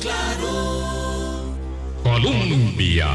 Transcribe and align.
claro. 0.00 1.56
Colombia. 2.02 3.06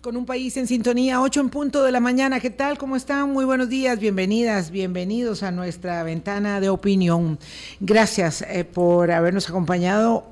Con 0.00 0.16
un 0.16 0.26
país 0.26 0.56
en 0.56 0.66
sintonía, 0.66 1.20
8 1.20 1.40
en 1.40 1.48
punto 1.48 1.84
de 1.84 1.92
la 1.92 2.00
mañana. 2.00 2.40
¿Qué 2.40 2.50
tal? 2.50 2.76
¿Cómo 2.76 2.96
están? 2.96 3.32
Muy 3.32 3.44
buenos 3.44 3.68
días, 3.68 4.00
bienvenidas, 4.00 4.70
bienvenidos 4.70 5.44
a 5.44 5.52
nuestra 5.52 6.02
ventana 6.02 6.60
de 6.60 6.68
opinión. 6.68 7.38
Gracias 7.78 8.42
eh, 8.42 8.64
por 8.64 9.12
habernos 9.12 9.48
acompañado 9.48 10.31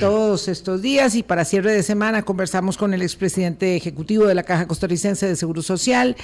todos 0.00 0.48
estos 0.48 0.82
días 0.82 1.14
y 1.14 1.22
para 1.22 1.44
cierre 1.44 1.72
de 1.72 1.82
semana 1.82 2.22
conversamos 2.22 2.76
con 2.76 2.94
el 2.94 3.02
expresidente 3.02 3.76
ejecutivo 3.76 4.26
de 4.26 4.34
la 4.34 4.42
Caja 4.42 4.66
Costarricense 4.66 5.26
de 5.26 5.36
Seguro 5.36 5.62
Social, 5.62 6.16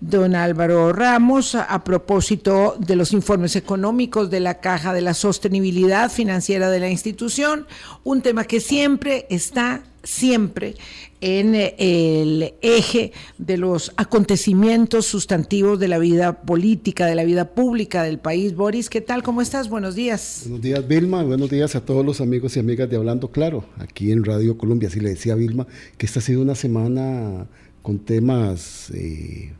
don 0.00 0.34
Álvaro 0.34 0.92
Ramos, 0.92 1.54
a 1.54 1.84
propósito 1.84 2.76
de 2.78 2.96
los 2.96 3.12
informes 3.12 3.56
económicos 3.56 4.30
de 4.30 4.40
la 4.40 4.60
Caja 4.60 4.92
de 4.92 5.02
la 5.02 5.14
Sostenibilidad 5.14 6.10
Financiera 6.10 6.70
de 6.70 6.80
la 6.80 6.90
institución, 6.90 7.66
un 8.04 8.22
tema 8.22 8.44
que 8.44 8.60
siempre 8.60 9.26
está 9.30 9.82
siempre 10.06 10.76
en 11.20 11.54
eh, 11.54 11.74
el 11.78 12.54
eje 12.62 13.12
de 13.38 13.56
los 13.56 13.92
acontecimientos 13.96 15.06
sustantivos 15.06 15.78
de 15.78 15.88
la 15.88 15.98
vida 15.98 16.42
política, 16.42 17.06
de 17.06 17.14
la 17.14 17.24
vida 17.24 17.54
pública 17.54 18.02
del 18.02 18.18
país. 18.18 18.54
Boris, 18.54 18.88
¿qué 18.88 19.00
tal? 19.00 19.22
¿Cómo 19.22 19.42
estás? 19.42 19.68
Buenos 19.68 19.94
días. 19.94 20.42
Buenos 20.44 20.62
días, 20.62 20.86
Vilma. 20.86 21.22
Buenos 21.22 21.50
días 21.50 21.74
a 21.74 21.84
todos 21.84 22.04
los 22.04 22.20
amigos 22.20 22.56
y 22.56 22.60
amigas 22.60 22.88
de 22.88 22.96
Hablando 22.96 23.30
Claro, 23.30 23.64
aquí 23.78 24.12
en 24.12 24.24
Radio 24.24 24.56
Colombia. 24.56 24.88
Así 24.88 25.00
le 25.00 25.10
decía 25.10 25.32
a 25.32 25.36
Vilma 25.36 25.66
que 25.98 26.06
esta 26.06 26.20
ha 26.20 26.22
sido 26.22 26.42
una 26.42 26.54
semana 26.54 27.46
con 27.82 27.98
temas 27.98 28.90
eh, 28.94 29.52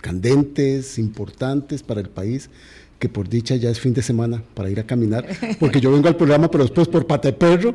candentes, 0.00 0.98
importantes 0.98 1.82
para 1.82 2.00
el 2.00 2.08
país 2.08 2.50
que 2.98 3.08
por 3.08 3.28
dicha 3.28 3.54
ya 3.56 3.70
es 3.70 3.78
fin 3.78 3.94
de 3.94 4.02
semana 4.02 4.42
para 4.54 4.70
ir 4.70 4.80
a 4.80 4.84
caminar, 4.84 5.26
porque 5.60 5.80
yo 5.80 5.92
vengo 5.92 6.08
al 6.08 6.16
programa, 6.16 6.50
pero 6.50 6.64
después 6.64 6.88
por 6.88 7.06
pate 7.06 7.32
perro 7.32 7.74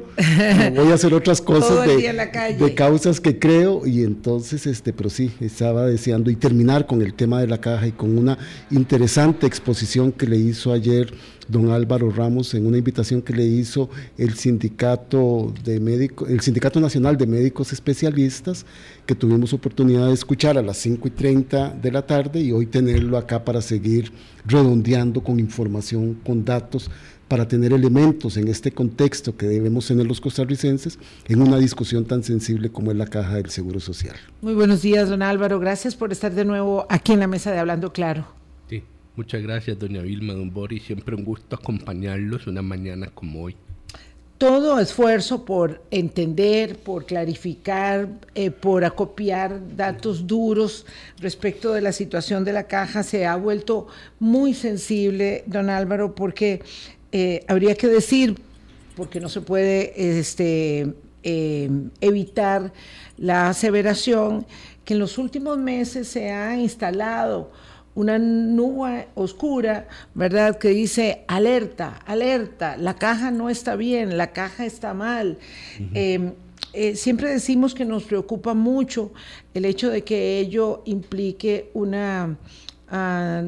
voy 0.76 0.92
a 0.92 0.96
hacer 0.96 1.14
otras 1.14 1.42
cosas 1.42 1.88
de, 1.88 2.74
causas 2.76 3.22
que 3.22 3.40
creo 3.40 3.86
y 3.86 4.04
entonces, 4.04 4.66
este, 4.68 4.94
pero 4.94 5.10
sí, 5.10 5.32
estaba 5.40 5.86
deseando 5.86 6.30
y 6.32 6.36
terminar 6.36 6.86
con 6.88 7.02
el 7.02 7.14
tema 7.14 7.40
de 7.40 7.48
la 7.48 7.60
caja 7.60 7.88
y 7.88 7.92
con 7.92 8.18
una 8.18 8.38
interesante 8.72 9.48
exposición 9.48 10.12
que 10.12 10.28
le 10.28 10.38
hizo 10.38 10.74
ayer 10.74 11.14
don 11.48 11.72
Álvaro 11.72 12.10
Ramos 12.10 12.54
en 12.54 12.66
una 12.66 12.78
invitación 12.78 13.22
que 13.22 13.34
le 13.34 13.46
hizo 13.46 13.90
el 14.18 14.36
sindicato 14.36 15.54
de 15.64 15.80
médicos, 15.80 16.30
el 16.30 16.42
Sindicato 16.42 16.80
Nacional 16.80 17.18
de 17.18 17.28
Médicos 17.28 17.74
Especialistas, 17.74 18.66
que 19.06 19.16
tuvimos 19.16 19.54
oportunidad 19.54 20.08
de 20.08 20.14
escuchar 20.14 20.58
a 20.58 20.62
las 20.62 20.78
5 20.78 21.08
y 21.08 21.12
30 21.12 21.70
de 21.82 21.92
la 21.92 22.06
tarde 22.06 22.42
y 22.42 22.52
hoy 22.52 22.66
tenerlo 22.66 23.18
acá 23.18 23.44
para 23.44 23.62
seguir 23.62 24.12
redondeando 24.46 25.24
con 25.24 25.40
información, 25.40 26.16
con 26.26 26.44
datos, 26.44 26.90
para 27.28 27.48
tener 27.48 27.74
elementos 27.74 28.38
en 28.38 28.48
este 28.48 28.72
contexto 28.72 29.36
que 29.36 29.48
debemos 29.48 29.88
tener 29.88 30.06
los 30.06 30.22
costarricenses 30.22 31.00
en 31.28 31.42
una 31.42 31.58
discusión 31.58 32.06
tan 32.06 32.24
sensible 32.24 32.70
como 32.70 32.92
es 32.92 32.98
la 32.98 33.08
caja 33.08 33.36
del 33.36 33.50
Seguro 33.50 33.80
Social. 33.80 34.16
Muy 34.42 34.54
buenos 34.54 34.82
días, 34.82 35.10
don 35.10 35.24
Álvaro. 35.24 35.60
Gracias 35.60 35.96
por 35.96 36.12
estar 36.12 36.34
de 36.34 36.46
nuevo 36.46 36.86
aquí 36.90 37.14
en 37.14 37.20
la 37.20 37.28
mesa 37.28 37.52
de 37.52 37.60
Hablando 37.60 37.92
Claro. 37.92 38.43
Muchas 39.16 39.44
gracias, 39.44 39.78
doña 39.78 40.02
Vilma, 40.02 40.34
don 40.34 40.52
Boris. 40.52 40.84
Siempre 40.84 41.16
un 41.16 41.24
gusto 41.24 41.56
acompañarlos 41.56 42.48
una 42.48 42.64
mañana 42.64 43.12
como 43.14 43.44
hoy. 43.44 43.56
Todo 44.40 44.80
esfuerzo 44.80 45.46
por 45.46 45.84
entender, 45.92 46.78
por 46.80 47.06
clarificar, 47.06 48.10
eh, 48.34 48.50
por 48.50 48.84
acopiar 48.84 49.76
datos 49.78 50.26
duros 50.26 50.88
respecto 51.20 51.74
de 51.74 51.82
la 51.82 51.92
situación 51.92 52.44
de 52.44 52.54
la 52.54 52.64
caja 52.64 53.04
se 53.04 53.28
ha 53.28 53.36
vuelto 53.36 53.88
muy 54.20 54.56
sensible, 54.56 55.44
don 55.46 55.70
Álvaro, 55.70 56.16
porque 56.16 56.64
eh, 57.12 57.46
habría 57.48 57.76
que 57.76 57.88
decir, 57.88 58.36
porque 58.96 59.20
no 59.20 59.30
se 59.30 59.42
puede 59.42 60.20
este, 60.20 60.92
eh, 61.22 61.70
evitar 62.02 62.74
la 63.18 63.50
aseveración, 63.50 64.48
que 64.84 64.96
en 64.96 65.00
los 65.00 65.20
últimos 65.20 65.60
meses 65.60 66.08
se 66.08 66.32
ha 66.32 66.58
instalado 66.58 67.52
una 67.96 68.18
nube 68.18 69.08
oscura, 69.16 69.88
¿verdad? 70.16 70.58
Que 70.58 70.70
dice, 70.70 71.24
alerta, 71.28 72.00
alerta, 72.06 72.78
la 72.78 72.96
caja 72.96 73.32
no 73.32 73.50
está 73.50 73.76
bien, 73.76 74.18
la 74.18 74.32
caja 74.32 74.66
está 74.66 74.94
mal. 74.94 75.38
Em, 75.94 76.34
eh, 76.74 76.96
siempre 76.96 77.30
decimos 77.30 77.76
que 77.76 77.86
nos 77.86 78.04
preocupa 78.04 78.54
mucho 78.54 79.12
el 79.54 79.66
hecho 79.66 79.90
de 79.90 80.04
que 80.04 80.40
ello 80.40 80.82
implique 80.86 81.70
una, 81.74 82.38
ah, 82.90 83.44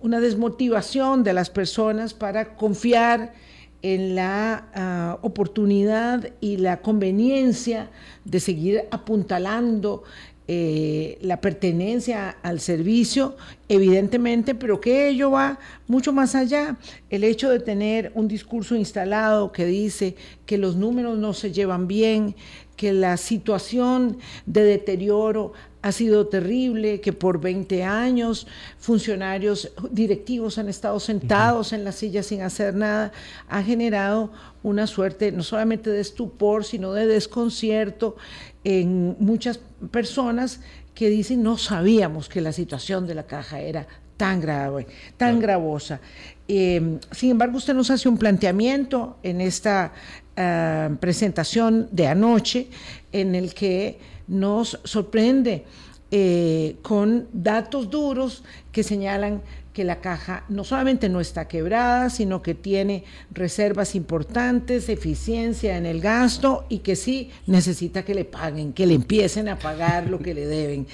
una 0.00 0.20
desmotivación 0.20 1.22
de 1.22 1.34
las 1.34 1.50
personas 1.50 2.14
para 2.14 2.56
confiar 2.56 3.34
en 3.82 4.14
la 4.14 4.68
ah, 4.74 5.18
oportunidad 5.22 6.30
y 6.40 6.56
la 6.56 6.80
conveniencia 6.80 7.90
de 8.24 8.40
seguir 8.40 8.84
apuntalando 8.90 10.04
eh, 10.52 11.16
la 11.22 11.40
pertenencia 11.40 12.36
al 12.42 12.58
servicio, 12.58 13.36
evidentemente, 13.68 14.56
pero 14.56 14.80
que 14.80 15.08
ello 15.08 15.30
va 15.30 15.60
mucho 15.86 16.12
más 16.12 16.34
allá. 16.34 16.76
El 17.08 17.22
hecho 17.22 17.50
de 17.50 17.60
tener 17.60 18.10
un 18.16 18.26
discurso 18.26 18.74
instalado 18.74 19.52
que 19.52 19.64
dice 19.64 20.16
que 20.46 20.58
los 20.58 20.74
números 20.74 21.18
no 21.18 21.34
se 21.34 21.52
llevan 21.52 21.86
bien, 21.86 22.34
que 22.74 22.92
la 22.92 23.16
situación 23.16 24.18
de 24.44 24.64
deterioro 24.64 25.52
ha 25.82 25.92
sido 25.92 26.26
terrible, 26.26 27.00
que 27.00 27.12
por 27.12 27.40
20 27.40 27.84
años 27.84 28.46
funcionarios 28.78 29.72
directivos 29.90 30.58
han 30.58 30.68
estado 30.68 30.98
sentados 31.00 31.72
en 31.72 31.84
la 31.84 31.92
silla 31.92 32.22
sin 32.22 32.42
hacer 32.42 32.74
nada, 32.74 33.12
ha 33.48 33.62
generado 33.62 34.30
una 34.62 34.86
suerte 34.86 35.32
no 35.32 35.42
solamente 35.42 35.90
de 35.90 36.00
estupor, 36.00 36.64
sino 36.64 36.92
de 36.92 37.06
desconcierto 37.06 38.16
en 38.64 39.16
muchas 39.18 39.60
personas 39.90 40.60
que 40.94 41.08
dicen 41.08 41.42
no 41.42 41.56
sabíamos 41.56 42.28
que 42.28 42.40
la 42.40 42.52
situación 42.52 43.06
de 43.06 43.14
la 43.14 43.26
caja 43.26 43.60
era 43.60 43.86
tan 44.16 44.40
grave, 44.40 44.86
tan 45.16 45.40
gravosa. 45.40 45.98
Em, 46.46 46.98
sin 47.10 47.30
embargo, 47.30 47.56
usted 47.56 47.72
nos 47.72 47.90
hace 47.90 48.06
un 48.06 48.18
planteamiento 48.18 49.16
en 49.22 49.40
esta 49.40 49.92
ah, 50.36 50.90
presentación 51.00 51.88
de 51.90 52.06
anoche 52.06 52.68
en 53.12 53.34
el 53.34 53.54
que 53.54 53.98
nos 54.28 54.78
sorprende 54.84 55.64
eh, 56.10 56.76
con 56.82 57.28
datos 57.32 57.88
duros 57.88 58.44
que 58.72 58.82
señalan 58.82 59.42
que 59.72 59.84
la 59.84 60.00
caja 60.00 60.44
no 60.48 60.64
solamente 60.64 61.08
no 61.08 61.20
está 61.20 61.46
quebrada, 61.46 62.10
sino 62.10 62.42
que 62.42 62.54
tiene 62.54 63.04
reservas 63.30 63.94
importantes, 63.94 64.88
eficiencia 64.88 65.76
en 65.76 65.86
el 65.86 66.00
gasto 66.00 66.64
y 66.68 66.78
que 66.78 66.96
sí 66.96 67.30
necesita 67.46 68.04
que 68.04 68.14
le 68.14 68.24
paguen, 68.24 68.72
que 68.72 68.86
le 68.86 68.94
empiecen 68.94 69.48
a 69.48 69.58
pagar 69.58 70.08
lo 70.10 70.18
que 70.18 70.34
le 70.34 70.46
deben. 70.46 70.86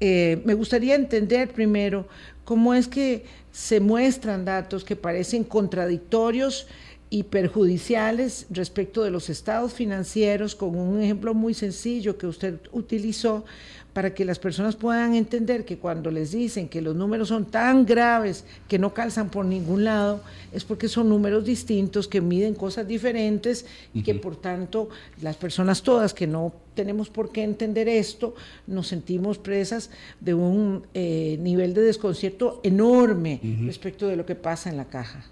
Eh, 0.00 0.40
me 0.44 0.54
gustaría 0.54 0.94
entender 0.94 1.52
primero 1.52 2.08
cómo 2.44 2.74
es 2.74 2.88
que 2.88 3.24
se 3.50 3.80
muestran 3.80 4.44
datos 4.44 4.84
que 4.84 4.96
parecen 4.96 5.44
contradictorios 5.44 6.66
y 7.10 7.24
perjudiciales 7.24 8.46
respecto 8.48 9.02
de 9.02 9.10
los 9.10 9.28
estados 9.28 9.74
financieros, 9.74 10.54
con 10.54 10.74
un 10.78 11.02
ejemplo 11.02 11.34
muy 11.34 11.52
sencillo 11.52 12.16
que 12.16 12.26
usted 12.26 12.58
utilizó, 12.72 13.44
para 13.92 14.14
que 14.14 14.24
las 14.24 14.38
personas 14.38 14.76
puedan 14.76 15.14
entender 15.14 15.64
que 15.64 15.78
cuando 15.78 16.10
les 16.10 16.32
dicen 16.32 16.68
que 16.68 16.80
los 16.80 16.96
números 16.96 17.28
son 17.28 17.44
tan 17.44 17.84
graves 17.84 18.44
que 18.68 18.78
no 18.78 18.94
calzan 18.94 19.28
por 19.28 19.44
ningún 19.44 19.84
lado, 19.84 20.22
es 20.52 20.64
porque 20.64 20.88
son 20.88 21.08
números 21.08 21.44
distintos, 21.44 22.08
que 22.08 22.20
miden 22.20 22.54
cosas 22.54 22.88
diferentes 22.88 23.66
y 23.92 24.02
que 24.02 24.14
por 24.14 24.36
tanto 24.36 24.88
las 25.20 25.36
personas 25.36 25.82
todas 25.82 26.14
que 26.14 26.26
no 26.26 26.54
tenemos 26.74 27.10
por 27.10 27.32
qué 27.32 27.42
entender 27.42 27.88
esto, 27.88 28.34
nos 28.66 28.88
sentimos 28.88 29.38
presas 29.38 29.90
de 30.20 30.34
un 30.34 30.84
eh, 30.94 31.36
nivel 31.40 31.74
de 31.74 31.82
desconcierto 31.82 32.60
enorme 32.62 33.40
respecto 33.64 34.06
de 34.06 34.16
lo 34.16 34.24
que 34.24 34.34
pasa 34.34 34.70
en 34.70 34.78
la 34.78 34.86
caja. 34.86 35.24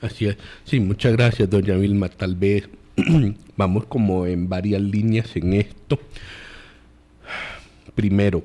Así 0.00 0.26
es. 0.26 0.36
Sí, 0.64 0.78
muchas 0.78 1.12
gracias, 1.12 1.50
doña 1.50 1.74
Vilma. 1.76 2.08
Tal 2.08 2.36
vez 2.36 2.68
vamos 3.56 3.86
como 3.86 4.26
en 4.26 4.48
varias 4.48 4.80
líneas 4.80 5.34
en 5.34 5.54
esto. 5.54 5.98
Primero, 7.98 8.44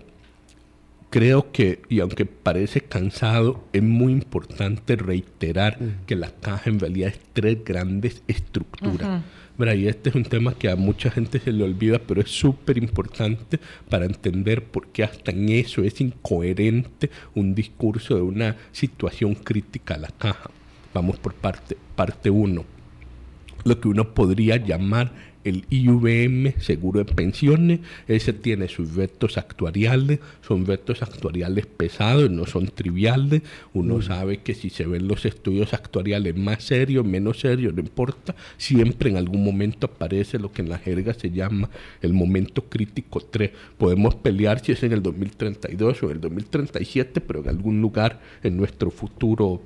creo 1.12 1.52
que, 1.52 1.84
y 1.88 2.00
aunque 2.00 2.26
parece 2.26 2.82
cansado, 2.82 3.64
es 3.72 3.84
muy 3.84 4.12
importante 4.12 4.96
reiterar 4.96 5.78
que 6.08 6.16
la 6.16 6.32
caja 6.32 6.72
en 6.72 6.80
realidad 6.80 7.10
es 7.10 7.20
tres 7.34 7.64
grandes 7.64 8.24
estructuras. 8.28 9.22
Y 9.60 9.88
este 9.88 10.10
es 10.10 10.16
un 10.16 10.24
tema 10.24 10.56
que 10.56 10.72
a 10.72 10.76
mucha 10.76 11.12
gente 11.12 11.40
se 11.40 11.52
le 11.52 11.64
olvida, 11.64 12.00
pero 12.00 12.20
es 12.20 12.32
súper 12.32 12.80
importante 12.80 13.60
para 13.92 14.06
entender 14.06 14.64
por 14.64 14.88
qué 14.88 15.04
hasta 15.04 15.30
en 15.30 15.50
eso 15.50 15.84
es 15.84 16.02
incoherente 16.02 17.12
un 17.36 17.54
discurso 17.54 18.16
de 18.16 18.24
una 18.24 18.58
situación 18.72 19.36
crítica 19.36 19.94
a 19.94 20.00
la 20.00 20.10
caja. 20.10 20.50
Vamos 20.96 21.18
por 21.18 21.36
parte. 21.36 21.78
Parte 21.96 22.32
uno. 22.32 22.66
lo 23.66 23.80
que 23.80 23.88
uno 23.88 24.16
podría 24.16 24.58
llamar 24.58 25.12
el 25.44 25.66
IVM, 25.69 26.60
seguro 26.60 27.04
de 27.04 27.13
pensiones, 27.13 27.80
ese 28.07 28.34
tiene 28.34 28.68
sus 28.68 28.95
vetos 28.95 29.38
actuariales, 29.38 30.19
son 30.45 30.66
vetos 30.66 31.01
actuariales 31.01 31.66
pesados, 31.66 32.30
no 32.30 32.45
son 32.45 32.68
triviales, 32.68 33.42
uno 33.74 34.01
sabe 34.01 34.38
que 34.38 34.54
si 34.54 34.69
se 34.69 34.86
ven 34.86 35.07
los 35.07 35.25
estudios 35.25 35.74
actuariales 35.74 36.36
más 36.36 36.63
serios, 36.63 37.06
menos 37.06 37.40
serios, 37.40 37.74
no 37.74 37.81
importa, 37.81 38.36
siempre 38.57 39.10
en 39.10 39.18
algún 39.18 39.44
momento 39.44 39.88
aparece 39.88 40.40
lo 40.40 40.51
que 40.51 40.62
en 40.62 40.69
la 40.69 40.78
jerga 40.78 41.13
se 41.13 41.31
llama 41.31 41.69
el 42.01 42.13
momento 42.13 42.66
crítico 42.69 43.19
3. 43.19 43.51
Podemos 43.78 44.16
pelear 44.16 44.60
si 44.63 44.72
es 44.72 44.84
en 44.84 44.94
el 44.94 45.04
2032 45.04 46.04
o 46.04 46.06
en 46.07 46.12
el 46.12 46.22
2037, 46.22 47.22
pero 47.22 47.42
en 47.42 47.50
algún 47.50 47.81
lugar 47.81 48.22
en 48.44 48.57
nuestro 48.57 48.92
futuro 48.92 49.62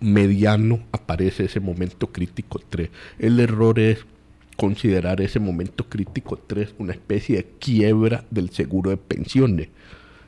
mediano 0.00 0.80
aparece 0.92 1.44
ese 1.46 1.60
momento 1.60 2.08
crítico 2.08 2.60
3. 2.68 2.90
El 3.18 3.40
error 3.40 3.78
es 3.78 4.04
considerar 4.58 5.20
ese 5.20 5.38
momento 5.38 5.88
crítico 5.88 6.36
3 6.36 6.74
una 6.78 6.92
especie 6.92 7.36
de 7.36 7.46
quiebra 7.60 8.24
del 8.28 8.50
seguro 8.50 8.90
de 8.90 8.96
pensiones. 8.96 9.68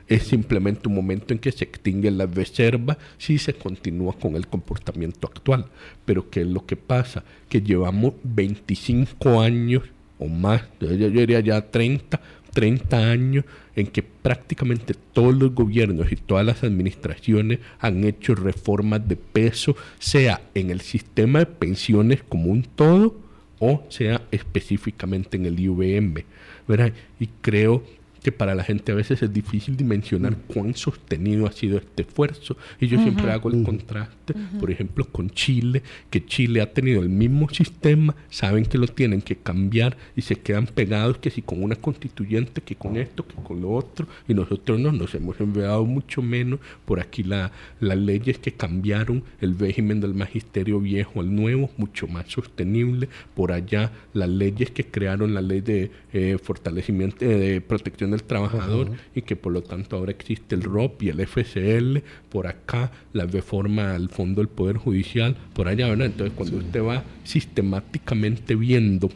Es 0.07 0.23
simplemente 0.23 0.87
un 0.87 0.95
momento 0.95 1.33
en 1.33 1.39
que 1.39 1.51
se 1.51 1.65
extingue 1.65 2.09
la 2.11 2.25
reserva 2.25 2.97
si 3.17 3.37
se 3.37 3.53
continúa 3.53 4.17
con 4.17 4.37
el 4.37 4.47
comportamiento 4.47 5.27
actual. 5.27 5.65
Pero 6.05 6.29
¿qué 6.29 6.41
es 6.41 6.47
lo 6.47 6.65
que 6.65 6.77
pasa? 6.77 7.25
Que 7.49 7.61
llevamos 7.61 8.13
25 8.23 9.41
años 9.41 9.83
o 10.17 10.27
más, 10.27 10.63
yo 10.79 11.09
diría 11.09 11.41
ya 11.41 11.69
30, 11.69 12.21
30 12.53 13.11
años 13.11 13.43
en 13.75 13.87
que 13.87 14.01
prácticamente 14.01 14.93
todos 14.93 15.35
los 15.35 15.53
gobiernos 15.53 16.09
y 16.11 16.15
todas 16.15 16.45
las 16.45 16.63
administraciones 16.63 17.59
han 17.79 18.05
hecho 18.05 18.35
reformas 18.35 19.05
de 19.07 19.17
peso, 19.17 19.75
sea 19.99 20.41
en 20.53 20.69
el 20.69 20.79
sistema 20.79 21.39
de 21.39 21.47
pensiones 21.47 22.23
como 22.23 22.51
un 22.51 22.63
todo, 22.63 23.30
o 23.61 23.85
sea 23.87 24.21
específicamente 24.31 25.37
en 25.37 25.45
el 25.45 25.57
IVM. 25.57 26.25
¿verdad? 26.67 26.93
Y 27.19 27.27
creo 27.41 27.83
que 28.23 28.31
para 28.31 28.55
la 28.55 28.63
gente 28.63 28.91
a 28.91 28.95
veces 28.95 29.21
es 29.23 29.33
difícil 29.33 29.75
dimensionar 29.75 30.37
cuán 30.47 30.75
sostenido 30.75 31.47
ha 31.47 31.51
sido 31.51 31.77
este 31.77 32.03
esfuerzo. 32.03 32.55
Y 32.79 32.87
yo 32.87 33.01
siempre 33.01 33.31
hago 33.31 33.49
el 33.49 33.63
contraste, 33.63 34.35
por 34.59 34.69
ejemplo, 34.69 35.05
con 35.05 35.29
Chile, 35.31 35.81
que 36.09 36.25
Chile 36.25 36.61
ha 36.61 36.71
tenido 36.71 37.01
el 37.01 37.09
mismo 37.09 37.49
sistema, 37.49 38.15
saben 38.29 38.65
que 38.65 38.77
lo 38.77 38.87
tienen 38.87 39.21
que 39.21 39.35
cambiar 39.35 39.97
y 40.15 40.21
se 40.21 40.35
quedan 40.35 40.67
pegados 40.67 41.17
que 41.17 41.31
si 41.31 41.41
con 41.41 41.63
una 41.63 41.75
constituyente, 41.75 42.61
que 42.61 42.75
con 42.75 42.97
esto, 42.97 43.27
que 43.27 43.35
con 43.35 43.61
lo 43.61 43.71
otro, 43.71 44.07
y 44.27 44.33
nosotros 44.33 44.79
no, 44.79 44.91
nos 44.91 45.13
hemos 45.15 45.39
enviado 45.39 45.85
mucho 45.85 46.21
menos. 46.21 46.59
Por 46.85 46.99
aquí 46.99 47.23
la, 47.23 47.51
las 47.79 47.97
leyes 47.97 48.37
que 48.37 48.53
cambiaron 48.53 49.23
el 49.39 49.57
régimen 49.57 49.99
del 49.99 50.13
magisterio 50.13 50.79
viejo 50.79 51.21
al 51.21 51.33
nuevo, 51.33 51.69
mucho 51.77 52.07
más 52.07 52.27
sostenible. 52.27 53.09
Por 53.35 53.51
allá 53.51 53.91
las 54.13 54.29
leyes 54.29 54.71
que 54.71 54.85
crearon 54.85 55.33
la 55.33 55.41
ley 55.41 55.61
de 55.61 55.91
eh, 56.13 56.37
fortalecimiento, 56.41 57.25
eh, 57.25 57.35
de 57.35 57.61
protección 57.61 58.10
del 58.11 58.23
trabajador 58.23 58.91
y 59.15 59.21
que 59.21 59.35
por 59.35 59.53
lo 59.53 59.63
tanto 59.63 59.95
ahora 59.95 60.11
existe 60.11 60.55
el 60.55 60.63
ROP 60.63 61.03
y 61.03 61.09
el 61.09 61.25
FCL, 61.25 61.99
por 62.29 62.47
acá 62.47 62.91
la 63.13 63.25
reforma 63.25 63.95
al 63.95 64.09
fondo 64.09 64.41
del 64.41 64.49
Poder 64.49 64.77
Judicial, 64.77 65.35
por 65.53 65.67
allá, 65.67 65.87
¿verdad? 65.87 66.07
Entonces 66.07 66.33
cuando 66.35 66.57
usted 66.57 66.83
va 66.83 67.03
sistemáticamente 67.23 68.55
viendo 68.55 69.09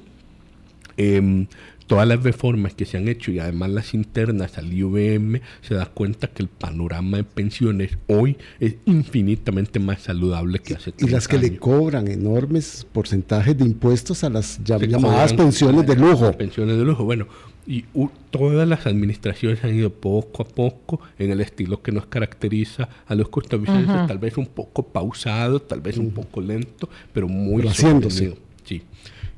em, 0.98 1.48
todas 1.88 2.08
las 2.08 2.24
reformas 2.24 2.74
que 2.74 2.86
se 2.86 2.98
han 2.98 3.08
hecho 3.08 3.32
y 3.32 3.40
además 3.40 3.70
las 3.70 3.94
internas 3.94 4.58
al 4.58 4.74
IVM, 4.74 5.42
se 5.62 5.76
da 5.76 5.86
cuenta 5.86 6.28
que 6.28 6.42
el 6.42 6.50
panorama 6.50 7.18
de 7.18 7.24
pensiones 7.24 7.98
hoy 8.08 8.38
es 8.60 8.76
infinitamente 8.86 9.80
más 9.80 10.02
saludable 10.02 10.60
que 10.60 10.76
hace 10.76 10.94
Y 10.98 11.08
las 11.08 11.28
que 11.28 11.38
le 11.38 11.58
cobran 11.58 12.08
enormes 12.08 12.88
porcentajes 12.92 13.58
de 13.58 13.66
impuestos 13.66 14.24
a 14.24 14.30
las 14.30 14.64
llamadas 14.64 15.34
pensiones 15.34 15.86
de 15.86 15.96
lujo. 15.96 16.32
Pensiones 16.34 16.78
de 16.78 16.86
lujo, 16.86 17.04
bueno, 17.04 17.28
y 17.68 17.86
todas 18.30 18.68
las 18.68 18.86
administraciones 18.86 19.64
han 19.64 19.76
ido 19.76 19.90
poco 19.90 20.44
a 20.44 20.46
poco 20.46 21.02
en 21.18 21.32
el 21.32 21.42
estilo 21.42 21.82
que 21.82 21.92
nos 21.92 22.06
caracteriza 22.06 22.90
a 23.08 23.16
los 23.16 23.30
costarricenses, 23.30 24.08
tal 24.08 24.20
vez 24.20 24.38
un 24.38 24.46
poco 24.46 24.84
pausado, 24.84 25.60
tal 25.62 25.82
vez 25.82 25.98
un 25.98 26.12
poco 26.12 26.42
lento, 26.42 26.90
pero 27.12 27.28
muy 27.28 27.58
pero 27.58 27.70
haciéndose. 27.70 28.38
Sí. 28.64 28.84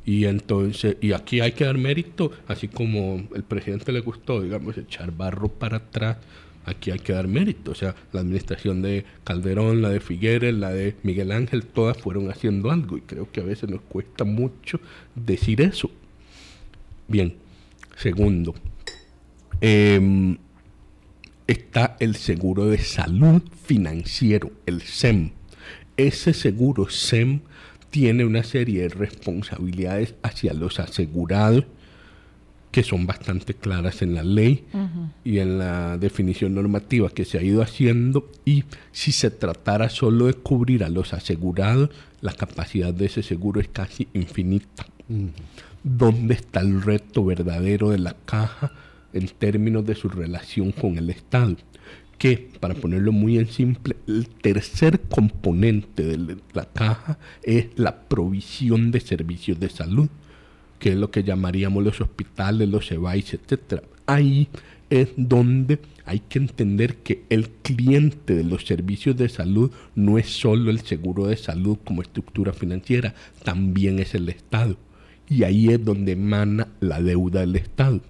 Y 0.05 0.25
entonces, 0.25 0.97
y 1.01 1.11
aquí 1.11 1.41
hay 1.41 1.53
que 1.53 1.65
dar 1.65 1.77
mérito, 1.77 2.31
así 2.47 2.67
como 2.67 3.27
el 3.35 3.43
presidente 3.43 3.91
le 3.91 3.99
gustó, 4.01 4.41
digamos, 4.41 4.77
echar 4.77 5.11
barro 5.11 5.49
para 5.49 5.77
atrás, 5.77 6.17
aquí 6.65 6.91
hay 6.91 6.99
que 6.99 7.13
dar 7.13 7.27
mérito. 7.27 7.71
O 7.71 7.75
sea, 7.75 7.95
la 8.13 8.21
administración 8.21 8.81
de 8.81 9.05
Calderón, 9.23 9.81
la 9.81 9.89
de 9.89 9.99
Figueres, 9.99 10.53
la 10.53 10.71
de 10.71 10.95
Miguel 11.03 11.31
Ángel, 11.31 11.65
todas 11.65 11.97
fueron 11.97 12.29
haciendo 12.29 12.71
algo 12.71 12.97
y 12.97 13.01
creo 13.01 13.31
que 13.31 13.41
a 13.41 13.43
veces 13.43 13.69
nos 13.69 13.81
cuesta 13.81 14.23
mucho 14.23 14.79
decir 15.15 15.61
eso. 15.61 15.89
Bien, 17.07 17.33
Segundo, 17.97 18.53
em, 19.59 20.37
está 21.47 21.97
el 21.99 22.15
seguro 22.15 22.67
de 22.67 22.77
salud 22.77 23.41
financiero, 23.65 24.51
el 24.67 24.83
SEM. 24.83 25.31
Ese 25.97 26.33
seguro 26.33 26.89
SEM 26.89 27.39
tiene 27.89 28.23
una 28.23 28.43
serie 28.43 28.83
de 28.83 28.89
responsabilidades 28.89 30.13
hacia 30.21 30.53
los 30.53 30.79
asegurados 30.79 31.65
que 32.69 32.83
son 32.83 33.07
bastante 33.07 33.55
claras 33.55 34.03
en 34.03 34.13
la 34.13 34.21
ley 34.21 34.65
y 35.23 35.39
en 35.39 35.57
la 35.57 35.97
definición 35.97 36.53
normativa 36.53 37.09
que 37.09 37.25
se 37.25 37.39
ha 37.39 37.41
ido 37.41 37.63
haciendo 37.63 38.29
y 38.45 38.65
si 38.91 39.11
se 39.11 39.31
tratara 39.31 39.89
solo 39.89 40.27
de 40.27 40.35
cubrir 40.35 40.83
a 40.83 40.89
los 40.89 41.13
asegurados, 41.13 41.89
la 42.21 42.33
capacidad 42.33 42.93
de 42.93 43.07
ese 43.07 43.23
seguro 43.23 43.59
es 43.59 43.69
casi 43.69 44.07
infinita 44.13 44.85
dónde 45.87 46.33
está 46.33 46.59
el 46.59 46.81
reto 46.81 47.23
verdadero 47.23 47.89
de 47.89 47.99
la 47.99 48.15
caja 48.25 48.71
en 49.13 49.27
términos 49.27 49.85
de 49.85 49.95
su 49.95 50.09
relación 50.09 50.71
con 50.71 50.97
el 50.97 51.09
Estado. 51.09 51.55
Que, 52.17 52.49
para 52.59 52.73
ponerlo 52.73 53.11
muy 53.11 53.37
en 53.37 53.47
simple, 53.47 53.95
el 54.07 54.27
tercer 54.27 55.01
componente 55.01 56.03
de 56.03 56.37
la 56.53 56.65
caja 56.65 57.19
es 57.43 57.67
la 57.75 58.07
provisión 58.07 58.91
de 58.91 58.99
servicios 58.99 59.59
de 59.59 59.69
salud, 59.69 60.09
que 60.79 60.89
es 60.89 60.95
lo 60.95 61.11
que 61.11 61.23
llamaríamos 61.23 61.83
los 61.83 62.01
hospitales, 62.01 62.69
los 62.69 62.91
EVAIS, 62.91 63.35
etc. 63.35 63.83
Ahí 64.07 64.47
es 64.89 65.09
donde 65.15 65.79
hay 66.05 66.19
que 66.19 66.39
entender 66.39 66.97
que 66.97 67.23
el 67.29 67.49
cliente 67.49 68.33
de 68.33 68.43
los 68.43 68.65
servicios 68.65 69.15
de 69.15 69.29
salud 69.29 69.71
no 69.93 70.17
es 70.17 70.27
solo 70.27 70.71
el 70.71 70.79
seguro 70.79 71.27
de 71.27 71.37
salud 71.37 71.77
como 71.83 72.01
estructura 72.01 72.51
financiera, 72.51 73.13
también 73.43 73.99
es 73.99 74.15
el 74.15 74.29
Estado 74.29 74.77
y 75.29 75.43
ahí 75.43 75.69
es 75.69 75.83
donde 75.83 76.13
emana 76.13 76.67
la 76.79 77.01
deuda 77.01 77.41
del 77.41 77.55
Estado. 77.55 78.01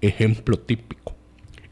Ejemplo 0.00 0.58
típico. 0.58 1.14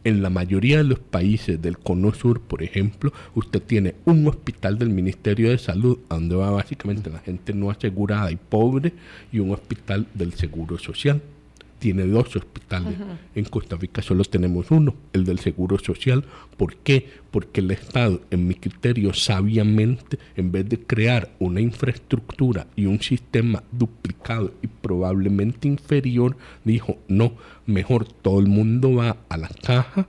En 0.05 0.23
la 0.23 0.31
mayoría 0.31 0.79
de 0.79 0.85
los 0.85 1.01
países 1.01 1.61
del 1.61 1.79
Cono 1.79 2.15
Sur, 2.15 2.41
por 2.41 2.63
ejemplo, 2.63 3.13
usted 3.35 3.61
tiene 3.61 3.97
un 4.05 4.27
hospital 4.29 4.79
del 4.79 4.91
Ministerio 4.91 5.51
de 5.51 5.59
Salud, 5.59 5.99
donde 6.09 6.37
va 6.37 6.51
básicamente 6.51 7.11
la 7.11 7.19
gente 7.19 7.53
no 7.53 7.71
asegurada 7.71 8.31
y 8.31 8.37
pobre, 8.37 8.93
y 9.33 9.41
un 9.41 9.51
hospital 9.51 10.07
del 10.15 10.33
Seguro 10.35 10.79
Social 10.79 11.21
tiene 11.79 12.07
dos 12.07 12.35
hospitales. 12.37 12.95
En 13.35 13.45
Costa 13.45 13.77
Rica 13.77 14.03
solo 14.03 14.25
tenemos 14.25 14.71
uno, 14.71 14.95
el 15.13 15.25
del 15.25 15.39
Seguro 15.39 15.79
Social. 15.79 16.25
¿Por 16.57 16.77
qué? 16.77 17.09
Porque 17.31 17.61
el 17.61 17.71
Estado, 17.71 18.21
en 18.31 18.49
mi 18.49 18.55
criterio, 18.55 19.13
sabiamente, 19.15 20.19
en 20.37 20.53
vez 20.53 20.69
de 20.69 20.81
crear 20.81 21.31
una 21.39 21.61
infraestructura 21.61 22.67
y 22.77 22.87
un 22.87 23.01
sistema 23.01 23.63
duplicado 23.73 24.53
y 24.63 24.67
probablemente 24.67 25.69
inferior, 25.69 26.37
dijo, 26.65 26.99
no, 27.09 27.33
mejor 27.67 28.07
todo 28.07 28.41
el 28.41 28.47
mundo 28.47 28.95
va 28.95 29.17
a 29.29 29.37
la 29.37 29.49
caja 29.49 30.07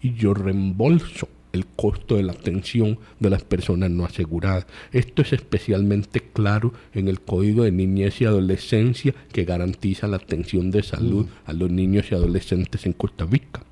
y 0.00 0.14
yo 0.14 0.34
reembolso 0.34 1.28
el 1.52 1.66
costo 1.66 2.16
de 2.16 2.22
la 2.22 2.32
atención 2.32 2.98
de 3.18 3.30
las 3.30 3.42
personas 3.42 3.90
no 3.90 4.04
aseguradas. 4.04 4.66
Esto 4.92 5.22
es 5.22 5.32
especialmente 5.32 6.20
claro 6.20 6.72
en 6.94 7.08
el 7.08 7.20
Código 7.20 7.64
de 7.64 7.72
Niñez 7.72 8.20
y 8.20 8.24
Adolescencia 8.24 9.14
que 9.32 9.44
garantiza 9.44 10.06
la 10.06 10.16
atención 10.16 10.70
de 10.70 10.82
salud 10.82 11.26
a 11.44 11.52
los 11.52 11.70
niños 11.70 12.06
y 12.10 12.14
adolescentes 12.14 12.86
en 12.86 12.92
Costa 12.92 13.26
Rica. 13.26 13.62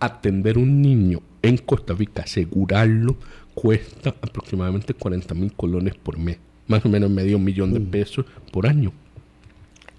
Atender 0.00 0.58
un 0.58 0.82
niño 0.82 1.20
en 1.40 1.56
Costa 1.56 1.94
Rica, 1.94 2.22
asegurarlo, 2.22 3.16
cuesta 3.54 4.10
aproximadamente 4.10 4.94
40 4.94 5.34
mil 5.34 5.52
colones 5.54 5.94
por 5.94 6.18
mes, 6.18 6.38
más 6.66 6.84
o 6.84 6.88
menos 6.88 7.10
medio 7.10 7.38
millón 7.38 7.72
de 7.72 7.80
pesos 7.80 8.26
por 8.52 8.66
año. 8.66 8.92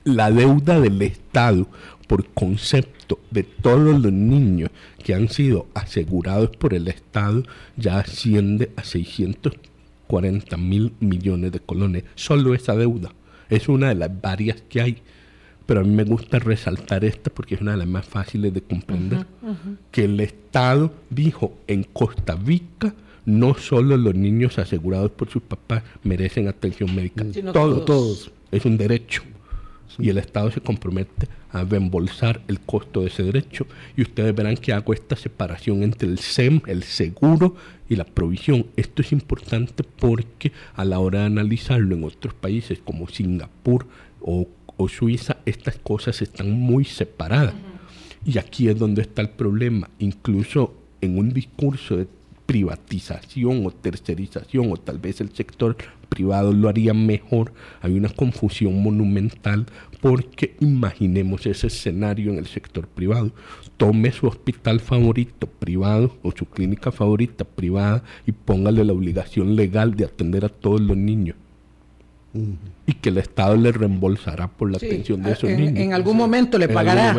La 0.04 0.32
deuda 0.32 0.82
del 0.82 1.02
Estado 1.02 1.68
por 2.08 2.28
concepto 2.34 3.20
de 3.32 3.44
todos 3.44 4.02
los 4.02 4.12
niños 4.12 4.70
que 5.04 5.14
han 5.14 5.30
sido 5.30 5.68
asegurados 5.74 6.50
por 6.58 6.74
el 6.74 6.88
Estado 6.88 7.44
ya 7.78 8.00
asciende 8.00 8.72
a 8.76 8.84
640 8.84 10.58
mil 10.58 10.94
millones 11.00 11.52
de 11.52 11.60
colones. 11.60 12.04
Solo 12.16 12.54
esa 12.54 12.76
deuda 12.76 13.14
es 13.50 13.70
una 13.70 13.90
de 13.90 13.96
las 13.96 14.22
varias 14.22 14.62
que 14.62 14.82
hay. 14.82 14.98
Pero 15.66 15.80
a 15.80 15.84
mí 15.84 15.92
me 15.92 16.04
gusta 16.04 16.40
resaltar 16.40 17.06
esta 17.06 17.30
porque 17.30 17.56
es 17.56 17.62
una 17.62 17.72
de 17.72 17.78
las 17.78 17.88
más 17.88 18.06
fáciles 18.06 18.54
de 18.54 18.62
comprender. 18.62 19.26
Que 19.92 20.06
el 20.06 20.20
Estado 20.20 20.94
dijo 21.10 21.58
en 21.68 21.84
Costa 21.84 22.36
Rica 22.36 22.94
no 23.26 23.56
solo 23.56 23.96
los 23.96 24.16
niños 24.16 24.60
asegurados 24.60 25.12
por 25.12 25.30
sus 25.30 25.42
papás 25.42 25.84
merecen 26.04 26.50
atención 26.50 26.94
médica, 26.94 27.26
todos, 27.54 27.86
todos 27.86 28.32
es 28.52 28.66
un 28.66 28.78
derecho 28.78 29.24
y 29.98 30.10
el 30.10 30.18
Estado 30.18 30.52
se 30.52 30.62
compromete 30.62 31.28
a 31.54 31.64
reembolsar 31.64 32.42
el 32.48 32.60
costo 32.60 33.02
de 33.02 33.08
ese 33.08 33.24
derecho 33.24 33.66
y 33.96 34.02
ustedes 34.02 34.36
verán 34.36 34.58
que 34.58 34.74
hago 34.74 34.94
esta 34.94 35.16
separación 35.16 35.84
entre 35.84 36.10
el 36.10 36.20
SEM, 36.20 36.62
el 36.66 36.84
seguro 36.84 37.56
y 37.88 37.96
la 37.96 38.06
provisión. 38.06 38.66
Esto 38.76 39.04
es 39.04 39.12
importante 39.12 39.84
porque 39.84 40.52
a 40.76 40.84
la 40.84 41.00
hora 41.00 41.20
de 41.20 41.26
analizarlo 41.26 41.96
en 41.96 42.04
otros 42.04 42.34
países 42.34 42.80
como 42.84 43.08
Singapur 43.08 43.86
o, 44.20 44.48
Suiza, 44.90 45.38
estas 45.46 45.78
cosas 45.78 46.22
están 46.22 46.52
muy 46.52 46.84
separadas. 46.84 47.54
Y 48.26 48.38
aquí 48.38 48.68
es 48.68 48.78
donde 48.78 49.04
está 49.04 49.22
el 49.22 49.30
problema. 49.30 49.90
Incluso 49.98 50.74
en 51.00 51.18
un 51.18 51.32
discurso 51.32 51.96
de 51.96 52.08
privatización 52.46 53.66
o 53.66 53.72
tercerización, 53.72 54.72
o 54.72 54.78
tal 54.78 55.00
vez 55.00 55.22
el 55.22 55.34
sector 55.34 55.78
privado 56.10 56.54
lo 56.54 56.70
haría 56.70 56.94
mejor, 56.94 57.54
hay 57.82 57.94
una 57.94 58.10
confusión 58.10 58.82
monumental 58.84 59.66
porque 60.02 60.56
imaginemos 60.60 61.46
ese 61.46 61.68
escenario 61.68 62.32
en 62.32 62.38
el 62.38 62.46
sector 62.46 62.88
privado. 62.88 63.32
Tome 63.78 64.12
su 64.12 64.28
hospital 64.28 64.80
favorito 64.80 65.48
privado 65.48 66.18
o 66.22 66.32
su 66.32 66.46
clínica 66.46 66.92
favorita 66.92 67.46
privada 67.46 68.04
y 68.26 68.32
póngale 68.34 68.84
la 68.84 68.94
obligación 68.94 69.56
legal 69.56 69.96
de 69.96 70.06
atender 70.06 70.46
a 70.46 70.50
todos 70.50 70.82
los 70.82 70.98
niños. 70.98 71.38
Y 72.86 72.94
que 72.94 73.10
el 73.10 73.18
Estado 73.20 73.56
le 73.56 73.72
reembolsará 73.72 74.48
por 74.48 74.70
la 74.70 74.78
atención 74.78 75.22
de 75.22 75.32
esos 75.32 75.50
niños. 75.50 75.78
En 75.78 75.94
algún 75.94 76.18
momento 76.18 76.58
le 76.58 76.68
pagará. 76.68 77.16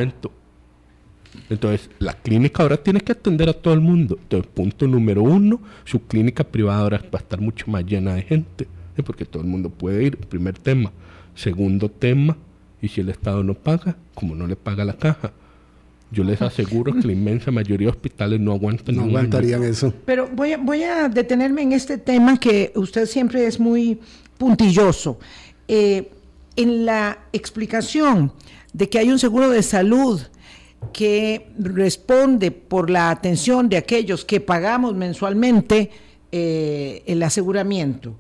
Entonces, 1.50 1.90
la 1.98 2.14
clínica 2.14 2.62
ahora 2.62 2.76
tiene 2.76 3.00
que 3.00 3.12
atender 3.12 3.48
a 3.48 3.52
todo 3.52 3.74
el 3.74 3.80
mundo. 3.80 4.18
Entonces, 4.20 4.50
punto 4.52 4.86
número 4.86 5.22
uno, 5.22 5.60
su 5.84 6.00
clínica 6.06 6.44
privada 6.44 6.80
ahora 6.80 6.98
va 6.98 7.18
a 7.18 7.22
estar 7.22 7.40
mucho 7.40 7.66
más 7.70 7.84
llena 7.84 8.14
de 8.14 8.22
gente, 8.22 8.66
porque 9.04 9.24
todo 9.24 9.42
el 9.42 9.48
mundo 9.48 9.70
puede 9.70 10.04
ir, 10.04 10.16
primer 10.16 10.58
tema. 10.58 10.92
Segundo 11.34 11.90
tema, 11.90 12.36
y 12.80 12.88
si 12.88 13.00
el 13.00 13.08
Estado 13.08 13.42
no 13.42 13.54
paga, 13.54 13.96
como 14.14 14.34
no 14.34 14.46
le 14.46 14.56
paga 14.56 14.84
la 14.84 14.94
caja, 14.94 15.32
yo 16.10 16.22
les 16.22 16.40
aseguro 16.40 16.92
que 16.92 17.06
la 17.06 17.12
inmensa 17.12 17.50
mayoría 17.50 17.86
de 17.86 17.90
hospitales 17.90 18.40
no 18.40 18.52
aguantan. 18.52 18.94
No 18.94 19.02
aguantarían 19.02 19.64
eso. 19.64 19.92
Pero 20.04 20.28
voy 20.32 20.52
a, 20.52 20.58
voy 20.58 20.84
a 20.84 21.08
detenerme 21.08 21.62
en 21.62 21.72
este 21.72 21.98
tema 21.98 22.38
que 22.38 22.72
usted 22.76 23.06
siempre 23.06 23.46
es 23.46 23.58
muy 23.58 23.98
puntilloso. 24.38 25.18
Eh, 25.66 26.10
en 26.56 26.86
la 26.86 27.18
explicación 27.32 28.32
de 28.72 28.88
que 28.88 28.98
hay 28.98 29.10
un 29.10 29.18
seguro 29.18 29.50
de 29.50 29.62
salud 29.62 30.20
que 30.92 31.50
responde 31.58 32.50
por 32.50 32.90
la 32.90 33.10
atención 33.10 33.68
de 33.68 33.76
aquellos 33.76 34.24
que 34.24 34.40
pagamos 34.40 34.94
mensualmente 34.94 35.90
eh, 36.32 37.02
el 37.06 37.22
aseguramiento. 37.22 38.16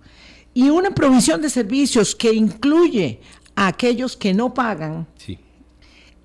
Y 0.54 0.70
una 0.70 0.94
provisión 0.94 1.42
de 1.42 1.50
servicios 1.50 2.14
que 2.14 2.32
incluye 2.32 3.20
a 3.56 3.68
aquellos 3.68 4.16
que 4.16 4.32
no 4.32 4.54
pagan, 4.54 5.06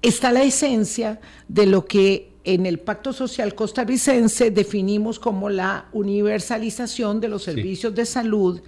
está 0.01 0.31
la 0.31 0.43
esencia 0.43 1.19
de 1.48 1.65
lo 1.65 1.86
que 1.86 2.29
en 2.43 2.65
el 2.65 2.79
Pacto 2.79 3.13
Social 3.13 3.53
costarricense 3.53 4.50
definimos 4.50 5.19
como 5.19 5.50
la 5.50 5.88
universalización 5.91 7.19
de 7.19 7.27
los 7.27 7.43
servicios 7.43 7.93
de 7.93 8.05
salud, 8.05 8.62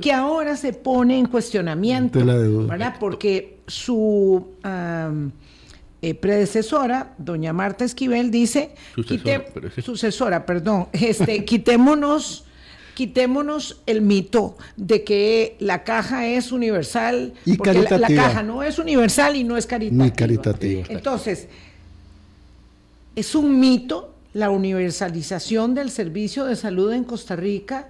que 0.00 0.12
ahora 0.12 0.56
se 0.56 0.72
pone 0.72 1.18
en 1.18 1.26
cuestionamiento, 1.26 2.24
¿verdad? 2.24 2.96
Porque 2.98 3.58
su 3.66 4.46
eh, 6.02 6.14
predecesora, 6.14 7.14
doña 7.18 7.52
Marta 7.52 7.84
Esquivel, 7.84 8.30
dice, 8.30 8.74
sucesora, 9.84 10.46
perdón, 10.46 10.88
este, 10.92 11.44
quitémonos, 11.44 12.44
quitémonos 12.94 13.82
el 13.84 14.00
mito 14.00 14.56
de 14.76 15.04
que 15.04 15.56
la 15.58 15.84
caja 15.84 16.26
es 16.26 16.52
universal, 16.52 17.34
y 17.44 17.58
porque 17.58 17.82
la, 17.98 18.08
caja 18.08 18.42
no 18.42 18.62
es 18.62 18.78
universal 18.78 19.36
y 19.36 19.44
no 19.44 19.58
es 19.58 19.66
caritativa. 19.66 20.04
Ni 20.04 20.10
caritativa. 20.10 20.84
Entonces, 20.88 21.48
es 23.14 23.34
un 23.34 23.60
mito 23.60 24.14
la 24.32 24.48
universalización 24.50 25.74
del 25.74 25.90
servicio 25.90 26.46
de 26.46 26.56
salud 26.56 26.92
en 26.92 27.04
Costa 27.04 27.36
Rica. 27.36 27.88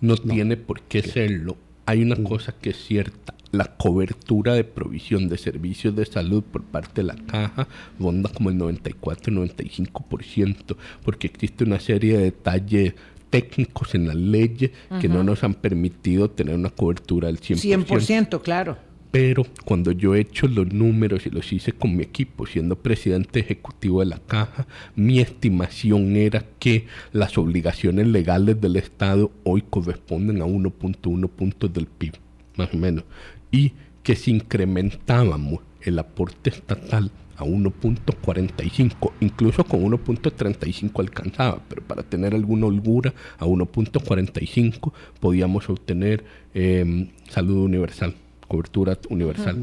No, 0.00 0.14
no. 0.22 0.34
tiene 0.34 0.56
por 0.56 0.82
qué 0.82 1.02
serlo. 1.02 1.56
Hay 1.86 2.02
una 2.02 2.22
cosa 2.22 2.52
que 2.60 2.70
es 2.70 2.76
cierta 2.84 3.34
la 3.52 3.76
cobertura 3.76 4.54
de 4.54 4.64
provisión 4.64 5.28
de 5.28 5.38
servicios 5.38 5.94
de 5.96 6.06
salud 6.06 6.42
por 6.42 6.62
parte 6.62 7.02
de 7.02 7.08
la 7.08 7.16
caja 7.16 7.68
ronda 7.98 8.30
como 8.32 8.50
el 8.50 8.58
94-95%, 8.58 10.76
porque 11.04 11.26
existe 11.26 11.64
una 11.64 11.80
serie 11.80 12.16
de 12.16 12.24
detalles 12.24 12.94
técnicos 13.30 13.94
en 13.94 14.08
la 14.08 14.14
ley 14.14 14.70
que 15.00 15.08
no 15.08 15.22
nos 15.22 15.44
han 15.44 15.54
permitido 15.54 16.30
tener 16.30 16.54
una 16.54 16.70
cobertura 16.70 17.28
del 17.28 17.40
100%. 17.40 17.86
100%, 17.86 18.42
claro. 18.42 18.76
Pero 19.10 19.44
cuando 19.64 19.90
yo 19.90 20.14
he 20.14 20.20
hecho 20.20 20.46
los 20.46 20.72
números 20.72 21.26
y 21.26 21.30
los 21.30 21.52
hice 21.52 21.72
con 21.72 21.96
mi 21.96 22.04
equipo, 22.04 22.46
siendo 22.46 22.76
presidente 22.76 23.40
ejecutivo 23.40 24.00
de 24.00 24.06
la 24.06 24.18
caja, 24.18 24.68
mi 24.94 25.18
estimación 25.18 26.14
era 26.14 26.44
que 26.60 26.86
las 27.12 27.36
obligaciones 27.36 28.06
legales 28.06 28.60
del 28.60 28.76
Estado 28.76 29.32
hoy 29.42 29.64
corresponden 29.68 30.42
a 30.42 30.44
1.1 30.44 31.28
puntos 31.28 31.72
del 31.72 31.86
PIB, 31.86 32.12
más 32.56 32.72
o 32.72 32.76
menos 32.76 33.02
y 33.50 33.72
que 34.02 34.16
si 34.16 34.30
incrementábamos 34.30 35.60
el 35.82 35.98
aporte 35.98 36.50
estatal 36.50 37.10
a 37.36 37.44
1.45, 37.44 39.12
incluso 39.20 39.64
con 39.64 39.80
1.35 39.82 41.00
alcanzaba, 41.00 41.62
pero 41.68 41.82
para 41.82 42.02
tener 42.02 42.34
alguna 42.34 42.66
holgura 42.66 43.14
a 43.38 43.46
1.45 43.46 44.92
podíamos 45.20 45.68
obtener 45.70 46.22
em, 46.52 47.08
salud 47.28 47.64
universal, 47.64 48.14
cobertura 48.46 48.98
universal. 49.08 49.56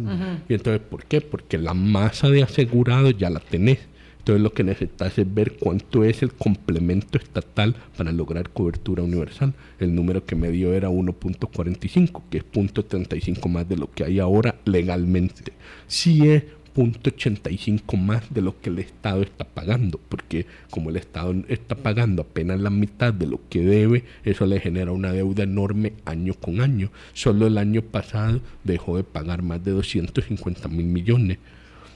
Y 0.50 0.56
entonces, 0.56 0.82
¿por 0.82 1.06
qué? 1.06 1.22
Porque 1.22 1.58
la 1.58 1.76
masa 1.76 2.30
de 2.30 2.42
asegurados 2.42 3.16
ya 3.18 3.30
la 3.30 3.40
tenés 3.40 3.80
entonces 4.28 4.44
lo 4.44 4.52
que 4.52 4.66
necesitas 4.66 5.18
es 5.18 5.34
ver 5.34 5.54
cuánto 5.54 6.04
es 6.04 6.22
el 6.22 6.34
complemento 6.34 7.18
estatal 7.18 7.78
para 7.96 8.12
lograr 8.12 8.50
cobertura 8.50 9.02
universal. 9.02 9.54
El 9.80 9.96
número 9.96 10.26
que 10.26 10.36
me 10.36 10.52
dio 10.52 10.74
era 10.74 10.90
1.45, 10.90 12.24
que 12.30 12.40
es 12.40 12.44
0.35 12.52 13.48
más 13.48 13.70
de 13.70 13.78
lo 13.78 13.90
que 13.90 14.04
hay 14.04 14.20
ahora 14.20 14.56
legalmente. 14.66 15.54
Si 15.88 16.28
es 16.28 16.44
0.85 16.76 17.98
más 17.98 18.34
de 18.34 18.42
lo 18.42 18.60
que 18.60 18.70
el 18.70 18.80
Estado 18.80 19.22
está 19.22 19.46
pagando, 19.46 19.98
porque 20.10 20.46
como 20.72 20.90
el 20.90 20.98
Estado 20.98 21.34
está 21.48 21.76
pagando 21.76 22.24
apenas 22.24 22.60
la 22.60 22.70
mitad 22.70 23.14
de 23.14 23.28
lo 23.28 23.40
que 23.48 23.62
debe, 23.62 24.04
eso 24.26 24.46
le 24.46 24.60
genera 24.60 24.92
una 24.92 25.14
deuda 25.14 25.44
enorme 25.44 25.94
año 26.04 26.34
con 26.34 26.60
año. 26.60 26.92
Solo 27.14 27.48
el 27.48 27.58
año 27.58 27.82
pasado 27.82 28.42
dejó 28.66 28.98
de 28.98 29.06
pagar 29.06 29.42
más 29.42 29.64
de 29.64 29.72
250 29.72 30.68
mil 30.68 30.88
millones. 30.88 31.38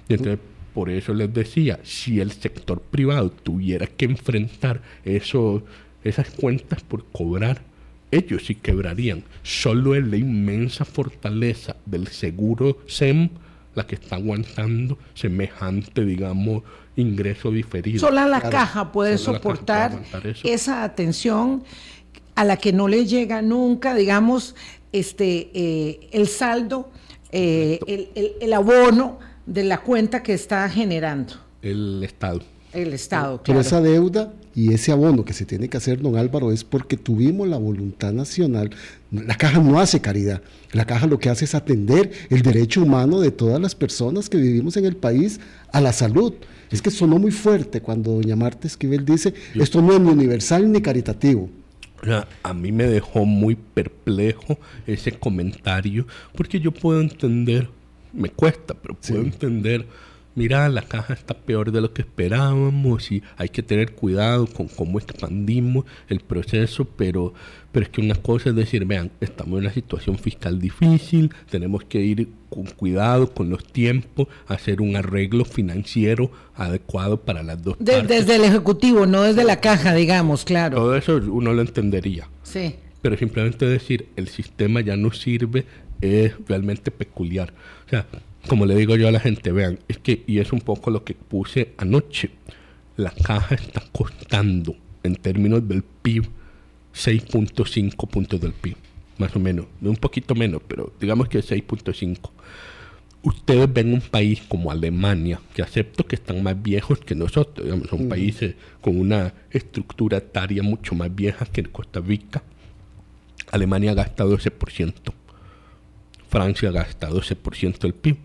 Entonces, 0.07 0.39
por 0.73 0.89
eso 0.89 1.13
les 1.13 1.33
decía, 1.33 1.79
si 1.83 2.19
el 2.19 2.31
sector 2.31 2.81
privado 2.81 3.31
tuviera 3.31 3.87
que 3.87 4.05
enfrentar 4.05 4.81
eso, 5.03 5.63
esas 6.03 6.29
cuentas 6.29 6.81
por 6.81 7.05
cobrar, 7.11 7.61
ellos 8.11 8.45
sí 8.45 8.55
quebrarían. 8.55 9.23
Solo 9.43 9.95
es 9.95 10.05
la 10.05 10.17
inmensa 10.17 10.85
fortaleza 10.85 11.75
del 11.85 12.07
seguro 12.07 12.79
SEM 12.87 13.29
la 13.73 13.87
que 13.87 13.95
está 13.95 14.17
aguantando 14.17 14.97
semejante, 15.13 16.03
digamos, 16.03 16.63
ingreso 16.95 17.51
diferido. 17.51 17.99
Solo 17.99 18.27
la 18.27 18.41
caja 18.41 18.91
puede 18.91 19.17
soportar 19.17 19.97
esa 20.43 20.83
atención 20.83 21.63
a 22.35 22.43
la 22.43 22.57
que 22.57 22.73
no 22.73 22.87
le 22.87 23.05
llega 23.05 23.41
nunca, 23.41 23.95
digamos, 23.95 24.55
este 24.91 25.49
eh, 25.53 26.09
el 26.11 26.27
saldo, 26.27 26.91
eh, 27.31 27.79
el, 27.87 28.33
el 28.41 28.53
abono 28.53 29.19
de 29.45 29.63
la 29.63 29.79
cuenta 29.79 30.23
que 30.23 30.33
está 30.33 30.67
generando. 30.69 31.33
El 31.61 32.03
Estado. 32.03 32.41
El 32.73 32.93
Estado, 32.93 33.41
claro. 33.41 33.43
Pero 33.45 33.59
esa 33.59 33.81
deuda 33.81 34.33
y 34.55 34.73
ese 34.73 34.91
abono 34.91 35.23
que 35.23 35.33
se 35.33 35.45
tiene 35.45 35.69
que 35.69 35.77
hacer, 35.77 36.01
don 36.01 36.17
Álvaro, 36.17 36.51
es 36.51 36.63
porque 36.63 36.97
tuvimos 36.97 37.47
la 37.47 37.57
voluntad 37.57 38.13
nacional. 38.13 38.71
La 39.11 39.35
caja 39.35 39.59
no 39.59 39.79
hace 39.79 40.01
caridad. 40.01 40.41
La 40.71 40.85
caja 40.85 41.07
lo 41.07 41.19
que 41.19 41.29
hace 41.29 41.45
es 41.45 41.55
atender 41.55 42.11
el 42.29 42.41
derecho 42.41 42.81
humano 42.81 43.19
de 43.19 43.31
todas 43.31 43.61
las 43.61 43.75
personas 43.75 44.29
que 44.29 44.37
vivimos 44.37 44.77
en 44.77 44.85
el 44.85 44.95
país 44.95 45.39
a 45.71 45.81
la 45.81 45.93
salud. 45.93 46.33
Es 46.69 46.81
que 46.81 46.91
sonó 46.91 47.19
muy 47.19 47.31
fuerte 47.31 47.81
cuando 47.81 48.11
doña 48.11 48.35
Marta 48.35 48.67
Esquivel 48.67 49.05
dice, 49.05 49.33
esto 49.55 49.81
no 49.81 49.93
es 49.93 49.99
ni 49.99 50.09
universal 50.09 50.71
ni 50.71 50.81
caritativo. 50.81 51.49
A 52.41 52.53
mí 52.53 52.71
me 52.71 52.85
dejó 52.85 53.25
muy 53.25 53.55
perplejo 53.55 54.57
ese 54.87 55.11
comentario, 55.11 56.07
porque 56.35 56.59
yo 56.59 56.71
puedo 56.71 56.99
entender 56.99 57.69
me 58.13 58.29
cuesta, 58.29 58.73
pero 58.73 58.95
puedo 58.95 59.21
entender, 59.21 59.85
mira, 60.35 60.69
la 60.69 60.81
caja 60.81 61.13
está 61.13 61.33
peor 61.33 61.71
de 61.71 61.81
lo 61.81 61.93
que 61.93 62.01
esperábamos 62.01 63.11
y 63.11 63.23
hay 63.37 63.49
que 63.49 63.63
tener 63.63 63.93
cuidado 63.93 64.47
con 64.47 64.67
cómo 64.67 64.99
expandimos 64.99 65.85
el 66.09 66.19
proceso, 66.21 66.85
pero, 66.85 67.33
pero 67.71 67.85
es 67.85 67.89
que 67.89 68.01
una 68.01 68.15
cosa 68.15 68.49
es 68.49 68.55
decir, 68.55 68.85
vean, 68.85 69.11
estamos 69.19 69.59
en 69.59 69.65
una 69.65 69.73
situación 69.73 70.17
fiscal 70.17 70.59
difícil, 70.59 71.33
tenemos 71.49 71.83
que 71.85 71.99
ir 71.99 72.29
con 72.49 72.65
cuidado 72.65 73.33
con 73.33 73.49
los 73.49 73.63
tiempos, 73.65 74.27
hacer 74.47 74.81
un 74.81 74.95
arreglo 74.95 75.45
financiero 75.45 76.31
adecuado 76.55 77.21
para 77.21 77.43
las 77.43 77.63
dos 77.63 77.77
partes. 77.77 78.07
Desde 78.07 78.35
el 78.35 78.43
Ejecutivo, 78.43 79.05
no 79.05 79.23
desde 79.23 79.43
la 79.43 79.61
caja, 79.61 79.93
digamos, 79.93 80.43
claro. 80.43 80.77
Todo 80.77 80.95
eso 80.95 81.15
uno 81.15 81.53
lo 81.53 81.61
entendería. 81.61 82.27
Sí. 82.43 82.75
Pero 83.01 83.17
simplemente 83.17 83.65
decir, 83.65 84.09
el 84.15 84.27
sistema 84.27 84.81
ya 84.81 84.95
no 84.95 85.11
sirve 85.11 85.65
es 86.01 86.33
realmente 86.47 86.91
peculiar. 86.91 87.53
O 87.87 87.89
sea, 87.89 88.05
como 88.47 88.65
le 88.65 88.75
digo 88.75 88.95
yo 88.95 89.07
a 89.07 89.11
la 89.11 89.19
gente, 89.19 89.51
vean, 89.51 89.79
es 89.87 89.97
que, 89.97 90.23
y 90.27 90.39
es 90.39 90.51
un 90.51 90.61
poco 90.61 90.91
lo 90.91 91.03
que 91.03 91.13
puse 91.13 91.73
anoche, 91.77 92.31
la 92.97 93.11
caja 93.11 93.55
está 93.55 93.83
costando 93.91 94.75
en 95.03 95.15
términos 95.15 95.67
del 95.67 95.83
PIB 95.83 96.25
6.5 96.93 98.09
puntos 98.09 98.41
del 98.41 98.53
PIB, 98.53 98.75
más 99.17 99.35
o 99.35 99.39
menos, 99.39 99.65
un 99.81 99.95
poquito 99.95 100.35
menos, 100.35 100.61
pero 100.67 100.93
digamos 100.99 101.29
que 101.29 101.39
6.5 101.39 102.31
ustedes 103.23 103.71
ven 103.71 103.93
un 103.93 104.01
país 104.01 104.41
como 104.47 104.71
Alemania, 104.71 105.39
que 105.53 105.61
acepto 105.61 106.05
que 106.05 106.15
están 106.15 106.41
más 106.43 106.61
viejos 106.61 106.99
que 106.99 107.15
nosotros, 107.15 107.65
digamos, 107.65 107.87
son 107.89 108.09
países 108.09 108.55
con 108.81 108.97
una 108.97 109.33
estructura 109.51 110.17
etaria 110.17 110.63
mucho 110.63 110.95
más 110.95 111.13
vieja 111.13 111.45
que 111.45 111.63
Costa 111.63 111.99
Rica. 111.99 112.43
Alemania 113.51 113.93
gasta 113.93 114.25
12%, 114.25 114.93
Francia 116.31 116.71
gasta 116.71 117.09
12% 117.09 117.77
del 117.79 117.93
PIB, 117.93 118.17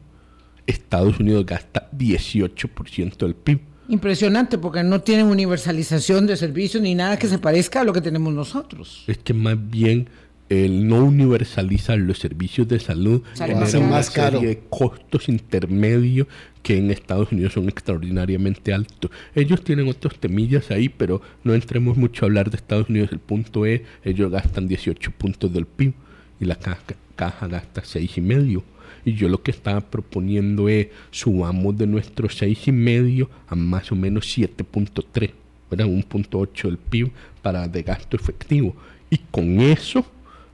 Estados 0.67 1.19
Unidos 1.19 1.45
gasta 1.45 1.91
18% 1.91 3.17
del 3.19 3.35
PIB. 3.35 3.61
Impresionante, 3.89 4.59
porque 4.59 4.85
no 4.85 5.01
tienen 5.01 5.27
universalización 5.27 6.27
de 6.27 6.37
servicios 6.37 6.83
ni 6.83 6.95
nada 6.95 7.19
que 7.19 7.27
se 7.27 7.39
parezca 7.39 7.81
a 7.81 7.85
lo 7.85 7.93
que 7.93 8.01
tenemos 8.01 8.33
nosotros. 8.33 9.05
Es 9.09 9.19
que 9.19 9.35
más 9.35 9.57
bien 9.71 10.09
el 10.49 10.87
no 10.87 11.05
universalizar 11.05 11.99
los 11.99 12.19
servicios 12.19 12.69
de 12.69 12.79
salud 12.79 13.23
hace 13.41 13.81
más 13.81 14.11
caro. 14.11 14.41
de 14.41 14.61
costos 14.71 15.29
intermedios 15.29 16.29
que 16.63 16.79
en 16.79 16.93
Estados 16.93 17.33
Unidos 17.33 17.55
son 17.55 17.69
extraordinariamente 17.69 18.73
altos. 18.73 19.11
Ellos 19.35 19.63
tienen 19.65 19.89
otros 19.89 20.19
temillas 20.21 20.71
ahí, 20.71 20.89
pero 20.89 21.21
no 21.43 21.55
entremos 21.55 21.97
mucho 21.97 22.25
a 22.25 22.27
hablar 22.27 22.51
de 22.51 22.57
Estados 22.57 22.89
Unidos. 22.89 23.11
El 23.11 23.19
punto 23.19 23.67
es, 23.67 23.83
ellos 24.05 24.31
gastan 24.31 24.69
18 24.69 25.11
puntos 25.13 25.53
del 25.53 25.67
PIB 25.67 25.95
y 26.39 26.45
la 26.45 26.55
caja, 26.55 26.95
caja 27.17 27.49
gasta 27.49 27.83
seis 27.85 28.17
y 28.17 28.21
medio. 28.21 28.63
Y 29.05 29.15
yo 29.15 29.29
lo 29.29 29.43
que 29.43 29.51
estaba 29.51 29.81
proponiendo 29.81 30.69
es 30.69 30.89
subamos 31.11 31.77
de 31.77 31.87
nuestros 31.87 32.37
seis 32.37 32.67
y 32.69 32.73
medio 32.73 33.31
a 33.49 33.55
más 33.55 33.91
o 33.93 33.97
menos 33.97 34.27
7.3, 34.37 35.33
¿verdad? 35.71 35.87
1.8 35.87 36.63
del 36.63 36.79
PIB 36.79 37.13
para 37.43 37.69
de 37.69 37.83
gasto 37.83 38.17
efectivo. 38.17 38.75
Y 39.11 39.19
con 39.31 39.61
eso 39.61 40.05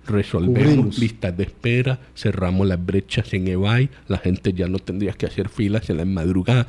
resolvemos 0.07 0.99
listas 0.99 1.37
de 1.37 1.45
espera, 1.45 1.99
cerramos 2.15 2.67
las 2.67 2.85
brechas 2.85 3.33
en 3.35 3.49
eBay, 3.49 3.89
la 4.09 4.19
gente 4.19 4.53
ya 4.53 4.67
no 4.67 4.79
tendría 4.79 5.13
que 5.13 5.27
hacer 5.27 5.49
filas 5.49 5.89
en 5.91 5.99
la 5.99 6.05
madrugada. 6.05 6.67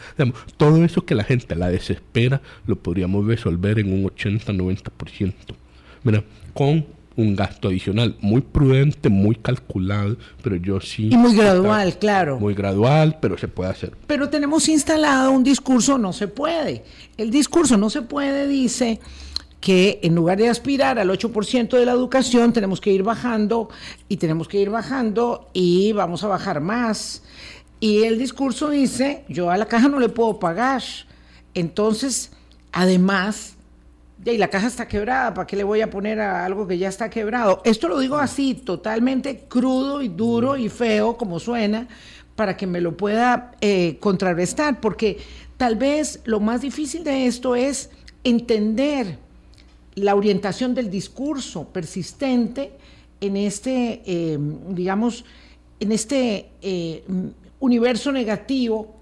todo 0.57 0.83
eso 0.83 1.05
que 1.05 1.15
la 1.15 1.23
gente 1.23 1.55
la 1.55 1.69
desespera 1.69 2.41
lo 2.67 2.75
podríamos 2.77 3.25
resolver 3.25 3.79
en 3.79 3.91
un 3.91 4.03
80-90%. 4.05 5.33
Mira, 6.03 6.23
con 6.53 6.85
un 7.15 7.35
gasto 7.35 7.67
adicional 7.67 8.15
muy 8.21 8.41
prudente, 8.41 9.09
muy 9.09 9.35
calculado, 9.35 10.17
pero 10.41 10.55
yo 10.55 10.79
sí... 10.81 11.09
Y 11.11 11.17
muy 11.17 11.35
gradual, 11.35 11.97
claro. 11.99 12.39
Muy 12.39 12.53
gradual, 12.53 13.17
pero 13.21 13.37
se 13.37 13.47
puede 13.47 13.69
hacer. 13.69 13.93
Pero 14.07 14.29
tenemos 14.29 14.67
instalado 14.67 15.31
un 15.31 15.43
discurso 15.43 15.97
no 15.97 16.13
se 16.13 16.27
puede. 16.27 16.83
El 17.17 17.29
discurso 17.29 17.77
no 17.77 17.89
se 17.89 18.01
puede 18.01 18.47
dice 18.47 18.99
que 19.63 19.99
en 20.03 20.13
lugar 20.13 20.37
de 20.37 20.49
aspirar 20.49 20.99
al 20.99 21.09
8% 21.09 21.77
de 21.77 21.85
la 21.85 21.93
educación, 21.93 22.51
tenemos 22.51 22.81
que 22.81 22.91
ir 22.91 23.01
bajando 23.01 23.69
y 24.09 24.17
tenemos 24.17 24.49
que 24.49 24.59
ir 24.59 24.69
bajando 24.69 25.49
y 25.53 25.93
vamos 25.93 26.23
a 26.25 26.27
bajar 26.27 26.59
más. 26.59 27.23
Y 27.79 28.03
el 28.03 28.17
discurso 28.17 28.69
dice, 28.69 29.23
yo 29.29 29.51
a 29.51 29.57
la 29.57 29.67
caja 29.67 29.87
no 29.87 29.99
le 29.99 30.09
puedo 30.09 30.37
pagar. 30.37 30.83
Entonces, 31.53 32.31
además, 32.73 33.55
y 34.25 34.37
la 34.37 34.49
caja 34.49 34.67
está 34.67 34.87
quebrada, 34.87 35.33
¿para 35.33 35.47
qué 35.47 35.55
le 35.55 35.63
voy 35.63 35.81
a 35.81 35.89
poner 35.89 36.19
a 36.19 36.45
algo 36.45 36.67
que 36.67 36.77
ya 36.77 36.89
está 36.89 37.09
quebrado? 37.09 37.61
Esto 37.65 37.87
lo 37.87 37.99
digo 37.99 38.17
así, 38.17 38.53
totalmente 38.53 39.45
crudo 39.47 40.01
y 40.01 40.07
duro 40.07 40.55
y 40.55 40.69
feo 40.69 41.17
como 41.17 41.39
suena, 41.39 41.87
para 42.35 42.55
que 42.57 42.65
me 42.65 42.81
lo 42.81 42.95
pueda 42.95 43.51
eh, 43.61 43.97
contrarrestar, 43.99 44.79
porque 44.79 45.17
tal 45.57 45.75
vez 45.75 46.21
lo 46.25 46.39
más 46.39 46.61
difícil 46.61 47.03
de 47.03 47.27
esto 47.27 47.55
es 47.55 47.89
entender 48.23 49.19
la 49.95 50.15
orientación 50.15 50.73
del 50.73 50.89
discurso 50.89 51.65
persistente 51.65 52.71
en 53.21 53.37
este, 53.37 54.01
eh, 54.05 54.37
digamos, 54.69 55.25
en 55.79 55.91
este 55.91 56.49
eh, 56.61 57.03
universo 57.59 58.11
negativo 58.11 58.95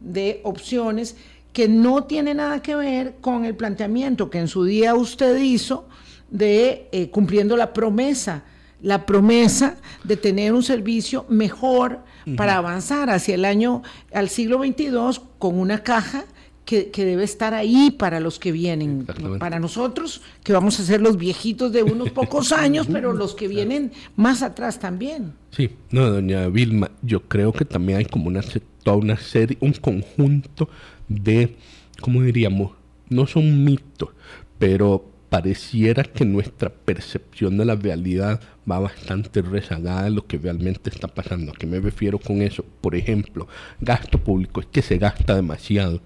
de 0.00 0.40
opciones 0.44 1.16
que 1.52 1.68
no 1.68 2.04
tiene 2.04 2.34
nada 2.34 2.62
que 2.62 2.74
ver 2.74 3.16
con 3.20 3.44
el 3.44 3.56
planteamiento 3.56 4.30
que 4.30 4.38
en 4.38 4.48
su 4.48 4.64
día 4.64 4.94
usted 4.94 5.36
hizo 5.38 5.88
de 6.30 6.88
eh, 6.92 7.10
cumpliendo 7.10 7.56
la 7.56 7.72
promesa, 7.72 8.44
la 8.82 9.04
promesa 9.04 9.76
de 10.04 10.16
tener 10.16 10.52
un 10.52 10.62
servicio 10.62 11.26
mejor 11.28 12.00
para 12.36 12.56
avanzar 12.56 13.10
hacia 13.10 13.34
el 13.34 13.44
año, 13.44 13.82
al 14.12 14.28
siglo 14.28 14.58
XXII, 14.62 15.22
con 15.38 15.58
una 15.58 15.82
caja 15.82 16.24
que, 16.64 17.04
debe 17.04 17.24
estar 17.24 17.52
ahí 17.52 17.90
para 17.90 18.20
los 18.20 18.38
que 18.38 18.52
vienen, 18.52 19.04
para 19.40 19.58
nosotros, 19.58 20.22
que 20.44 20.52
vamos 20.52 20.78
a 20.78 20.84
ser 20.84 21.00
los 21.00 21.16
viejitos 21.16 21.72
de 21.72 21.82
unos 21.82 22.10
pocos 22.10 22.52
años, 22.52 22.86
pero 22.90 23.12
los 23.12 23.34
que 23.34 23.48
vienen 23.48 23.90
más 24.14 24.42
atrás 24.42 24.78
también. 24.78 25.32
Sí, 25.50 25.70
no, 25.90 26.08
doña 26.08 26.46
Vilma, 26.46 26.90
yo 27.02 27.22
creo 27.22 27.52
que 27.52 27.64
también 27.64 27.98
hay 27.98 28.04
como 28.04 28.28
una, 28.28 28.40
toda 28.84 28.96
una 28.96 29.16
serie, 29.16 29.58
un 29.60 29.72
conjunto 29.72 30.68
de, 31.10 31.56
¿cómo 32.00 32.22
diríamos? 32.22 32.72
No 33.10 33.26
son 33.26 33.64
mitos, 33.64 34.10
pero 34.58 35.10
pareciera 35.28 36.04
que 36.04 36.24
nuestra 36.24 36.70
percepción 36.70 37.58
de 37.58 37.64
la 37.64 37.76
realidad 37.76 38.40
va 38.70 38.78
bastante 38.78 39.42
rezagada 39.42 40.04
de 40.04 40.10
lo 40.10 40.26
que 40.26 40.38
realmente 40.38 40.88
está 40.88 41.08
pasando. 41.08 41.52
¿A 41.52 41.54
qué 41.54 41.66
me 41.66 41.80
refiero 41.80 42.18
con 42.18 42.40
eso? 42.40 42.64
Por 42.80 42.94
ejemplo, 42.94 43.46
gasto 43.80 44.18
público, 44.18 44.60
es 44.60 44.66
que 44.66 44.82
se 44.82 44.98
gasta 44.98 45.34
demasiado 45.34 46.00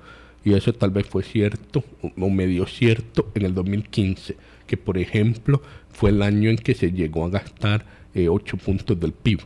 y 0.45 0.55
eso 0.55 0.73
tal 0.73 0.91
vez 0.91 1.07
fue 1.07 1.23
cierto 1.23 1.85
o 2.03 2.31
medio 2.31 2.67
cierto 2.67 3.31
en 3.35 3.47
el 3.47 3.55
2015, 3.55 4.37
que 4.67 4.77
por 4.77 4.99
ejemplo 4.99 5.63
fue 5.91 6.11
el 6.11 6.23
año 6.23 6.51
en 6.51 6.57
que 6.57 6.75
se 6.75 6.93
llegó 6.93 7.25
a 7.25 7.31
gastar 7.31 7.87
8 8.15 8.57
eh, 8.57 8.61
puntos 8.63 9.01
del 9.01 9.13
PIB. 9.13 9.41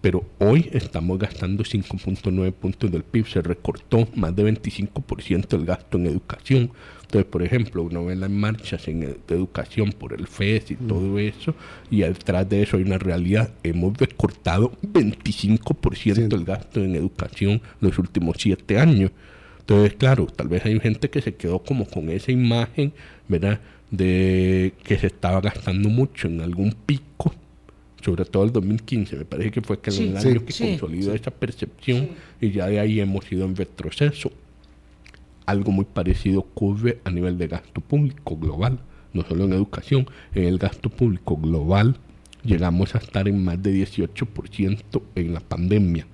Pero 0.00 0.24
hoy 0.38 0.70
estamos 0.72 1.18
gastando 1.18 1.62
5.9 1.62 2.52
puntos 2.52 2.90
del 2.90 3.02
PIB, 3.02 3.26
se 3.26 3.42
recortó 3.42 4.08
más 4.14 4.34
de 4.34 4.44
25% 4.44 5.48
del 5.48 5.66
gasto 5.66 5.98
en 5.98 6.06
educación. 6.06 6.70
Entonces, 7.02 7.30
por 7.30 7.42
ejemplo, 7.42 7.82
uno 7.82 8.06
ve 8.06 8.16
las 8.16 8.30
marchas 8.30 8.88
en 8.88 9.18
educación 9.28 9.92
por 9.92 10.14
el 10.14 10.26
FES 10.26 10.70
y 10.70 10.76
todo 10.76 11.18
eso, 11.18 11.54
y 11.90 12.00
detrás 12.00 12.48
de 12.48 12.62
eso 12.62 12.78
hay 12.78 12.84
una 12.84 12.98
realidad. 12.98 13.52
Hemos 13.62 13.98
recortado 13.98 14.72
25% 14.82 16.28
del 16.28 16.44
gasto 16.44 16.82
en 16.82 16.94
educación 16.94 17.60
los 17.80 17.98
últimos 17.98 18.36
7 18.38 18.78
años. 18.78 19.10
Entonces, 19.58 19.94
claro, 19.94 20.26
tal 20.26 20.48
vez 20.48 20.64
hay 20.64 20.80
gente 20.80 21.10
que 21.10 21.20
se 21.20 21.34
quedó 21.34 21.62
como 21.62 21.84
con 21.86 22.08
esa 22.08 22.32
imagen, 22.32 22.92
¿verdad? 23.28 23.60
De 23.90 24.72
que 24.82 24.96
se 24.98 25.08
estaba 25.08 25.40
gastando 25.40 25.88
mucho 25.88 26.26
en 26.26 26.40
algún 26.40 26.72
pico, 26.86 27.34
sobre 28.02 28.24
todo 28.24 28.44
el 28.44 28.52
2015, 28.52 29.16
me 29.16 29.24
parece 29.24 29.50
que 29.50 29.60
fue 29.60 29.80
que 29.80 29.90
el 29.90 30.16
año 30.16 30.44
que 30.44 30.54
consolidó 30.54 31.14
esa 31.14 31.30
percepción 31.30 32.10
y 32.40 32.50
ya 32.50 32.66
de 32.66 32.80
ahí 32.80 33.00
hemos 33.00 33.30
ido 33.30 33.44
en 33.44 33.56
retroceso. 33.56 34.32
Algo 35.46 35.72
muy 35.72 35.84
parecido 35.84 36.40
ocurre 36.40 37.00
a 37.04 37.10
nivel 37.10 37.38
de 37.38 37.48
gasto 37.48 37.80
público 37.80 38.36
global, 38.36 38.80
no 39.12 39.22
solo 39.22 39.44
en 39.44 39.52
educación, 39.52 40.06
en 40.34 40.44
el 40.44 40.58
gasto 40.58 40.88
público 40.88 41.36
global 41.36 41.96
llegamos 42.44 42.94
a 42.94 42.98
estar 42.98 43.28
en 43.28 43.44
más 43.44 43.62
de 43.62 43.74
18% 43.74 45.02
en 45.14 45.34
la 45.34 45.40
pandemia 45.40 46.06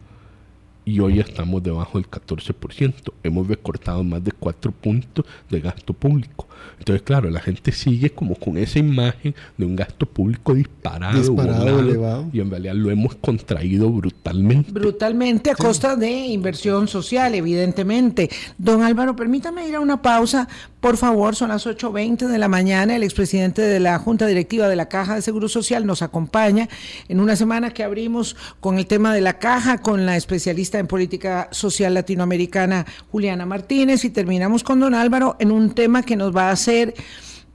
y 0.86 1.00
hoy 1.00 1.18
estamos 1.18 1.64
debajo 1.64 1.98
del 1.98 2.08
14%. 2.08 2.94
Hemos 3.24 3.48
recortado 3.48 4.04
más 4.04 4.22
de 4.22 4.30
4 4.30 4.70
puntos 4.70 5.26
de 5.50 5.60
gasto 5.60 5.92
público. 5.92 6.46
Entonces, 6.78 7.02
claro, 7.02 7.28
la 7.28 7.40
gente 7.40 7.72
sigue 7.72 8.10
como 8.10 8.36
con 8.36 8.56
esa 8.56 8.78
imagen 8.78 9.34
de 9.58 9.66
un 9.66 9.74
gasto 9.74 10.06
público 10.06 10.54
disparado, 10.54 11.18
disparado 11.18 11.80
elevado. 11.80 12.30
y 12.32 12.38
en 12.38 12.50
realidad 12.50 12.74
lo 12.74 12.90
hemos 12.92 13.16
contraído 13.16 13.90
brutalmente. 13.90 14.70
Brutalmente 14.70 15.50
a 15.50 15.56
costa 15.56 15.96
de 15.96 16.10
inversión 16.10 16.86
social, 16.86 17.34
evidentemente. 17.34 18.30
Don 18.56 18.82
Álvaro, 18.82 19.16
permítame 19.16 19.68
ir 19.68 19.74
a 19.74 19.80
una 19.80 20.00
pausa, 20.00 20.48
por 20.86 20.98
favor, 20.98 21.34
son 21.34 21.48
las 21.48 21.66
8.20 21.66 22.28
de 22.28 22.38
la 22.38 22.46
mañana, 22.46 22.94
el 22.94 23.02
expresidente 23.02 23.60
de 23.60 23.80
la 23.80 23.98
Junta 23.98 24.24
Directiva 24.24 24.68
de 24.68 24.76
la 24.76 24.88
Caja 24.88 25.16
de 25.16 25.22
Seguro 25.22 25.48
Social 25.48 25.84
nos 25.84 26.00
acompaña 26.00 26.68
en 27.08 27.18
una 27.18 27.34
semana 27.34 27.70
que 27.70 27.82
abrimos 27.82 28.36
con 28.60 28.78
el 28.78 28.86
tema 28.86 29.12
de 29.12 29.20
la 29.20 29.40
caja, 29.40 29.78
con 29.78 30.06
la 30.06 30.16
especialista 30.16 30.78
en 30.78 30.86
política 30.86 31.48
social 31.50 31.92
latinoamericana 31.92 32.86
Juliana 33.10 33.46
Martínez 33.46 34.04
y 34.04 34.10
terminamos 34.10 34.62
con 34.62 34.78
don 34.78 34.94
Álvaro 34.94 35.34
en 35.40 35.50
un 35.50 35.74
tema 35.74 36.04
que 36.04 36.14
nos 36.14 36.36
va 36.36 36.50
a 36.50 36.52
hacer 36.52 36.94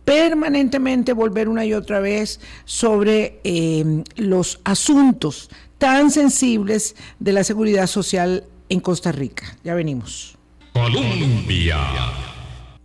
permanentemente 0.03 1.13
volver 1.13 1.47
una 1.47 1.63
y 1.63 1.73
otra 1.73 2.01
vez 2.01 2.41
sobre 2.65 3.39
eh, 3.45 4.03
los 4.17 4.59
asuntos 4.65 5.49
tan 5.77 6.11
sensibles 6.11 6.97
de 7.19 7.31
la 7.31 7.45
seguridad 7.45 7.87
social 7.87 8.43
en 8.67 8.81
Costa 8.81 9.13
Rica. 9.13 9.55
Ya 9.63 9.73
venimos. 9.73 10.37
Colombia. 10.73 11.77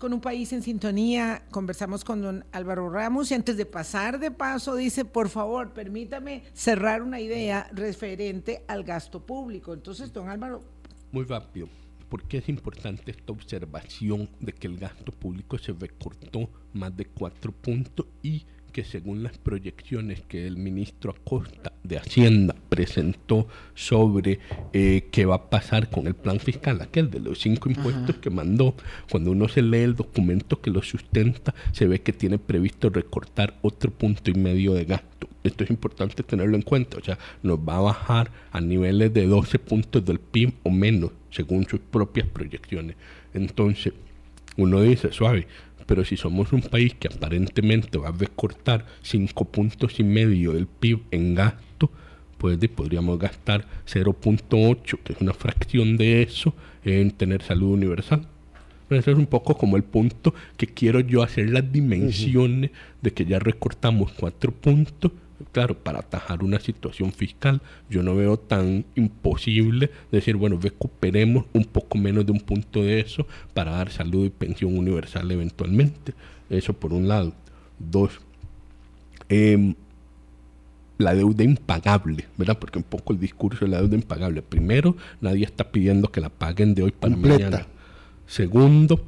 Con 0.06 0.12
un 0.12 0.20
país 0.20 0.52
en 0.52 0.62
sintonía. 0.62 1.42
Conversamos 1.50 2.04
con 2.04 2.22
don 2.22 2.44
Álvaro 2.52 2.88
Ramos 2.88 3.32
y 3.32 3.34
antes 3.34 3.56
de 3.56 3.66
pasar 3.66 4.20
de 4.20 4.30
paso 4.30 4.76
dice, 4.76 5.04
por 5.04 5.28
favor, 5.28 5.72
permítame 5.72 6.44
cerrar 6.52 7.02
una 7.02 7.18
idea 7.18 7.68
referente 7.72 8.62
al 8.68 8.84
gasto 8.84 9.26
público. 9.26 9.74
Entonces, 9.74 10.12
don 10.12 10.28
Álvaro. 10.28 10.62
Muy 11.10 11.24
rápido. 11.24 11.68
¿Por 12.08 12.22
qué 12.22 12.38
es 12.38 12.48
importante 12.48 13.10
esta 13.10 13.32
observación 13.32 14.30
de 14.38 14.52
que 14.52 14.68
el 14.68 14.78
gasto 14.78 15.10
público 15.10 15.58
se 15.58 15.72
recortó 15.72 16.50
más 16.72 16.96
de 16.96 17.06
cuatro 17.06 17.50
puntos 17.50 18.06
y 18.22 18.46
que 18.72 18.84
según 18.84 19.22
las 19.22 19.38
proyecciones 19.38 20.20
que 20.22 20.46
el 20.46 20.56
ministro 20.56 21.10
Acosta 21.10 21.72
de 21.82 21.98
Hacienda 21.98 22.54
presentó 22.68 23.48
sobre 23.74 24.40
eh, 24.72 25.08
qué 25.10 25.24
va 25.24 25.36
a 25.36 25.50
pasar 25.50 25.90
con 25.90 26.06
el 26.06 26.14
plan 26.14 26.40
fiscal, 26.40 26.80
aquel 26.82 27.10
de 27.10 27.20
los 27.20 27.40
cinco 27.40 27.68
impuestos 27.68 28.16
que 28.16 28.30
mandó, 28.30 28.74
cuando 29.10 29.30
uno 29.30 29.48
se 29.48 29.62
lee 29.62 29.78
el 29.78 29.96
documento 29.96 30.60
que 30.60 30.70
lo 30.70 30.82
sustenta, 30.82 31.54
se 31.72 31.86
ve 31.86 32.02
que 32.02 32.12
tiene 32.12 32.38
previsto 32.38 32.90
recortar 32.90 33.58
otro 33.62 33.90
punto 33.90 34.30
y 34.30 34.34
medio 34.34 34.74
de 34.74 34.84
gasto. 34.84 35.28
Esto 35.44 35.64
es 35.64 35.70
importante 35.70 36.22
tenerlo 36.22 36.56
en 36.56 36.62
cuenta, 36.62 36.98
o 36.98 37.04
sea, 37.04 37.18
nos 37.42 37.58
va 37.58 37.76
a 37.76 37.80
bajar 37.80 38.30
a 38.50 38.60
niveles 38.60 39.14
de 39.14 39.26
12 39.26 39.58
puntos 39.60 40.04
del 40.04 40.18
PIB 40.18 40.54
o 40.64 40.70
menos, 40.70 41.12
según 41.30 41.66
sus 41.68 41.80
propias 41.80 42.26
proyecciones. 42.28 42.96
Entonces, 43.32 43.92
uno 44.56 44.80
dice, 44.80 45.12
suave, 45.12 45.46
pero 45.86 46.04
si 46.04 46.16
somos 46.16 46.52
un 46.52 46.62
país 46.62 46.94
que 46.94 47.08
aparentemente 47.08 47.98
va 47.98 48.08
a 48.08 48.12
recortar 48.12 48.84
5 49.02 49.44
puntos 49.46 49.98
y 50.00 50.04
medio 50.04 50.52
del 50.52 50.66
PIB 50.66 51.00
en 51.12 51.34
gasto, 51.34 51.90
pues 52.38 52.58
podríamos 52.68 53.18
gastar 53.18 53.66
0.8, 53.86 54.98
que 55.02 55.12
es 55.12 55.20
una 55.20 55.32
fracción 55.32 55.96
de 55.96 56.22
eso, 56.22 56.54
en 56.84 57.10
tener 57.12 57.42
salud 57.42 57.72
universal. 57.72 58.26
Pero 58.88 59.00
eso 59.00 59.10
es 59.10 59.18
un 59.18 59.26
poco 59.26 59.56
como 59.56 59.76
el 59.76 59.82
punto 59.82 60.34
que 60.56 60.66
quiero 60.66 61.00
yo 61.00 61.22
hacer 61.22 61.50
las 61.50 61.72
dimensiones 61.72 62.70
de 63.02 63.12
que 63.12 63.24
ya 63.24 63.38
recortamos 63.38 64.12
4 64.12 64.52
puntos 64.52 65.12
Claro, 65.52 65.76
para 65.76 65.98
atajar 65.98 66.42
una 66.42 66.58
situación 66.58 67.12
fiscal, 67.12 67.60
yo 67.90 68.02
no 68.02 68.16
veo 68.16 68.38
tan 68.38 68.86
imposible 68.94 69.90
decir, 70.10 70.36
bueno, 70.36 70.58
recuperemos 70.60 71.44
un 71.52 71.64
poco 71.64 71.98
menos 71.98 72.24
de 72.24 72.32
un 72.32 72.40
punto 72.40 72.82
de 72.82 73.00
eso 73.00 73.26
para 73.52 73.72
dar 73.72 73.90
salud 73.90 74.24
y 74.24 74.30
pensión 74.30 74.76
universal 74.78 75.30
eventualmente. 75.30 76.14
Eso 76.48 76.72
por 76.72 76.92
un 76.92 77.08
lado. 77.08 77.34
Dos, 77.78 78.12
em, 79.28 79.74
la 80.98 81.14
deuda 81.14 81.44
impagable, 81.44 82.26
¿verdad? 82.38 82.58
Porque 82.58 82.78
un 82.78 82.84
poco 82.84 83.12
el 83.12 83.20
discurso 83.20 83.66
de 83.66 83.70
la 83.70 83.78
deuda 83.78 83.96
impagable. 83.96 84.40
Primero, 84.40 84.96
nadie 85.20 85.44
está 85.44 85.70
pidiendo 85.70 86.10
que 86.10 86.22
la 86.22 86.30
paguen 86.30 86.74
de 86.74 86.82
hoy 86.82 86.92
para 86.92 87.16
mañana. 87.16 87.66
Segundo, 88.26 89.04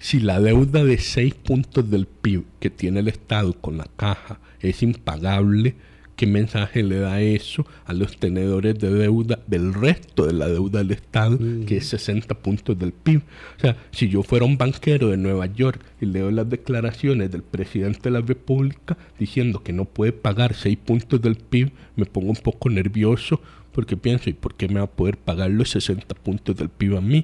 si 0.00 0.18
la 0.18 0.40
deuda 0.40 0.84
de 0.84 0.98
6 0.98 1.34
puntos 1.34 1.88
del 1.88 2.06
PIB 2.06 2.44
que 2.58 2.70
tiene 2.70 3.00
el 3.00 3.08
Estado 3.08 3.52
con 3.52 3.78
la 3.78 3.86
caja 3.96 4.40
es 4.60 4.82
impagable, 4.82 5.74
¿qué 6.16 6.26
mensaje 6.26 6.82
le 6.82 6.98
da 6.98 7.20
eso 7.20 7.64
a 7.84 7.92
los 7.92 8.18
tenedores 8.18 8.78
de 8.78 8.90
deuda 8.90 9.38
del 9.46 9.72
resto 9.72 10.26
de 10.26 10.32
la 10.32 10.48
deuda 10.48 10.80
del 10.80 10.90
Estado, 10.90 11.38
mm. 11.38 11.64
que 11.64 11.76
es 11.76 11.86
60 11.86 12.34
puntos 12.36 12.78
del 12.78 12.92
PIB? 12.92 13.22
O 13.56 13.60
sea, 13.60 13.76
si 13.92 14.08
yo 14.08 14.22
fuera 14.22 14.44
un 14.44 14.58
banquero 14.58 15.08
de 15.08 15.16
Nueva 15.16 15.46
York 15.46 15.80
y 16.00 16.06
leo 16.06 16.30
las 16.30 16.50
declaraciones 16.50 17.30
del 17.30 17.42
presidente 17.42 18.00
de 18.04 18.10
la 18.10 18.20
República 18.20 18.96
diciendo 19.18 19.62
que 19.62 19.72
no 19.72 19.84
puede 19.84 20.12
pagar 20.12 20.54
6 20.54 20.76
puntos 20.78 21.22
del 21.22 21.36
PIB, 21.36 21.70
me 21.96 22.04
pongo 22.04 22.30
un 22.30 22.36
poco 22.36 22.68
nervioso 22.68 23.40
porque 23.72 23.96
pienso, 23.96 24.28
¿y 24.28 24.32
por 24.32 24.54
qué 24.54 24.66
me 24.66 24.80
va 24.80 24.86
a 24.86 24.90
poder 24.90 25.16
pagar 25.16 25.50
los 25.50 25.70
60 25.70 26.14
puntos 26.16 26.56
del 26.56 26.68
PIB 26.68 26.96
a 26.96 27.00
mí? 27.00 27.22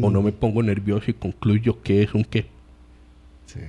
o 0.00 0.10
no 0.10 0.22
me 0.22 0.32
pongo 0.32 0.62
nervioso 0.62 1.10
y 1.10 1.14
concluyo 1.14 1.82
que 1.82 2.02
es 2.02 2.14
un 2.14 2.24
qué. 2.24 2.46
Sí. 3.46 3.60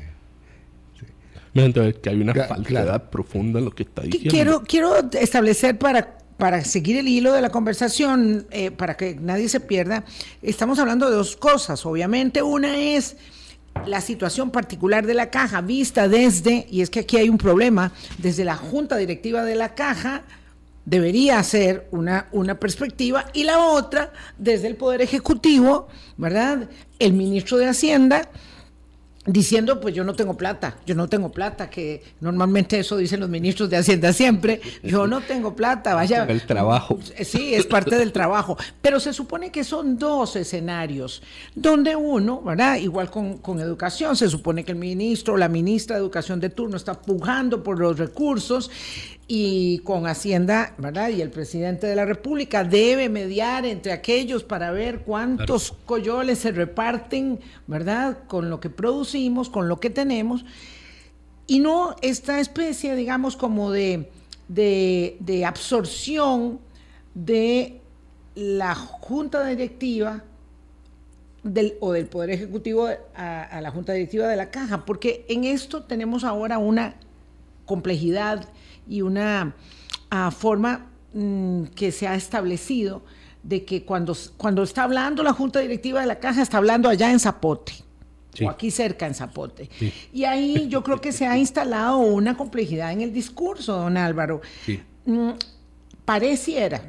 Que 1.54 2.10
hay 2.10 2.22
una 2.22 2.34
falsedad 2.34 3.10
profunda 3.10 3.60
en 3.60 3.66
lo 3.66 3.72
que 3.72 3.84
está 3.84 4.04
diciendo. 4.04 4.32
Quiero, 4.32 4.64
quiero 4.64 5.10
establecer 5.14 5.78
para, 5.78 6.18
para 6.38 6.64
seguir 6.64 6.98
el 6.98 7.08
hilo 7.08 7.34
de 7.34 7.42
la 7.42 7.50
conversación, 7.50 8.48
eh, 8.52 8.72
para 8.72 8.96
que 8.96 9.16
nadie 9.16 9.50
se 9.50 9.60
pierda, 9.60 10.04
estamos 10.42 10.80
hablando 10.80 11.10
de 11.10 11.16
dos 11.16 11.36
cosas. 11.36 11.86
Obviamente, 11.86 12.42
una 12.42 12.78
es 12.78 13.18
la 13.86 14.02
situación 14.02 14.52
particular 14.52 15.06
de 15.06 15.14
la 15.14 15.30
caja 15.30 15.62
vista 15.62 16.08
desde, 16.08 16.68
y 16.70 16.82
es 16.82 16.90
que 16.90 17.02
aquí 17.02 17.18
hay 17.18 17.30
un 17.30 17.38
problema, 17.38 17.92
desde 18.18 18.46
la 18.46 18.56
junta 18.56 18.98
directiva 18.98 19.44
de 19.44 19.56
la 19.56 19.76
caja 19.76 20.24
debería 20.86 21.42
ser 21.44 21.88
una, 21.92 22.28
una 22.32 22.60
perspectiva 22.60 23.26
y 23.34 23.44
la 23.44 23.60
otra 23.60 24.12
desde 24.38 24.68
el 24.68 24.76
Poder 24.76 25.02
Ejecutivo, 25.02 25.88
¿verdad? 26.18 26.68
El 26.98 27.14
ministro 27.14 27.58
de 27.58 27.68
Hacienda 27.68 28.30
diciendo, 29.32 29.80
pues 29.80 29.94
yo 29.94 30.04
no 30.04 30.14
tengo 30.14 30.36
plata, 30.36 30.78
yo 30.86 30.96
no 30.96 31.08
tengo 31.08 31.32
plata, 31.32 31.70
que 31.70 32.04
normalmente 32.20 32.80
eso 32.80 32.98
dicen 32.98 33.20
los 33.20 33.30
ministros 33.30 33.70
de 33.70 33.78
Hacienda 33.78 34.12
siempre, 34.14 34.62
yo 34.84 35.08
no 35.08 35.22
tengo 35.22 35.56
plata, 35.56 35.96
vaya. 35.96 36.26
El 36.26 36.46
trabajo. 36.46 37.00
Sí, 37.24 37.54
es 37.54 37.66
parte 37.66 37.98
del 37.98 38.12
trabajo, 38.12 38.58
pero 38.82 39.00
se 39.00 39.14
supone 39.14 39.52
que 39.52 39.64
son 39.64 39.98
dos 39.98 40.36
escenarios, 40.36 41.22
donde 41.56 41.96
uno, 41.96 42.42
¿verdad? 42.42 42.78
Igual 42.78 43.10
con, 43.10 43.38
con 43.38 43.60
educación, 43.60 44.16
se 44.16 44.30
supone 44.30 44.64
que 44.64 44.72
el 44.72 44.78
ministro 44.78 45.36
o 45.36 45.38
la 45.38 45.50
ministra 45.50 45.96
de 45.96 46.02
Educación 46.02 46.40
de 46.40 46.50
turno 46.50 46.78
está 46.78 46.94
pujando 46.94 47.64
por 47.64 47.80
los 47.80 47.98
recursos 47.98 48.72
y 49.32 49.78
con 49.84 50.08
Hacienda, 50.08 50.74
¿verdad? 50.80 51.10
Y 51.10 51.22
el 51.22 51.30
presidente 51.30 51.86
de 51.86 51.96
la 51.96 52.04
República 52.04 52.64
debe 52.64 53.10
mediar 53.10 53.64
entre 53.64 53.92
aquellos 53.92 54.44
para 54.44 54.72
ver 54.72 55.02
cuántos 55.02 55.72
coyoles 55.86 56.40
se 56.40 56.52
reparten, 56.52 57.40
¿verdad? 57.68 58.24
Con 58.28 58.50
lo 58.50 58.60
que 58.60 58.72
producimos, 58.72 59.52
con 59.52 59.70
lo 59.70 59.80
que 59.80 59.92
tenemos, 59.92 60.46
y 61.46 61.60
no 61.60 61.96
esta 62.02 62.40
especie, 62.40 62.96
digamos, 62.96 63.38
como 63.38 63.70
de, 63.70 64.10
de, 64.48 65.46
absorción 65.46 66.60
de 67.14 67.82
la 68.34 68.74
junta 68.74 69.46
directiva 69.46 70.24
del, 71.44 71.76
o 71.82 71.92
del 71.92 72.08
Poder 72.08 72.32
Ejecutivo 72.32 72.88
a, 73.16 73.44
a 73.44 73.62
la 73.62 73.70
junta 73.70 73.94
directiva 73.94 74.28
de 74.28 74.38
la 74.38 74.50
caja, 74.50 74.86
porque 74.86 75.24
en 75.30 75.44
esto 75.44 75.84
tenemos 75.84 76.24
ahora 76.24 76.58
una 76.58 76.96
complejidad 77.66 78.50
y 78.90 79.02
una 79.02 79.56
ah, 80.10 80.32
forma 80.32 80.88
mm, 81.14 81.66
que 81.76 81.92
se 81.92 82.08
ha 82.08 82.16
establecido 82.16 83.04
de 83.44 83.64
que 83.64 83.86
cuando, 83.86 84.18
cuando 84.36 84.64
está 84.64 84.84
hablando 84.84 85.24
la 85.24 85.32
Junta 85.34 85.60
Directiva 85.60 86.02
de 86.02 86.08
la 86.08 86.20
Caja, 86.20 86.42
está 86.42 86.58
hablando 86.58 86.90
allá 86.90 87.12
en 87.12 87.20
Zapote. 87.20 87.74
O 88.42 88.50
aquí 88.50 88.72
cerca 88.72 89.06
en 89.06 89.14
Zapote. 89.14 89.70
Y 90.14 90.24
ahí 90.24 90.68
yo 90.70 90.82
creo 90.84 91.02
que 91.02 91.12
se 91.12 91.26
ha 91.26 91.38
instalado 91.38 91.98
una 91.98 92.38
complejidad 92.38 92.92
en 92.92 93.02
el 93.02 93.12
discurso, 93.12 93.76
don 93.78 93.98
Álvaro. 93.98 94.42
Mm, 95.06 95.32
pareciera, 96.06 96.82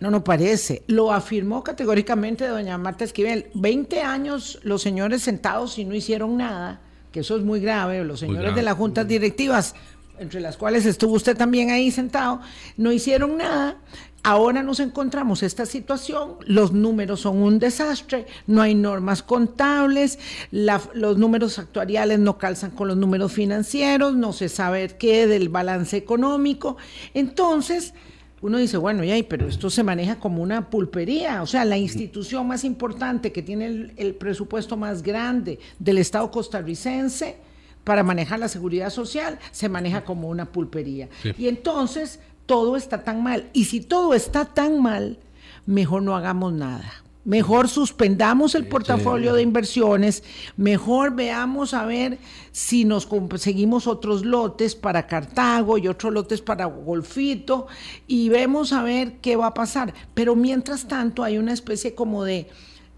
no, 0.00 0.10
no 0.10 0.24
parece. 0.24 0.82
Lo 0.86 1.12
afirmó 1.12 1.62
categóricamente 1.62 2.46
doña 2.46 2.78
Marta 2.78 3.04
Esquivel. 3.04 3.50
20 3.54 4.00
años 4.00 4.58
los 4.62 4.80
señores 4.80 5.22
sentados 5.22 5.78
y 5.78 5.84
no 5.84 5.94
hicieron 5.94 6.38
nada, 6.38 6.80
que 7.12 7.20
eso 7.20 7.36
es 7.36 7.44
muy 7.44 7.60
grave. 7.60 8.02
Los 8.02 8.20
señores 8.20 8.54
de 8.54 8.62
las 8.62 8.74
juntas 8.74 9.06
directivas 9.06 9.74
entre 10.20 10.40
las 10.40 10.56
cuales 10.56 10.84
estuvo 10.84 11.14
usted 11.14 11.36
también 11.36 11.70
ahí 11.70 11.90
sentado, 11.90 12.40
no 12.76 12.92
hicieron 12.92 13.38
nada. 13.38 13.78
Ahora 14.22 14.62
nos 14.62 14.80
encontramos 14.80 15.42
esta 15.42 15.64
situación, 15.64 16.34
los 16.44 16.72
números 16.72 17.20
son 17.20 17.38
un 17.38 17.58
desastre, 17.58 18.26
no 18.46 18.60
hay 18.60 18.74
normas 18.74 19.22
contables, 19.22 20.18
los 20.50 21.16
números 21.16 21.58
actuariales 21.58 22.18
no 22.18 22.36
calzan 22.36 22.72
con 22.72 22.88
los 22.88 22.98
números 22.98 23.32
financieros, 23.32 24.14
no 24.14 24.34
se 24.34 24.50
sabe 24.50 24.88
qué 24.98 25.26
del 25.26 25.48
balance 25.48 25.96
económico. 25.96 26.76
Entonces, 27.14 27.94
uno 28.42 28.58
dice, 28.58 28.76
bueno, 28.76 29.04
ya, 29.04 29.14
pero 29.26 29.48
esto 29.48 29.70
se 29.70 29.82
maneja 29.82 30.16
como 30.16 30.42
una 30.42 30.68
pulpería, 30.68 31.42
o 31.42 31.46
sea, 31.46 31.64
la 31.64 31.78
institución 31.78 32.46
más 32.46 32.62
importante 32.64 33.32
que 33.32 33.40
tiene 33.42 33.94
el 33.96 34.14
presupuesto 34.16 34.76
más 34.76 35.02
grande 35.02 35.58
del 35.78 35.96
Estado 35.96 36.30
costarricense, 36.30 37.36
para 37.84 38.02
manejar 38.02 38.38
la 38.38 38.48
seguridad 38.48 38.90
social 38.90 39.38
se 39.50 39.68
maneja 39.68 40.04
como 40.04 40.28
una 40.28 40.46
pulpería. 40.46 41.08
Y 41.38 41.48
entonces 41.48 42.20
todo 42.46 42.76
está 42.76 43.04
tan 43.04 43.22
mal. 43.22 43.48
Y 43.52 43.64
si 43.64 43.80
todo 43.80 44.14
está 44.14 44.44
tan 44.44 44.82
mal, 44.82 45.18
mejor 45.66 46.02
no 46.02 46.16
hagamos 46.16 46.52
nada. 46.52 46.92
Mejor 47.24 47.68
suspendamos 47.68 48.54
el 48.54 48.66
portafolio 48.66 49.34
de 49.34 49.42
inversiones, 49.42 50.24
mejor 50.56 51.14
veamos 51.14 51.74
a 51.74 51.84
ver 51.84 52.18
si 52.50 52.86
nos 52.86 53.04
conseguimos 53.04 53.86
otros 53.86 54.24
lotes 54.24 54.74
para 54.74 55.06
Cartago 55.06 55.76
y 55.76 55.86
otros 55.86 56.14
lotes 56.14 56.40
para 56.40 56.64
Golfito 56.64 57.66
y 58.06 58.30
vemos 58.30 58.72
a 58.72 58.82
ver 58.82 59.18
qué 59.20 59.36
va 59.36 59.48
a 59.48 59.54
pasar. 59.54 59.92
Pero 60.14 60.34
mientras 60.34 60.88
tanto 60.88 61.22
hay 61.22 61.36
una 61.36 61.52
especie 61.52 61.94
como 61.94 62.24
de 62.24 62.48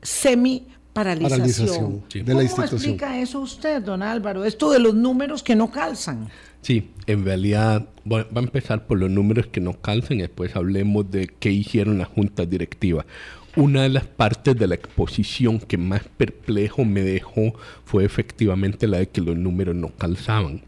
semi 0.02 0.68
paralización. 0.92 2.02
de 2.12 2.34
la 2.34 2.42
institución. 2.42 2.74
explica 2.74 3.18
eso 3.18 3.40
usted, 3.40 3.82
don 3.82 4.02
Álvaro? 4.02 4.44
Esto 4.44 4.70
de 4.70 4.78
los 4.78 4.94
números 4.94 5.42
que 5.42 5.56
no 5.56 5.70
calzan. 5.70 6.28
Sí, 6.60 6.90
en 7.06 7.24
realidad 7.24 7.88
va 8.10 8.26
a 8.34 8.38
empezar 8.38 8.86
por 8.86 8.98
los 8.98 9.10
números 9.10 9.46
que 9.46 9.60
no 9.60 9.80
calzan 9.80 10.18
y 10.18 10.22
después 10.22 10.54
hablemos 10.54 11.10
de 11.10 11.28
qué 11.38 11.50
hicieron 11.50 11.98
las 11.98 12.08
juntas 12.08 12.48
directivas. 12.48 13.06
una 13.54 13.82
de 13.82 13.90
las 13.90 14.04
partes 14.04 14.56
de 14.56 14.66
la 14.66 14.74
exposición 14.76 15.58
que 15.58 15.76
más 15.76 16.02
perplejo 16.16 16.86
me 16.86 17.02
dejó 17.02 17.52
fue 17.84 18.04
efectivamente 18.04 18.88
la 18.88 18.98
de 18.98 19.08
que 19.08 19.20
los 19.20 19.36
números 19.36 19.74
no 19.74 19.90
calzaban. 19.90 20.62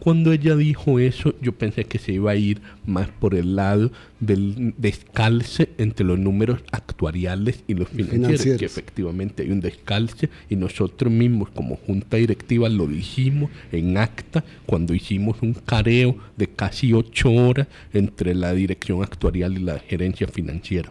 Cuando 0.00 0.32
ella 0.32 0.56
dijo 0.56 0.98
eso, 0.98 1.34
yo 1.42 1.52
pensé 1.52 1.84
que 1.84 1.98
se 1.98 2.12
iba 2.12 2.30
a 2.30 2.36
ir 2.36 2.62
más 2.86 3.08
por 3.08 3.34
el 3.34 3.54
lado 3.54 3.92
del 4.18 4.74
descalce 4.78 5.68
entre 5.76 6.06
los 6.06 6.18
números 6.18 6.60
actuariales 6.72 7.62
y 7.68 7.74
los 7.74 7.88
financieros, 7.88 8.20
Financieros. 8.22 8.58
que 8.60 8.64
efectivamente 8.64 9.42
hay 9.42 9.50
un 9.50 9.60
descalce 9.60 10.30
y 10.48 10.56
nosotros 10.56 11.12
mismos 11.12 11.50
como 11.50 11.76
junta 11.76 12.16
directiva 12.16 12.70
lo 12.70 12.86
dijimos 12.86 13.50
en 13.72 13.98
acta 13.98 14.42
cuando 14.64 14.94
hicimos 14.94 15.36
un 15.42 15.52
careo 15.52 16.16
de 16.36 16.48
casi 16.48 16.94
ocho 16.94 17.30
horas 17.30 17.68
entre 17.92 18.34
la 18.34 18.54
dirección 18.54 19.02
actuarial 19.02 19.58
y 19.58 19.60
la 19.60 19.78
gerencia 19.80 20.26
financiera. 20.28 20.90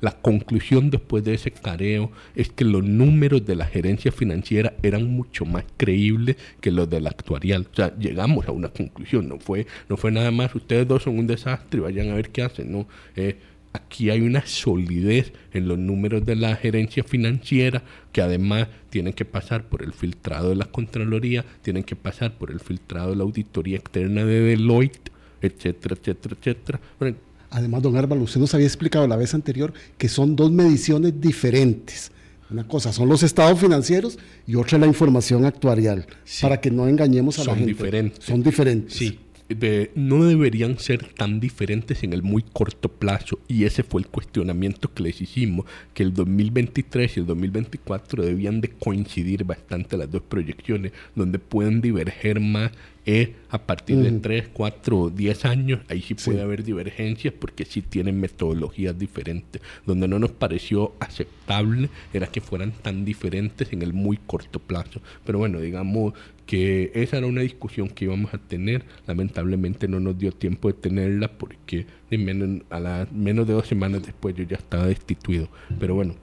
La 0.00 0.12
conclusión 0.12 0.90
después 0.90 1.24
de 1.24 1.34
ese 1.34 1.50
careo 1.50 2.12
es 2.36 2.50
que 2.50 2.64
los 2.64 2.84
números 2.84 3.44
de 3.44 3.56
la 3.56 3.66
gerencia 3.66 4.12
financiera 4.12 4.74
eran 4.82 5.10
mucho 5.10 5.44
más 5.44 5.64
creíbles 5.76 6.36
que 6.60 6.70
los 6.70 6.88
de 6.88 7.00
la 7.00 7.10
actuarial. 7.10 7.66
O 7.72 7.74
sea, 7.74 7.96
llegamos 7.98 8.46
a 8.46 8.52
una 8.52 8.68
conclusión, 8.68 9.28
no 9.28 9.38
fue, 9.38 9.66
no 9.88 9.96
fue 9.96 10.12
nada 10.12 10.30
más, 10.30 10.54
ustedes 10.54 10.86
dos 10.86 11.02
son 11.02 11.18
un 11.18 11.26
desastre, 11.26 11.80
vayan 11.80 12.10
a 12.10 12.14
ver 12.14 12.30
qué 12.30 12.42
hacen, 12.42 12.70
no. 12.70 12.86
Eh, 13.16 13.36
aquí 13.72 14.10
hay 14.10 14.20
una 14.20 14.46
solidez 14.46 15.32
en 15.52 15.68
los 15.68 15.78
números 15.78 16.24
de 16.24 16.36
la 16.36 16.56
gerencia 16.56 17.02
financiera 17.04 17.82
que 18.12 18.22
además 18.22 18.68
tienen 18.90 19.12
que 19.12 19.24
pasar 19.24 19.68
por 19.68 19.82
el 19.82 19.92
filtrado 19.92 20.50
de 20.50 20.56
la 20.56 20.66
Contraloría, 20.66 21.44
tienen 21.62 21.82
que 21.82 21.96
pasar 21.96 22.32
por 22.38 22.50
el 22.50 22.60
filtrado 22.60 23.10
de 23.10 23.16
la 23.16 23.24
auditoría 23.24 23.76
externa 23.76 24.24
de 24.24 24.40
Deloitte, 24.40 25.10
etcétera, 25.40 25.96
etcétera, 26.00 26.36
etcétera. 26.38 26.80
Bueno, 26.98 27.16
Además, 27.50 27.82
don 27.82 27.96
Álvaro, 27.96 28.22
usted 28.22 28.40
nos 28.40 28.54
había 28.54 28.66
explicado 28.66 29.06
la 29.06 29.16
vez 29.16 29.34
anterior 29.34 29.72
que 29.96 30.08
son 30.08 30.36
dos 30.36 30.50
mediciones 30.50 31.20
diferentes. 31.20 32.12
Una 32.50 32.66
cosa 32.66 32.92
son 32.92 33.08
los 33.08 33.22
estados 33.22 33.58
financieros 33.60 34.18
y 34.46 34.54
otra 34.54 34.78
la 34.78 34.86
información 34.86 35.44
actuarial, 35.44 36.06
Sí. 36.24 36.42
para 36.42 36.60
que 36.60 36.70
no 36.70 36.88
engañemos 36.88 37.38
a 37.38 37.42
la 37.42 37.44
Son 37.46 37.54
gente. 37.56 37.72
diferentes. 37.72 38.24
Son 38.24 38.42
diferentes. 38.42 38.94
Sí, 38.94 39.18
de- 39.50 39.90
no 39.94 40.24
deberían 40.24 40.78
ser 40.78 41.12
tan 41.14 41.40
diferentes 41.40 42.02
en 42.04 42.12
el 42.14 42.22
muy 42.22 42.42
corto 42.42 42.88
plazo 42.90 43.38
y 43.48 43.64
ese 43.64 43.82
fue 43.82 44.00
el 44.02 44.06
cuestionamiento 44.08 44.92
que 44.92 45.02
les 45.02 45.20
hicimos, 45.20 45.66
que 45.94 46.02
el 46.02 46.12
2023 46.14 47.16
y 47.16 47.20
el 47.20 47.26
2024 47.26 48.24
debían 48.24 48.60
de 48.60 48.70
coincidir 48.70 49.44
bastante 49.44 49.96
las 49.96 50.10
dos 50.10 50.22
proyecciones, 50.22 50.92
donde 51.14 51.38
pueden 51.38 51.80
diverger 51.82 52.40
más 52.40 52.72
eh, 53.10 53.36
a 53.48 53.56
partir 53.66 53.96
de 53.96 54.10
3, 54.12 54.48
4, 54.52 55.08
10 55.08 55.44
años, 55.46 55.80
ahí 55.88 56.02
sí 56.02 56.12
puede 56.12 56.42
haber 56.42 56.62
divergencias 56.62 57.32
porque 57.32 57.64
sí 57.64 57.80
tienen 57.80 58.20
metodologías 58.20 58.98
diferentes. 58.98 59.62
Donde 59.86 60.06
no 60.08 60.18
nos 60.18 60.32
pareció 60.32 60.92
aceptable 61.00 61.88
era 62.12 62.26
que 62.26 62.42
fueran 62.42 62.72
tan 62.72 63.06
diferentes 63.06 63.72
en 63.72 63.80
el 63.80 63.94
muy 63.94 64.18
corto 64.18 64.58
plazo. 64.58 65.00
Pero 65.24 65.38
bueno, 65.38 65.58
digamos 65.58 66.12
que 66.44 66.90
esa 66.94 67.16
era 67.16 67.26
una 67.26 67.40
discusión 67.40 67.88
que 67.88 68.04
íbamos 68.04 68.34
a 68.34 68.38
tener. 68.38 68.84
Lamentablemente 69.06 69.88
no 69.88 70.00
nos 70.00 70.18
dio 70.18 70.30
tiempo 70.30 70.68
de 70.68 70.74
tenerla 70.74 71.28
porque 71.38 71.86
de 72.10 72.18
menos, 72.18 72.62
a 72.68 72.78
la, 72.78 73.08
menos 73.10 73.46
de 73.46 73.54
dos 73.54 73.66
semanas 73.66 74.02
después 74.04 74.34
yo 74.36 74.44
ya 74.44 74.56
estaba 74.56 74.86
destituido. 74.86 75.48
Pero 75.80 75.94
bueno, 75.94 76.14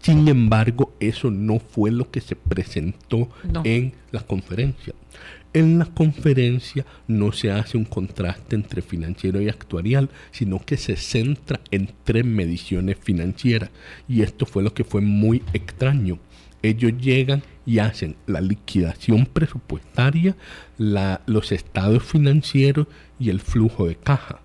sin 0.00 0.26
embargo, 0.28 0.94
eso 0.98 1.30
no 1.30 1.58
fue 1.58 1.90
lo 1.90 2.10
que 2.10 2.20
se 2.22 2.34
presentó 2.34 3.28
No. 3.44 3.62
en 3.64 3.92
la 4.12 4.20
conferencia. 4.26 4.94
En 5.52 5.80
la 5.80 5.86
conferencia 5.86 6.86
no 7.08 7.32
se 7.32 7.50
hace 7.50 7.76
un 7.76 7.84
contraste 7.84 8.54
entre 8.54 8.82
financiero 8.82 9.40
y 9.40 9.48
actuarial, 9.48 10.08
sino 10.30 10.60
que 10.60 10.76
se 10.76 10.94
centra 10.94 11.58
en 11.72 11.90
tres 12.04 12.24
mediciones 12.24 12.98
financieras. 13.00 13.70
Y 14.08 14.22
esto 14.22 14.46
fue 14.46 14.62
lo 14.62 14.72
que 14.74 14.84
fue 14.84 15.00
muy 15.00 15.42
extraño. 15.52 16.20
Ellos 16.62 16.92
llegan 17.00 17.42
y 17.66 17.80
hacen 17.80 18.14
la 18.26 18.40
liquidación 18.40 19.26
presupuestaria, 19.26 20.36
los 20.78 21.50
estados 21.50 22.04
financieros 22.04 22.86
y 23.18 23.30
el 23.30 23.40
flujo 23.40 23.88
de 23.88 23.96
caja. 23.96 24.40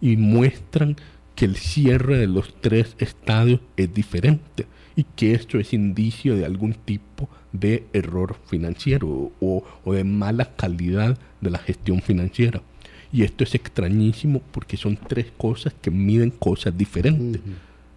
Y 0.00 0.16
muestran 0.16 0.96
que 1.36 1.44
el 1.44 1.54
cierre 1.54 2.18
de 2.18 2.26
los 2.26 2.60
tres 2.60 2.96
estados 2.98 3.60
es 3.76 3.94
diferente 3.94 4.66
y 4.96 5.04
que 5.04 5.34
esto 5.34 5.60
es 5.60 5.72
indicio 5.72 6.34
de 6.34 6.44
algún 6.44 6.74
tipo 6.74 7.28
de 7.52 7.86
error 7.92 8.36
financiero 8.46 9.32
o, 9.40 9.64
o 9.84 9.92
de 9.92 10.04
mala 10.04 10.54
calidad 10.56 11.18
de 11.40 11.50
la 11.50 11.58
gestión 11.58 12.02
financiera. 12.02 12.62
Y 13.12 13.22
esto 13.22 13.44
es 13.44 13.54
extrañísimo 13.54 14.42
porque 14.52 14.76
son 14.76 14.96
tres 14.96 15.26
cosas 15.36 15.74
que 15.80 15.90
miden 15.90 16.30
cosas 16.30 16.76
diferentes, 16.76 17.40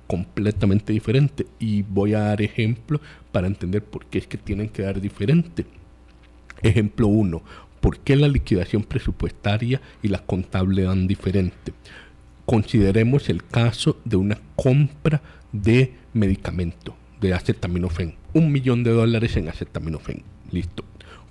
completamente 0.08 0.94
diferentes. 0.94 1.46
Y 1.60 1.82
voy 1.82 2.14
a 2.14 2.20
dar 2.20 2.42
ejemplos 2.42 3.02
para 3.32 3.48
entender 3.48 3.84
por 3.84 4.06
qué 4.06 4.20
es 4.20 4.28
que 4.28 4.38
tienen 4.38 4.70
que 4.70 4.84
dar 4.84 5.02
diferente. 5.02 5.66
Ejemplo 6.62 7.08
1. 7.08 7.42
¿Por 7.82 8.00
qué 8.00 8.16
la 8.16 8.28
liquidación 8.28 8.84
presupuestaria 8.84 9.82
y 10.02 10.08
la 10.08 10.20
contable 10.20 10.84
dan 10.84 11.08
diferente? 11.08 11.74
Consideremos 12.46 13.28
el 13.30 13.44
caso 13.44 14.00
de 14.06 14.16
una 14.16 14.40
compra 14.56 15.22
de 15.52 15.94
medicamento, 16.14 16.96
de 17.22 17.34
acetaminofén. 17.34 18.16
Un 18.34 18.52
millón 18.52 18.84
de 18.84 18.92
dólares 18.92 19.38
en 19.38 19.48
acetaminofén. 19.48 20.24
Listo. 20.52 20.84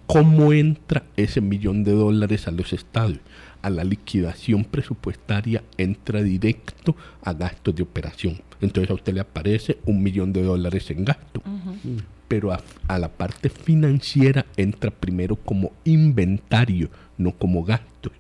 ¿Cómo 0.07 0.53
entra 0.53 1.05
ese 1.17 1.41
millón 1.41 1.85
de 1.85 1.93
dólares 1.93 2.49
a 2.49 2.51
los 2.51 2.73
estados? 2.73 3.19
A 3.63 3.69
la 3.69 3.85
liquidación 3.85 4.65
presupuestaria 4.65 5.63
entra 5.77 6.23
directo 6.23 6.97
a 7.23 7.35
gastos 7.35 7.75
de 7.77 7.83
operación. 7.83 8.41
Entonces 8.61 8.91
a 8.91 8.95
usted 8.95 9.13
le 9.13 9.21
aparece 9.21 9.79
un 9.85 10.03
millón 10.03 10.33
de 10.33 10.43
dólares 10.43 10.91
en 10.91 11.05
gasto 11.05 11.43
pero 12.31 12.53
a, 12.53 12.63
a 12.87 12.97
la 13.01 13.09
parte 13.09 13.49
financiera 13.49 14.47
entra 14.57 14.93
primero 14.93 15.35
como 15.35 15.73
inventario, 15.83 16.89
no 17.19 17.33
como 17.33 17.65
gasto. 17.65 18.13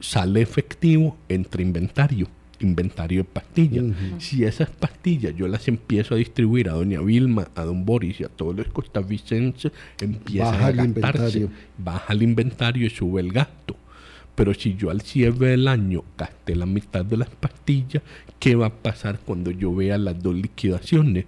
Sale 0.00 0.40
efectivo, 0.40 1.18
entra 1.28 1.60
inventario, 1.60 2.28
inventario 2.60 3.18
de 3.18 3.24
pastillas. 3.24 3.84
Si 4.18 4.44
esas 4.44 4.70
pastillas 4.70 5.34
yo 5.36 5.48
las 5.48 5.68
empiezo 5.68 6.14
a 6.14 6.18
distribuir 6.18 6.68
a 6.68 6.72
doña 6.72 7.00
Vilma, 7.00 7.48
a 7.54 7.62
don 7.62 7.84
Boris 7.84 8.20
y 8.20 8.24
a 8.24 8.28
todos 8.28 8.56
los 8.56 8.68
costarricenses, 8.68 9.72
empiezan 10.00 10.52
Baja 10.52 10.66
a 10.66 10.70
el 10.70 10.76
gastarse. 10.76 11.38
inventario. 11.38 11.50
Baja 11.78 12.12
el 12.12 12.22
inventario 12.22 12.86
y 12.86 12.90
sube 12.90 13.20
el 13.20 13.32
gasto. 13.32 13.76
Pero 14.34 14.54
si 14.54 14.74
yo 14.76 14.90
al 14.90 15.00
cierre 15.00 15.48
del 15.48 15.66
año 15.66 16.04
gasté 16.16 16.54
la 16.54 16.66
mitad 16.66 17.04
de 17.04 17.16
las 17.16 17.28
pastillas, 17.28 18.02
¿qué 18.38 18.54
va 18.54 18.66
a 18.66 18.74
pasar 18.74 19.18
cuando 19.18 19.50
yo 19.50 19.74
vea 19.74 19.98
las 19.98 20.22
dos 20.22 20.34
liquidaciones? 20.34 21.24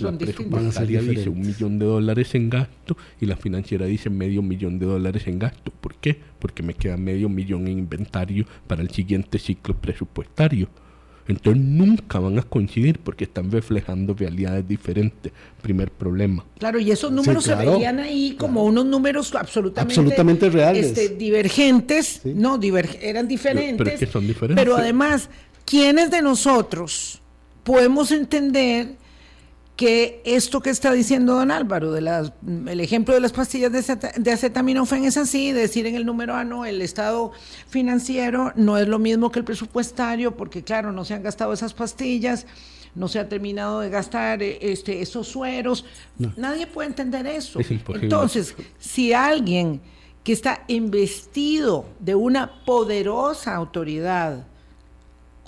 Son 0.00 0.14
la 0.18 0.26
distintas. 0.26 0.50
Van 0.50 0.66
a 0.76 0.84
dice 0.84 1.28
un 1.28 1.40
millón 1.40 1.78
de 1.78 1.86
dólares 1.86 2.34
en 2.34 2.50
gasto 2.50 2.96
y 3.20 3.26
la 3.26 3.36
financiera 3.36 3.86
dice 3.86 4.10
medio 4.10 4.42
millón 4.42 4.78
de 4.78 4.86
dólares 4.86 5.26
en 5.26 5.38
gasto. 5.38 5.72
¿Por 5.80 5.94
qué? 5.96 6.18
Porque 6.38 6.62
me 6.62 6.74
queda 6.74 6.96
medio 6.96 7.28
millón 7.28 7.66
en 7.68 7.78
inventario 7.78 8.44
para 8.66 8.82
el 8.82 8.90
siguiente 8.90 9.38
ciclo 9.38 9.74
presupuestario. 9.74 10.68
Entonces 11.28 11.62
nunca 11.62 12.18
van 12.18 12.38
a 12.40 12.42
coincidir 12.42 12.98
porque 12.98 13.22
están 13.24 13.52
reflejando 13.52 14.14
realidades 14.14 14.66
diferentes. 14.66 15.30
Primer 15.62 15.92
problema. 15.92 16.44
Claro, 16.58 16.80
y 16.80 16.90
esos 16.90 17.12
números 17.12 17.44
claro, 17.44 17.70
se 17.72 17.76
veían 17.78 18.00
ahí 18.00 18.34
como 18.36 18.64
unos 18.64 18.84
números 18.86 19.32
absolutamente, 19.36 19.94
Absolutamente 19.94 20.50
reales. 20.50 20.86
este, 20.86 21.10
divergentes, 21.10 22.20
Sí. 22.24 22.32
no, 22.34 22.58
diver- 22.58 22.98
eran 23.00 23.28
diferentes. 23.28 23.76
Pero 23.78 23.90
es 23.90 24.00
que 24.00 24.06
son 24.06 24.26
diferentes. 24.26 24.60
Pero 24.64 24.76
además, 24.76 25.28
¿quiénes 25.64 26.10
de 26.10 26.20
nosotros 26.20 27.20
podemos 27.62 28.10
entender 28.10 28.96
que 29.80 30.20
esto 30.26 30.60
que 30.60 30.68
está 30.68 30.92
diciendo 30.92 31.36
don 31.36 31.50
Álvaro, 31.50 31.90
de 31.90 32.02
las, 32.02 32.34
el 32.66 32.80
ejemplo 32.80 33.14
de 33.14 33.20
las 33.20 33.32
pastillas 33.32 33.72
de, 33.72 33.78
aceta- 33.78 34.12
de 34.14 34.30
acetaminofén 34.30 35.04
es 35.04 35.16
así, 35.16 35.52
decir 35.52 35.86
en 35.86 35.94
el 35.94 36.04
número 36.04 36.34
A, 36.34 36.44
no, 36.44 36.66
el 36.66 36.82
estado 36.82 37.32
financiero 37.66 38.52
no 38.56 38.76
es 38.76 38.86
lo 38.86 38.98
mismo 38.98 39.30
que 39.32 39.38
el 39.38 39.44
presupuestario, 39.46 40.36
porque 40.36 40.62
claro, 40.62 40.92
no 40.92 41.06
se 41.06 41.14
han 41.14 41.22
gastado 41.22 41.54
esas 41.54 41.72
pastillas, 41.72 42.46
no 42.94 43.08
se 43.08 43.20
ha 43.20 43.28
terminado 43.30 43.80
de 43.80 43.88
gastar 43.88 44.42
eh, 44.42 44.58
este, 44.60 45.00
esos 45.00 45.28
sueros. 45.28 45.86
Nadie 46.36 46.66
puede 46.66 46.88
entender 46.88 47.26
eso. 47.26 47.58
Es. 47.58 47.66
Entonces, 48.02 48.54
si 48.78 49.14
alguien 49.14 49.80
que 50.24 50.32
está 50.32 50.64
investido 50.68 51.86
de 52.00 52.14
una 52.16 52.64
poderosa 52.66 53.54
autoridad, 53.54 54.46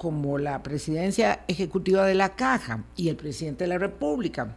como 0.02 0.36
la 0.36 0.64
presidencia 0.64 1.44
ejecutiva 1.46 2.04
de 2.04 2.16
la 2.16 2.30
Caja 2.34 2.82
y 2.96 3.08
el 3.08 3.14
presidente 3.14 3.62
de 3.62 3.68
la 3.68 3.78
República 3.78 4.56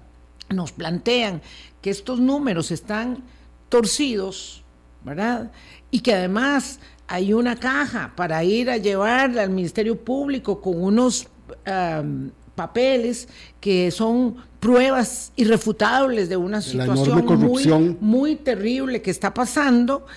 nos 0.49 0.71
plantean 0.71 1.39
que 1.84 1.91
estos 1.91 2.19
números 2.19 2.71
están 2.71 3.23
torcidos, 3.69 4.63
¿verdad? 5.03 5.51
Y 5.91 5.99
que 5.99 6.15
además 6.15 6.79
hay 7.08 7.31
una 7.31 7.58
caja 7.58 8.13
para 8.15 8.43
ir 8.43 8.71
a 8.71 8.77
llevar 8.77 9.38
al 9.38 9.51
Ministerio 9.51 10.03
Público 10.03 10.60
con 10.62 10.81
unos 10.81 11.27
am, 11.67 12.31
papeles 12.55 13.27
que 13.62 13.91
son 13.91 14.38
pruebas 14.60 15.31
irrefutables 15.36 16.27
de 16.27 16.38
una 16.38 16.60
situación 16.60 17.23
muy, 17.23 17.97
muy 18.01 18.36
terrible 18.36 19.03
que 19.03 19.12
está 19.12 19.31
pasando 19.31 20.08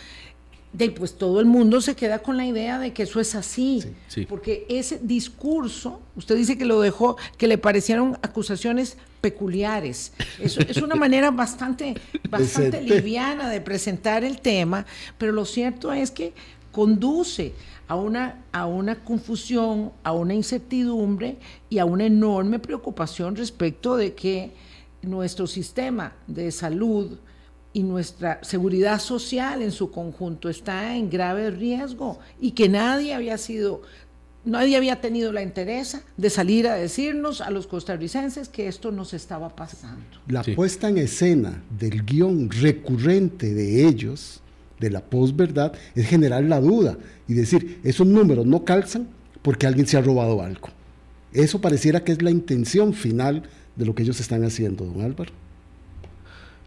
de, 0.72 0.90
pues 0.90 1.16
todo 1.16 1.40
el 1.40 1.46
mundo 1.46 1.80
se 1.80 1.96
queda 1.96 2.18
con 2.20 2.36
la 2.36 2.46
idea 2.46 2.78
de 2.78 2.92
que 2.92 3.04
eso 3.04 3.20
es 3.20 3.34
así, 3.34 3.80
Sí, 3.82 3.94
sí. 4.08 4.26
porque 4.26 4.66
ese 4.68 5.00
discurso, 5.02 6.00
usted 6.14 6.36
dice 6.36 6.58
que 6.58 6.64
lo 6.66 6.80
dejó, 6.80 7.16
que 7.36 7.46
le 7.48 7.56
parecieron 7.58 8.18
acusaciones 8.22 8.96
peculiares. 9.20 10.12
Eso 10.38 10.60
es 10.60 10.76
una 10.78 10.94
manera 10.96 11.30
bastante, 11.30 11.94
bastante 12.28 12.82
liviana 12.82 13.48
de 13.48 13.60
presentar 13.60 14.24
el 14.24 14.40
tema, 14.40 14.84
pero 15.16 15.32
lo 15.32 15.44
cierto 15.44 15.92
es 15.92 16.10
que 16.10 16.32
conduce 16.70 17.54
a 17.88 17.96
una, 17.96 18.44
a 18.52 18.66
una 18.66 19.02
confusión, 19.02 19.92
a 20.04 20.12
una 20.12 20.34
incertidumbre 20.34 21.38
y 21.70 21.78
a 21.78 21.86
una 21.86 22.04
enorme 22.04 22.58
preocupación 22.58 23.34
respecto 23.36 23.96
de 23.96 24.14
que 24.14 24.52
nuestro 25.00 25.46
sistema 25.46 26.12
de 26.26 26.52
salud 26.52 27.18
y 27.72 27.82
nuestra 27.82 28.38
seguridad 28.42 28.98
social 29.00 29.62
en 29.62 29.70
su 29.72 29.90
conjunto 29.90 30.48
está 30.48 30.96
en 30.96 31.10
grave 31.10 31.50
riesgo 31.50 32.18
y 32.40 32.52
que 32.52 32.68
nadie 32.68 33.14
había 33.14 33.38
sido 33.38 33.82
nadie 34.44 34.76
había 34.76 35.00
tenido 35.02 35.30
la 35.32 35.42
interés 35.42 35.98
de 36.16 36.30
salir 36.30 36.66
a 36.68 36.74
decirnos 36.74 37.42
a 37.42 37.50
los 37.50 37.66
costarricenses 37.66 38.48
que 38.48 38.66
esto 38.66 38.90
nos 38.92 39.12
estaba 39.12 39.54
pasando. 39.54 40.02
La 40.26 40.42
Sí. 40.42 40.52
puesta 40.52 40.88
en 40.88 40.96
escena 40.96 41.62
del 41.78 42.02
guion 42.04 42.48
recurrente 42.50 43.52
de 43.52 43.86
ellos, 43.86 44.40
de 44.80 44.90
la 44.90 45.04
posverdad, 45.04 45.72
es 45.94 46.06
generar 46.06 46.44
la 46.44 46.60
duda 46.60 46.96
y 47.26 47.34
decir, 47.34 47.80
esos 47.84 48.06
números 48.06 48.46
no 48.46 48.64
calzan 48.64 49.08
porque 49.42 49.66
alguien 49.66 49.86
se 49.86 49.98
ha 49.98 50.00
robado 50.00 50.40
algo. 50.40 50.68
Eso 51.32 51.60
pareciera 51.60 52.02
que 52.02 52.12
es 52.12 52.22
la 52.22 52.30
intención 52.30 52.94
final 52.94 53.42
de 53.76 53.84
lo 53.84 53.94
que 53.94 54.02
ellos 54.02 54.18
están 54.18 54.44
haciendo, 54.44 54.86
don 54.86 55.02
Álvaro. 55.02 55.32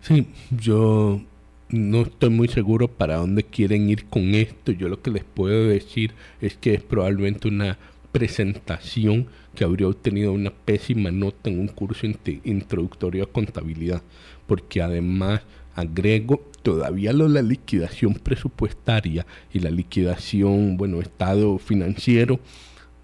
Sí, 0.01 0.25
yo 0.49 1.21
no 1.69 2.01
estoy 2.01 2.31
muy 2.31 2.47
seguro 2.47 2.87
para 2.87 3.17
dónde 3.17 3.43
quieren 3.43 3.87
ir 3.87 4.05
con 4.05 4.33
esto. 4.33 4.71
Yo 4.71 4.89
lo 4.89 5.01
que 5.01 5.11
les 5.11 5.23
puedo 5.23 5.67
decir 5.67 6.13
es 6.41 6.57
que 6.57 6.73
es 6.73 6.81
probablemente 6.81 7.47
una 7.47 7.77
presentación 8.11 9.27
que 9.55 9.63
habría 9.63 9.87
obtenido 9.87 10.33
una 10.33 10.49
pésima 10.51 11.11
nota 11.11 11.51
en 11.51 11.59
un 11.59 11.67
curso 11.67 12.07
introductorio 12.43 13.23
a 13.23 13.31
contabilidad, 13.31 14.01
porque 14.47 14.81
además 14.81 15.41
agrego 15.75 16.49
todavía 16.63 17.13
lo 17.13 17.27
la 17.27 17.43
liquidación 17.43 18.15
presupuestaria 18.15 19.25
y 19.53 19.59
la 19.59 19.69
liquidación, 19.69 20.77
bueno, 20.77 20.99
estado 20.99 21.59
financiero 21.59 22.39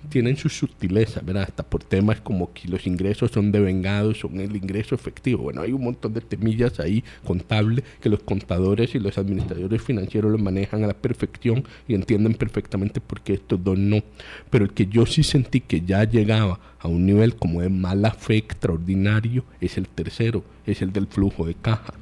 tienen 0.10 0.38
sus 0.38 0.54
sutilezas, 0.58 1.26
¿verdad? 1.26 1.44
Hasta 1.44 1.64
por 1.64 1.84
temas 1.84 2.22
como 2.22 2.54
que 2.54 2.68
los 2.68 2.88
ingresos 2.88 3.32
son 3.32 3.52
devengados, 3.52 4.20
son 4.20 4.40
el 4.40 4.56
ingreso 4.56 4.96
efectivo. 4.96 5.44
Bueno, 5.44 5.62
hay 5.62 5.74
un 5.74 5.84
montón 5.84 6.14
de 6.14 6.22
temillas 6.22 6.80
ahí 6.80 7.04
contables 7.26 7.84
que 8.02 8.10
los 8.10 8.22
contadores 8.22 8.96
y 8.96 9.00
los 9.00 9.18
administradores 9.18 9.82
financieros 9.82 10.32
lo 10.32 10.38
manejan 10.38 10.84
a 10.84 10.88
la 10.88 10.94
perfección 10.94 11.64
y 11.88 11.96
entienden 11.96 12.34
perfectamente 12.34 13.02
por 13.02 13.22
qué 13.22 13.34
estos 13.34 13.64
dos 13.64 13.78
no. 13.78 14.04
Pero 14.50 14.66
el 14.66 14.74
que 14.74 14.88
yo 14.88 15.06
sí 15.06 15.24
sentí 15.24 15.62
que 15.62 15.82
ya 15.82 16.04
llegaba 16.04 16.60
a 16.80 16.88
un 16.88 17.06
nivel 17.06 17.36
como 17.36 17.62
de 17.62 17.70
mala 17.70 18.12
fe 18.12 18.38
extraordinario 18.38 19.44
es 19.62 19.78
el 19.78 19.88
tercero, 19.88 20.44
es 20.66 20.82
el 20.82 20.94
del 20.94 21.08
flujo 21.08 21.46
de 21.46 21.56
caja. 21.56 21.94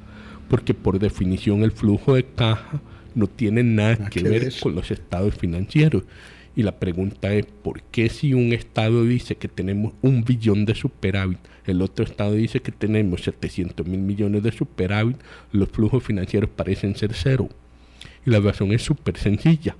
Porque 0.48 0.74
por 0.74 0.98
definición 0.98 1.62
el 1.62 1.72
flujo 1.72 2.14
de 2.14 2.24
caja 2.24 2.80
no 3.14 3.26
tiene 3.26 3.62
nada, 3.62 3.96
Nada 3.96 4.10
que, 4.10 4.22
ver. 4.22 4.52
con 4.62 4.74
los 4.74 4.90
estados 4.90 5.34
financieros. 5.34 6.04
Y 6.56 6.62
la 6.62 6.80
pregunta 6.80 7.34
es, 7.34 7.44
¿por 7.44 7.82
qué 7.82 8.08
si 8.08 8.32
un 8.32 8.54
estado 8.54 9.04
dice 9.04 9.36
que 9.36 9.46
tenemos 9.46 9.92
un 10.00 10.24
billón 10.24 10.64
de 10.64 10.74
superávit, 10.74 11.38
el 11.66 11.82
otro 11.82 12.02
estado 12.02 12.32
dice 12.32 12.60
que 12.60 12.72
tenemos 12.72 13.24
700 13.24 13.86
mil 13.86 14.00
millones 14.00 14.42
de 14.42 14.52
superávit, 14.52 15.18
los 15.52 15.68
flujos 15.68 16.02
financieros 16.02 16.48
parecen 16.48 16.96
ser 16.96 17.12
cero? 17.12 17.50
Y 18.24 18.30
la 18.30 18.40
razón 18.40 18.72
es 18.72 18.82
súper 18.82 19.18
sencilla. 19.18 19.76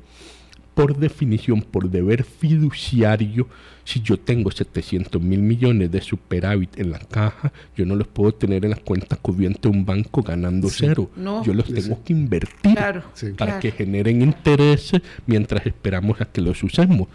Por 0.77 0.95
definición, 0.99 1.63
por 1.63 1.89
deber 1.89 2.23
fiduciario, 2.23 3.49
si 3.83 4.03
yo 4.03 4.19
tengo 4.19 4.51
700 4.51 5.23
mil 5.23 5.41
millones 5.41 5.91
de 5.91 6.03
superávit 6.03 6.79
en 6.79 6.91
la 6.91 6.99
caja, 6.99 7.51
yo 7.75 7.87
no 7.87 7.97
los 7.97 8.07
puedo 8.09 8.33
tener 8.33 8.63
en 8.67 8.73
la 8.73 8.77
cuenta 8.77 9.17
corriente 9.17 9.61
de 9.63 9.69
un 9.71 9.87
banco 9.87 10.23
ganando 10.23 10.69
cero. 10.69 11.11
No. 11.17 11.43
Yo 11.43 11.55
los 11.55 11.65
tengo 11.73 11.95
sí. 11.97 12.03
que 12.05 12.13
invertir 12.13 12.75
Claro, 12.75 13.05
Sí. 13.15 13.29
para 13.31 13.53
claro. 13.53 13.61
que 13.63 13.71
generen 13.71 14.21
intereses 14.21 15.01
mientras 15.27 15.65
esperamos 15.65 16.21
a 16.21 16.27
que 16.27 16.43
los 16.43 16.63
usemos. 16.63 17.09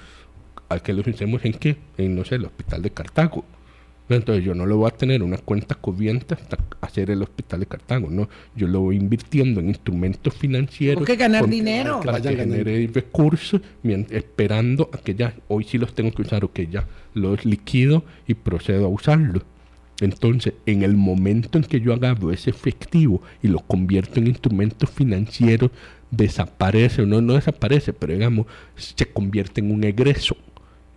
¿A 0.68 0.80
que 0.80 0.92
los 0.94 1.06
usemos 1.06 1.46
en 1.46 1.54
qué? 1.54 1.78
En, 2.00 2.16
no 2.16 2.26
sé, 2.26 2.36
el 2.36 2.46
hospital 2.46 2.82
de 2.82 2.90
Cartago. 2.90 3.46
Entonces 4.16 4.44
yo 4.44 4.54
no 4.56 4.66
lo 4.66 4.78
voy 4.78 4.88
a 4.88 4.92
tener 4.92 5.18
en 5.18 5.24
una 5.24 5.38
cuenta 5.38 5.76
corriente 5.76 6.34
hasta 6.34 6.58
hacer 6.82 7.10
el 7.12 7.22
hospital 7.22 7.62
de 7.62 7.66
Cartago, 7.66 8.10
no. 8.10 8.30
Yo 8.56 8.68
lo 8.68 8.82
voy 8.82 8.98
invirtiendo 8.98 9.60
en 9.60 9.70
instrumentos 9.70 10.34
financieros. 10.34 11.06
Que 11.06 11.16
ganar 11.16 11.48
dinero. 11.48 12.00
Para 12.00 12.14
Vayan 12.14 12.34
que 12.34 12.38
ganando. 12.38 12.58
genere 12.58 12.90
recursos, 12.94 13.62
esperando 14.10 14.90
a 14.94 14.98
que 14.98 15.16
ya, 15.16 15.34
hoy 15.48 15.64
sí 15.64 15.78
los 15.78 15.94
tengo 15.94 16.12
que 16.12 16.22
usar 16.22 16.44
o 16.44 16.52
que 16.52 16.68
ya 16.68 16.88
los 17.14 17.46
liquido 17.46 18.04
y 18.28 18.34
procedo 18.34 18.86
a 18.86 18.90
usarlos. 18.90 19.44
Entonces, 20.02 20.54
en 20.66 20.82
el 20.82 20.98
momento 20.98 21.60
en 21.60 21.64
que 21.64 21.80
yo 21.80 21.94
agarro 21.94 22.32
ese 22.32 22.50
efectivo 22.50 23.22
y 23.44 23.48
lo 23.48 23.60
convierto 23.60 24.20
en 24.20 24.28
instrumentos 24.28 24.90
financieros, 24.90 25.70
desaparece, 26.10 27.04
o 27.04 27.06
no, 27.06 27.22
no 27.22 27.34
desaparece, 27.34 27.94
pero 27.94 28.14
digamos, 28.14 28.48
se 28.76 29.06
convierte 29.06 29.62
en 29.62 29.72
un 29.72 29.84
egreso 29.84 30.36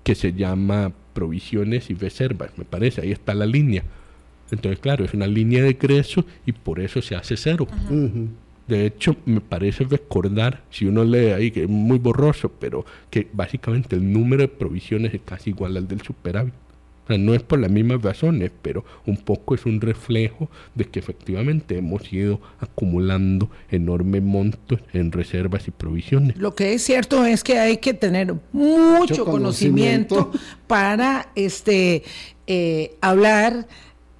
que 0.02 0.14
se 0.14 0.32
llama 0.32 0.92
provisiones 1.14 1.88
y 1.88 1.94
reservas, 1.94 2.50
me 2.58 2.64
parece, 2.64 3.00
ahí 3.00 3.12
está 3.12 3.32
la 3.32 3.46
línea. 3.46 3.84
Entonces, 4.50 4.78
claro, 4.78 5.04
es 5.04 5.14
una 5.14 5.26
línea 5.26 5.62
de 5.62 5.70
egreso 5.70 6.24
y 6.44 6.52
por 6.52 6.80
eso 6.80 7.00
se 7.00 7.16
hace 7.16 7.36
cero. 7.36 7.66
De 8.66 8.86
hecho, 8.86 9.16
me 9.26 9.40
parece 9.40 9.84
recordar, 9.84 10.62
si 10.70 10.86
uno 10.86 11.04
lee 11.04 11.32
ahí, 11.32 11.50
que 11.50 11.64
es 11.64 11.68
muy 11.68 11.98
borroso, 11.98 12.50
pero 12.58 12.84
que 13.10 13.26
básicamente 13.32 13.96
el 13.96 14.12
número 14.12 14.42
de 14.42 14.48
provisiones 14.48 15.14
es 15.14 15.20
casi 15.24 15.50
igual 15.50 15.76
al 15.76 15.86
del 15.86 16.02
superávit. 16.02 16.54
O 17.04 17.06
sea, 17.08 17.18
no 17.18 17.34
es 17.34 17.42
por 17.42 17.58
las 17.58 17.70
mismas 17.70 18.02
razones, 18.02 18.50
pero 18.62 18.84
un 19.06 19.16
poco 19.18 19.54
es 19.54 19.66
un 19.66 19.80
reflejo 19.80 20.48
de 20.74 20.86
que 20.86 20.98
efectivamente 20.98 21.76
hemos 21.78 22.12
ido 22.12 22.40
acumulando 22.60 23.50
enormes 23.70 24.22
montos 24.22 24.80
en 24.92 25.12
reservas 25.12 25.68
y 25.68 25.70
provisiones. 25.70 26.36
Lo 26.38 26.54
que 26.54 26.72
es 26.74 26.82
cierto 26.82 27.24
es 27.26 27.44
que 27.44 27.58
hay 27.58 27.76
que 27.78 27.94
tener 27.94 28.34
mucho 28.52 29.04
Mucho 29.04 29.24
conocimiento, 29.26 30.14
conocimiento. 30.16 30.44
para 30.66 31.28
este 31.34 32.02
eh, 32.46 32.94
hablar 33.00 33.66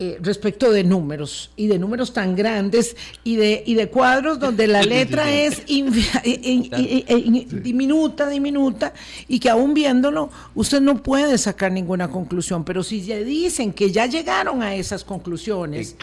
eh, 0.01 0.19
respecto 0.21 0.73
de 0.73 0.83
números 0.83 1.53
y 1.55 1.69
de 1.69 1.79
números 1.79 2.13
tan 2.13 2.35
grandes 2.35 2.97
y 3.23 3.37
de, 3.37 3.63
y 3.65 3.75
de 3.75 3.89
cuadros 3.89 4.41
donde 4.41 4.67
la 4.67 4.83
letra 4.95 5.33
es 5.33 5.63
in- 5.69 5.93
in- 6.25 6.69
in- 7.09 7.63
diminuta, 7.63 8.29
diminuta 8.29 8.93
y 9.29 9.39
que 9.39 9.49
aún 9.51 9.73
viéndolo 9.73 10.31
usted 10.57 10.81
no 10.81 11.01
puede 11.03 11.39
sacar 11.39 11.71
ninguna 11.71 12.09
conclusión, 12.11 12.65
pero 12.65 12.83
si 12.83 13.03
le 13.03 13.25
dicen 13.25 13.73
que 13.73 13.93
ya 13.93 14.07
llegaron 14.07 14.63
a 14.63 14.75
esas 14.75 15.05
conclusiones, 15.05 15.95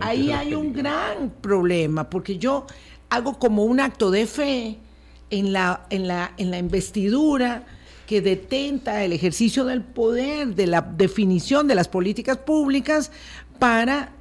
ahí 0.00 0.30
hay 0.30 0.54
un 0.54 0.72
gran 0.72 1.30
problema, 1.40 2.08
porque 2.08 2.38
yo 2.38 2.66
hago 3.08 3.38
como 3.40 3.64
un 3.64 3.80
acto 3.80 4.12
de 4.12 4.26
fe 4.26 4.78
en 5.30 5.52
la, 5.52 5.86
en 5.90 6.06
la, 6.06 6.32
en 6.38 6.52
la 6.52 6.58
investidura 6.58 7.64
que 8.06 8.20
detenta 8.20 9.04
el 9.04 9.12
ejercicio 9.12 9.64
del 9.64 9.82
poder, 9.82 10.56
de 10.56 10.66
la 10.66 10.80
definición 10.80 11.68
de 11.68 11.76
las 11.76 11.86
políticas 11.86 12.38
públicas 12.38 13.12
para, 13.60 14.12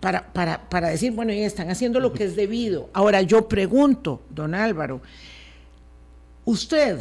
para, 0.00 0.32
para, 0.34 0.68
para 0.68 0.88
decir, 0.88 1.12
bueno, 1.12 1.32
ya 1.32 1.46
están 1.46 1.70
haciendo 1.70 2.00
lo 2.00 2.12
que 2.12 2.24
es 2.24 2.36
debido. 2.36 2.90
Ahora 2.92 3.22
yo 3.22 3.48
pregunto, 3.48 4.20
don 4.28 4.54
Álvaro, 4.54 5.00
usted, 6.44 6.98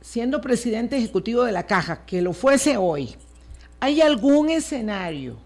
siendo 0.00 0.40
presidente 0.40 0.96
ejecutivo 0.96 1.42
de 1.42 1.50
la 1.50 1.66
Caja, 1.66 2.04
que 2.06 2.22
lo 2.22 2.32
fuese 2.34 2.76
hoy, 2.76 3.16
¿hay 3.80 4.00
algún 4.00 4.50
escenario 4.50 5.38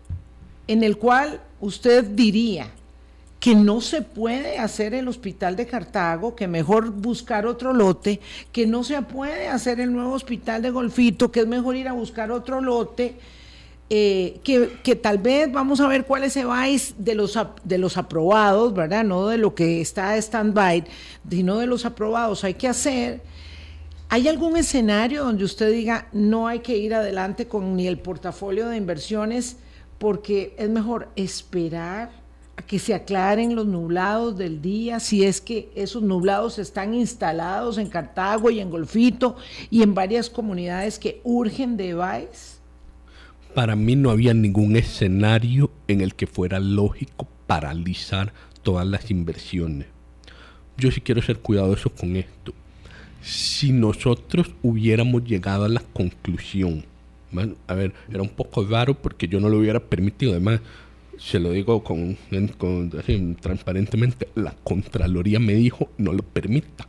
en 0.66 0.82
el 0.82 0.98
cual 0.98 1.40
usted 1.60 2.04
diría 2.04 2.68
que 3.38 3.54
no 3.54 3.80
se 3.80 4.02
puede 4.02 4.58
hacer 4.58 4.92
el 4.92 5.06
hospital 5.06 5.54
de 5.54 5.66
Cartago, 5.66 6.34
que 6.34 6.48
mejor 6.48 6.90
buscar 6.90 7.46
otro 7.46 7.72
lote, 7.72 8.20
que 8.50 8.66
no 8.66 8.82
se 8.82 9.00
puede 9.02 9.46
hacer 9.46 9.78
el 9.78 9.92
nuevo 9.92 10.14
hospital 10.14 10.62
de 10.62 10.70
Golfito, 10.70 11.30
que 11.30 11.40
es 11.40 11.46
mejor 11.46 11.76
ir 11.76 11.86
a 11.86 11.92
buscar 11.92 12.32
otro 12.32 12.60
lote, 12.60 13.16
eh, 13.88 14.40
que, 14.42 14.96
tal 14.96 15.18
vez 15.18 15.52
vamos 15.52 15.80
a 15.80 15.86
ver 15.86 16.04
cuáles 16.06 16.32
se 16.32 16.44
vais 16.44 16.94
de 16.98 17.14
los, 17.14 17.38
de 17.62 17.78
los 17.78 17.96
aprobados, 17.96 18.74
¿verdad? 18.74 19.04
No 19.04 19.28
de 19.28 19.38
lo 19.38 19.54
que 19.54 19.80
está 19.80 20.16
stand-by, 20.16 20.84
sino 21.30 21.58
de 21.58 21.66
los 21.66 21.84
aprobados. 21.84 22.42
Hay 22.42 22.54
que 22.54 22.66
hacer. 22.66 23.22
¿Hay 24.08 24.28
algún 24.28 24.56
escenario 24.56 25.24
donde 25.24 25.44
usted 25.44 25.70
diga 25.70 26.08
no 26.12 26.46
hay 26.46 26.60
que 26.60 26.76
ir 26.76 26.94
adelante 26.94 27.46
con 27.48 27.76
ni 27.76 27.86
el 27.86 27.98
portafolio 27.98 28.68
de 28.68 28.76
inversiones 28.76 29.56
porque 29.98 30.54
es 30.58 30.68
mejor 30.68 31.08
esperar 31.16 32.10
a 32.56 32.62
que 32.62 32.78
se 32.78 32.94
aclaren 32.94 33.54
los 33.54 33.66
nublados 33.66 34.36
del 34.38 34.62
día, 34.62 35.00
si 35.00 35.24
es 35.24 35.40
que 35.40 35.70
esos 35.74 36.02
nublados 36.02 36.58
están 36.58 36.94
instalados 36.94 37.78
en 37.78 37.88
Cartago 37.88 38.50
y 38.50 38.60
en 38.60 38.70
Golfito 38.70 39.36
y 39.70 39.82
en 39.82 39.94
varias 39.94 40.30
comunidades 40.30 40.98
que 40.98 41.20
urgen 41.24 41.76
de 41.76 41.94
VAIS? 41.94 42.45
Para 43.56 43.74
mí 43.74 43.96
no 43.96 44.10
había 44.10 44.34
ningún 44.34 44.76
escenario 44.76 45.70
en 45.88 46.02
el 46.02 46.14
que 46.14 46.26
fuera 46.26 46.60
lógico 46.60 47.26
paralizar 47.46 48.34
todas 48.62 48.86
las 48.86 49.10
inversiones. 49.10 49.86
yo 50.76 50.90
sí 50.90 51.00
quiero 51.00 51.22
ser 51.22 51.38
cuidadoso 51.38 51.88
con 51.88 52.16
esto. 52.16 52.52
Si 53.22 53.72
nosotros 53.72 54.50
hubiéramos 54.62 55.24
llegado 55.24 55.64
a 55.64 55.70
la 55.70 55.80
conclusión, 55.80 56.84
a 57.66 57.72
ver, 57.72 57.94
era 58.10 58.20
un 58.20 58.28
poco 58.28 58.62
raro 58.62 58.92
porque 58.92 59.26
yo 59.26 59.40
no 59.40 59.48
lo 59.48 59.56
hubiera 59.56 59.80
permitido, 59.80 60.32
además, 60.32 60.60
se 61.16 61.40
lo 61.40 61.50
digo 61.52 61.82
con, 61.82 62.18
transparentemente, 63.40 64.28
la 64.34 64.54
Contraloría 64.64 65.40
me 65.40 65.54
dijo 65.54 65.88
no 65.96 66.12
lo 66.12 66.22
permita 66.24 66.86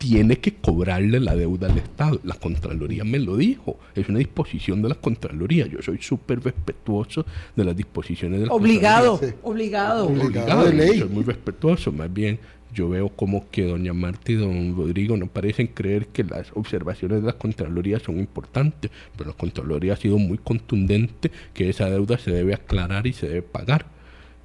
tiene 0.00 0.36
que 0.38 0.54
cobrarle 0.54 1.20
la 1.20 1.36
deuda 1.36 1.70
al 1.70 1.76
Estado. 1.76 2.18
La 2.24 2.34
Contraloría 2.34 3.04
me 3.04 3.18
lo 3.18 3.36
dijo. 3.36 3.78
Es 3.94 4.08
una 4.08 4.18
disposición 4.18 4.80
de 4.80 4.88
la 4.88 4.94
Contraloría. 4.94 5.66
Yo 5.66 5.82
soy 5.82 5.98
súper 6.00 6.42
respetuoso 6.42 7.26
de 7.54 7.64
las 7.64 7.76
disposiciones 7.76 8.40
de 8.40 8.46
la 8.46 8.52
obligado, 8.54 9.20
Obligado, 9.42 10.06
obligado. 10.06 10.64
de 10.64 10.72
ley. 10.72 10.98
Soy 11.00 11.08
muy 11.10 11.22
respetuoso. 11.22 11.92
Más 11.92 12.10
bien, 12.10 12.38
yo 12.72 12.88
veo 12.88 13.10
como 13.10 13.50
que 13.50 13.66
doña 13.66 13.92
Marta 13.92 14.32
y 14.32 14.36
don 14.36 14.74
Rodrigo 14.74 15.18
no 15.18 15.26
parecen 15.26 15.66
creer 15.66 16.06
que 16.06 16.24
las 16.24 16.50
observaciones 16.54 17.20
de 17.20 17.26
la 17.26 17.34
Contraloría 17.34 17.98
son 18.00 18.18
importantes. 18.18 18.90
Pero 19.18 19.28
la 19.28 19.36
Contraloría 19.36 19.92
ha 19.92 19.96
sido 19.96 20.16
muy 20.16 20.38
contundente 20.38 21.30
que 21.52 21.68
esa 21.68 21.90
deuda 21.90 22.16
se 22.16 22.30
debe 22.30 22.54
aclarar 22.54 23.06
y 23.06 23.12
se 23.12 23.28
debe 23.28 23.42
pagar. 23.42 23.84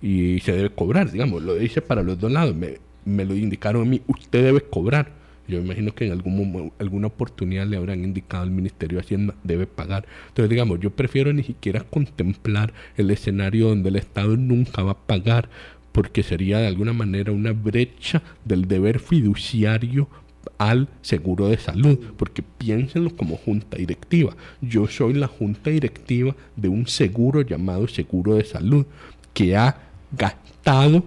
Y 0.01 0.41
se 0.41 0.51
debe 0.51 0.69
cobrar, 0.69 1.09
digamos. 1.13 1.41
Lo 1.43 1.55
dice 1.55 1.81
para 1.81 2.03
los 2.03 2.19
dos 2.19 2.29
lados. 2.29 2.53
Me, 2.53 2.73
me 3.05 3.23
lo 3.23 3.33
indicaron 3.35 3.83
a 3.83 3.85
mí. 3.85 4.01
Usted 4.05 4.43
debe 4.43 4.59
cobrar 4.59 5.23
yo 5.47 5.59
imagino 5.59 5.93
que 5.93 6.05
en 6.05 6.11
algún 6.11 6.71
alguna 6.79 7.07
oportunidad 7.07 7.67
le 7.67 7.77
habrán 7.77 8.03
indicado 8.03 8.43
al 8.43 8.51
Ministerio 8.51 8.97
de 8.97 9.03
Hacienda 9.03 9.35
debe 9.43 9.67
pagar. 9.67 10.05
Entonces, 10.29 10.49
digamos, 10.49 10.79
yo 10.79 10.89
prefiero 10.89 11.33
ni 11.33 11.43
siquiera 11.43 11.81
contemplar 11.81 12.73
el 12.97 13.11
escenario 13.11 13.69
donde 13.69 13.89
el 13.89 13.95
Estado 13.97 14.37
nunca 14.37 14.83
va 14.83 14.91
a 14.91 14.97
pagar, 14.97 15.49
porque 15.91 16.23
sería 16.23 16.59
de 16.59 16.67
alguna 16.67 16.93
manera 16.93 17.31
una 17.31 17.53
brecha 17.53 18.21
del 18.43 18.67
deber 18.67 18.99
fiduciario 18.99 20.09
al 20.57 20.87
seguro 21.01 21.47
de 21.47 21.57
salud, 21.57 21.99
porque 22.17 22.43
piénsenlo 22.43 23.15
como 23.15 23.37
junta 23.37 23.77
directiva. 23.77 24.35
Yo 24.61 24.87
soy 24.87 25.13
la 25.13 25.27
junta 25.27 25.69
directiva 25.69 26.35
de 26.55 26.69
un 26.69 26.87
seguro 26.87 27.41
llamado 27.41 27.87
seguro 27.87 28.35
de 28.35 28.45
salud 28.45 28.85
que 29.33 29.55
ha 29.55 29.77
gastado 30.11 31.03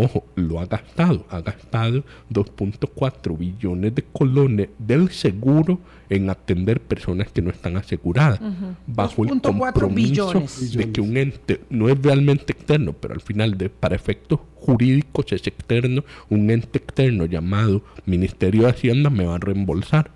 Ojo, 0.00 0.24
lo 0.36 0.60
ha 0.60 0.66
gastado, 0.66 1.26
ha 1.28 1.40
gastado 1.40 2.04
2.4 2.30 3.36
billones 3.36 3.92
de 3.96 4.04
colones 4.04 4.68
del 4.78 5.10
seguro 5.10 5.80
en 6.08 6.30
atender 6.30 6.80
personas 6.80 7.32
que 7.32 7.42
no 7.42 7.50
están 7.50 7.76
aseguradas, 7.76 8.40
bajo 8.86 9.24
el 9.24 9.40
compromiso 9.40 10.44
de 10.72 10.92
que 10.92 11.00
un 11.00 11.16
ente 11.16 11.62
no 11.68 11.88
es 11.88 12.00
realmente 12.00 12.52
externo, 12.52 12.92
pero 12.92 13.14
al 13.14 13.20
final 13.20 13.58
de, 13.58 13.70
para 13.70 13.96
efectos 13.96 14.38
jurídicos 14.54 15.32
es 15.32 15.44
externo, 15.48 16.04
un 16.30 16.48
ente 16.48 16.78
externo 16.78 17.26
llamado 17.26 17.82
Ministerio 18.06 18.62
de 18.62 18.70
Hacienda 18.70 19.10
me 19.10 19.26
va 19.26 19.34
a 19.34 19.38
reembolsar. 19.38 20.12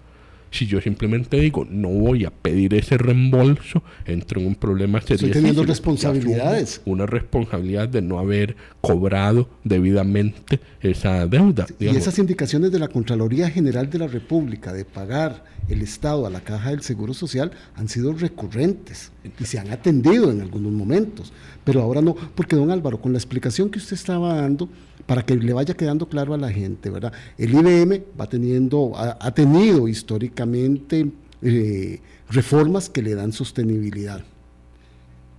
Si 0.53 0.67
yo 0.67 0.83
simplemente 0.83 1.41
digo, 1.41 1.67
no 1.69 1.89
voy 1.89 2.27
a 2.27 2.31
pedir 2.31 2.75
ese 2.75 2.99
reembolso, 2.99 3.83
entro 4.05 4.39
en 4.39 4.49
un 4.49 4.55
problema 4.55 5.01
serio. 5.01 5.15
Estoy 5.15 5.31
teniendo 5.31 5.65
responsabilidades. 5.65 6.83
Una 6.85 7.07
responsabilidad 7.07 7.89
de 7.89 8.03
no 8.03 8.19
haber 8.19 8.55
cobrado 8.83 9.49
debidamente 9.65 10.61
esa 10.83 11.27
deuda. 11.27 11.67
Y 11.81 11.89
esas 11.89 12.19
indicaciones 12.19 12.71
de 12.71 12.79
la 12.79 12.89
Contraloría 12.89 13.49
General 13.49 13.89
de 13.89 13.99
la 13.99 14.09
República 14.09 14.75
de 14.75 14.85
pagar 14.85 15.45
el 15.69 15.81
Estado 15.81 16.27
a 16.27 16.31
la 16.31 16.41
Caja 16.41 16.71
del 16.71 16.83
Seguro 16.83 17.15
Social 17.15 17.53
han 17.75 17.89
sido 17.89 18.13
recurrentes 18.13 19.11
y 19.39 19.45
se 19.45 19.59
han 19.59 19.71
atendido 19.71 20.31
en 20.31 20.43
algunos 20.43 20.73
momentos. 20.73 21.33
Pero 21.65 21.81
ahora 21.81 22.03
no, 22.03 22.15
porque 22.35 22.57
don 22.57 22.71
Álvaro, 22.71 23.01
con 23.01 23.13
la 23.13 23.19
explicación 23.19 23.71
que 23.71 23.79
usted 23.79 23.95
estaba 23.95 24.35
dando, 24.35 24.69
para 25.07 25.25
que 25.25 25.37
le 25.37 25.53
vaya 25.53 25.75
quedando 25.75 26.09
claro 26.09 26.35
a 26.35 26.39
la 26.39 26.51
gente, 26.51 26.91
¿verdad? 26.91 27.13
El 27.39 27.55
IBM 27.55 28.03
va 28.19 28.29
teniendo, 28.29 28.93
ha, 28.97 29.35
tenido 29.35 29.89
históricamente 29.89 31.11
eh, 31.43 32.01
reformas 32.31 32.89
que 32.89 33.03
le 33.03 33.15
dan 33.15 33.33
sostenibilidad. 33.33 34.25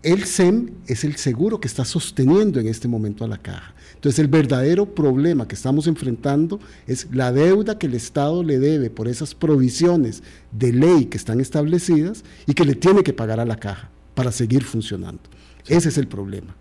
El 0.03 0.25
SEM 0.25 0.71
es 0.85 1.05
el 1.05 1.15
seguro 1.15 1.61
que 1.61 1.67
está 1.69 1.85
sosteniendo 1.85 2.59
en 2.59 2.67
este 2.67 2.89
momento 2.89 3.23
a 3.23 3.27
la 3.29 3.37
caja. 3.37 3.73
Entonces 3.95 4.19
el 4.19 4.27
verdadero 4.27 4.85
problema 4.93 5.47
que 5.47 5.55
estamos 5.55 5.87
enfrentando 5.87 6.59
es 6.87 7.07
la 7.13 7.31
deuda 7.31 7.79
que 7.79 7.87
el 7.87 7.93
Estado 7.93 8.43
le 8.43 8.59
debe 8.59 8.89
por 8.89 9.07
esas 9.07 9.33
provisiones 9.33 10.21
de 10.51 10.73
ley 10.73 11.05
que 11.05 11.15
están 11.15 11.39
establecidas 11.39 12.25
y 12.45 12.53
que 12.53 12.65
le 12.65 12.75
tiene 12.75 13.01
que 13.01 13.13
pagar 13.13 13.39
a 13.39 13.45
la 13.45 13.55
caja 13.55 13.91
para 14.13 14.33
seguir 14.33 14.65
funcionando. 14.65 15.21
Ese 15.67 15.87
es 15.87 15.97
el 15.97 16.09
problema. 16.09 16.53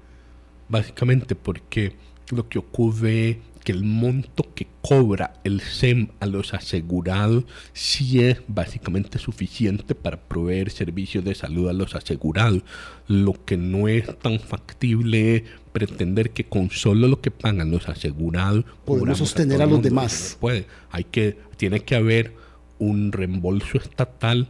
Básicamente 0.68 1.34
porque 1.34 1.96
lo 2.32 2.48
que 2.48 2.58
ocurre 2.58 3.40
que 3.62 3.72
el 3.72 3.84
monto 3.84 4.48
que 4.54 4.66
cobra 4.80 5.34
el 5.44 5.60
SEM 5.60 6.08
a 6.18 6.26
los 6.26 6.52
asegurados 6.52 7.44
sí 7.72 8.20
es 8.20 8.42
básicamente 8.48 9.18
suficiente 9.18 9.94
para 9.94 10.16
proveer 10.20 10.70
servicios 10.70 11.24
de 11.24 11.34
salud 11.34 11.68
a 11.68 11.72
los 11.72 11.94
asegurados. 11.94 12.62
Lo 13.06 13.34
que 13.44 13.56
no 13.56 13.86
es 13.86 14.18
tan 14.18 14.40
factible 14.40 15.36
es 15.36 15.42
pretender 15.72 16.30
que 16.30 16.44
con 16.44 16.70
solo 16.70 17.06
lo 17.06 17.20
que 17.20 17.30
pagan 17.30 17.70
los 17.70 17.88
asegurados 17.88 18.64
podemos 18.84 19.18
sostener 19.18 19.62
a, 19.62 19.66
los 19.66 19.80
demás. 19.80 20.36
puede. 20.40 20.66
Hay 20.90 21.04
que, 21.04 21.38
tiene 21.56 21.80
que 21.80 21.94
haber 21.94 22.34
un 22.78 23.12
reembolso 23.12 23.78
estatal 23.78 24.48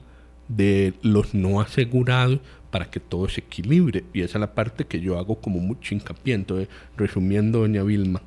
de 0.49 0.95
los 1.03 1.35
no 1.35 1.61
asegurados 1.61 2.41
para 2.73 2.91
que 2.91 2.99
todo 2.99 3.29
se 3.29 3.43
equilibre. 3.43 4.03
Y 4.13 4.23
esa 4.23 4.39
es 4.39 4.41
la 4.41 4.55
parte 4.55 4.87
que 4.87 4.99
yo 4.99 5.19
hago 5.19 5.41
como 5.41 5.61
mucho 5.61 5.95
hincapié. 5.95 6.35
Entonces, 6.35 6.69
resumiendo, 6.97 7.61
doña 7.61 7.85
Vilma, 7.85 8.23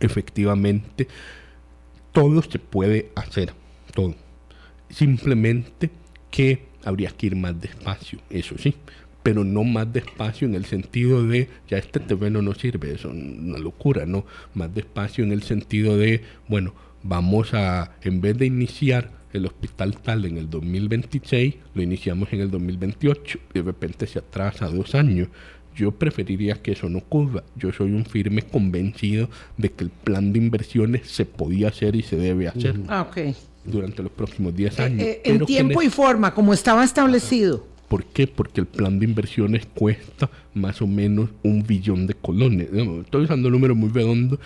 efectivamente, 0.00 1.08
todo 2.12 2.42
se 2.42 2.58
puede 2.58 3.10
hacer, 3.14 3.54
todo. 3.94 4.14
Simplemente 4.90 5.90
que 6.30 6.66
habría 6.84 7.10
que 7.10 7.26
ir 7.26 7.36
más 7.36 7.58
despacio, 7.58 8.18
eso 8.28 8.58
sí, 8.58 8.74
pero 9.22 9.42
no 9.42 9.64
más 9.64 9.90
despacio 9.92 10.46
en 10.46 10.54
el 10.54 10.66
sentido 10.66 11.26
de, 11.26 11.48
ya 11.68 11.78
este 11.78 11.98
terreno 11.98 12.42
no 12.42 12.54
sirve, 12.54 12.92
eso 12.92 13.08
es 13.08 13.14
una 13.14 13.58
locura, 13.58 14.04
¿no? 14.04 14.26
Más 14.52 14.74
despacio 14.74 15.24
en 15.24 15.32
el 15.32 15.42
sentido 15.42 15.96
de, 15.96 16.22
bueno, 16.48 16.74
vamos 17.02 17.54
a, 17.54 17.92
en 18.02 18.20
vez 18.20 18.36
de 18.36 18.46
iniciar 18.46 19.10
el 19.34 19.46
hospital 19.46 19.96
tal 20.00 20.24
en 20.24 20.38
el 20.38 20.48
2026, 20.48 21.56
lo 21.74 21.82
iniciamos 21.82 22.32
en 22.32 22.40
el 22.40 22.50
2028 22.50 23.38
y 23.52 23.58
de 23.58 23.62
repente 23.62 24.06
se 24.06 24.20
atrasa 24.20 24.68
dos 24.68 24.94
años. 24.94 25.28
Yo 25.74 25.90
preferiría 25.90 26.54
que 26.54 26.72
eso 26.72 26.88
no 26.88 26.98
ocurra. 26.98 27.42
Yo 27.56 27.72
soy 27.72 27.92
un 27.92 28.04
firme 28.04 28.42
convencido 28.42 29.28
de 29.56 29.72
que 29.72 29.84
el 29.84 29.90
plan 29.90 30.32
de 30.32 30.38
inversiones 30.38 31.08
se 31.08 31.26
podía 31.26 31.68
hacer 31.68 31.96
y 31.96 32.02
se 32.02 32.16
debe 32.16 32.46
hacer 32.46 32.76
ah, 32.88 33.08
durante 33.64 34.02
los 34.04 34.12
próximos 34.12 34.54
10 34.54 34.80
años. 34.80 35.00
Eh, 35.00 35.20
eh, 35.24 35.32
en 35.32 35.44
tiempo 35.44 35.82
y 35.82 35.90
forma, 35.90 36.32
como 36.32 36.54
estaba 36.54 36.84
establecido. 36.84 37.66
¿Por 37.88 38.04
qué? 38.04 38.26
Porque 38.26 38.60
el 38.60 38.66
plan 38.66 38.98
de 38.98 39.04
inversiones 39.04 39.66
cuesta 39.66 40.30
más 40.54 40.80
o 40.80 40.86
menos 40.86 41.30
un 41.42 41.64
billón 41.64 42.06
de 42.06 42.14
colones. 42.14 42.68
Estoy 42.72 43.24
usando 43.24 43.50
números 43.50 43.76
muy 43.76 43.90
redondos 43.90 44.38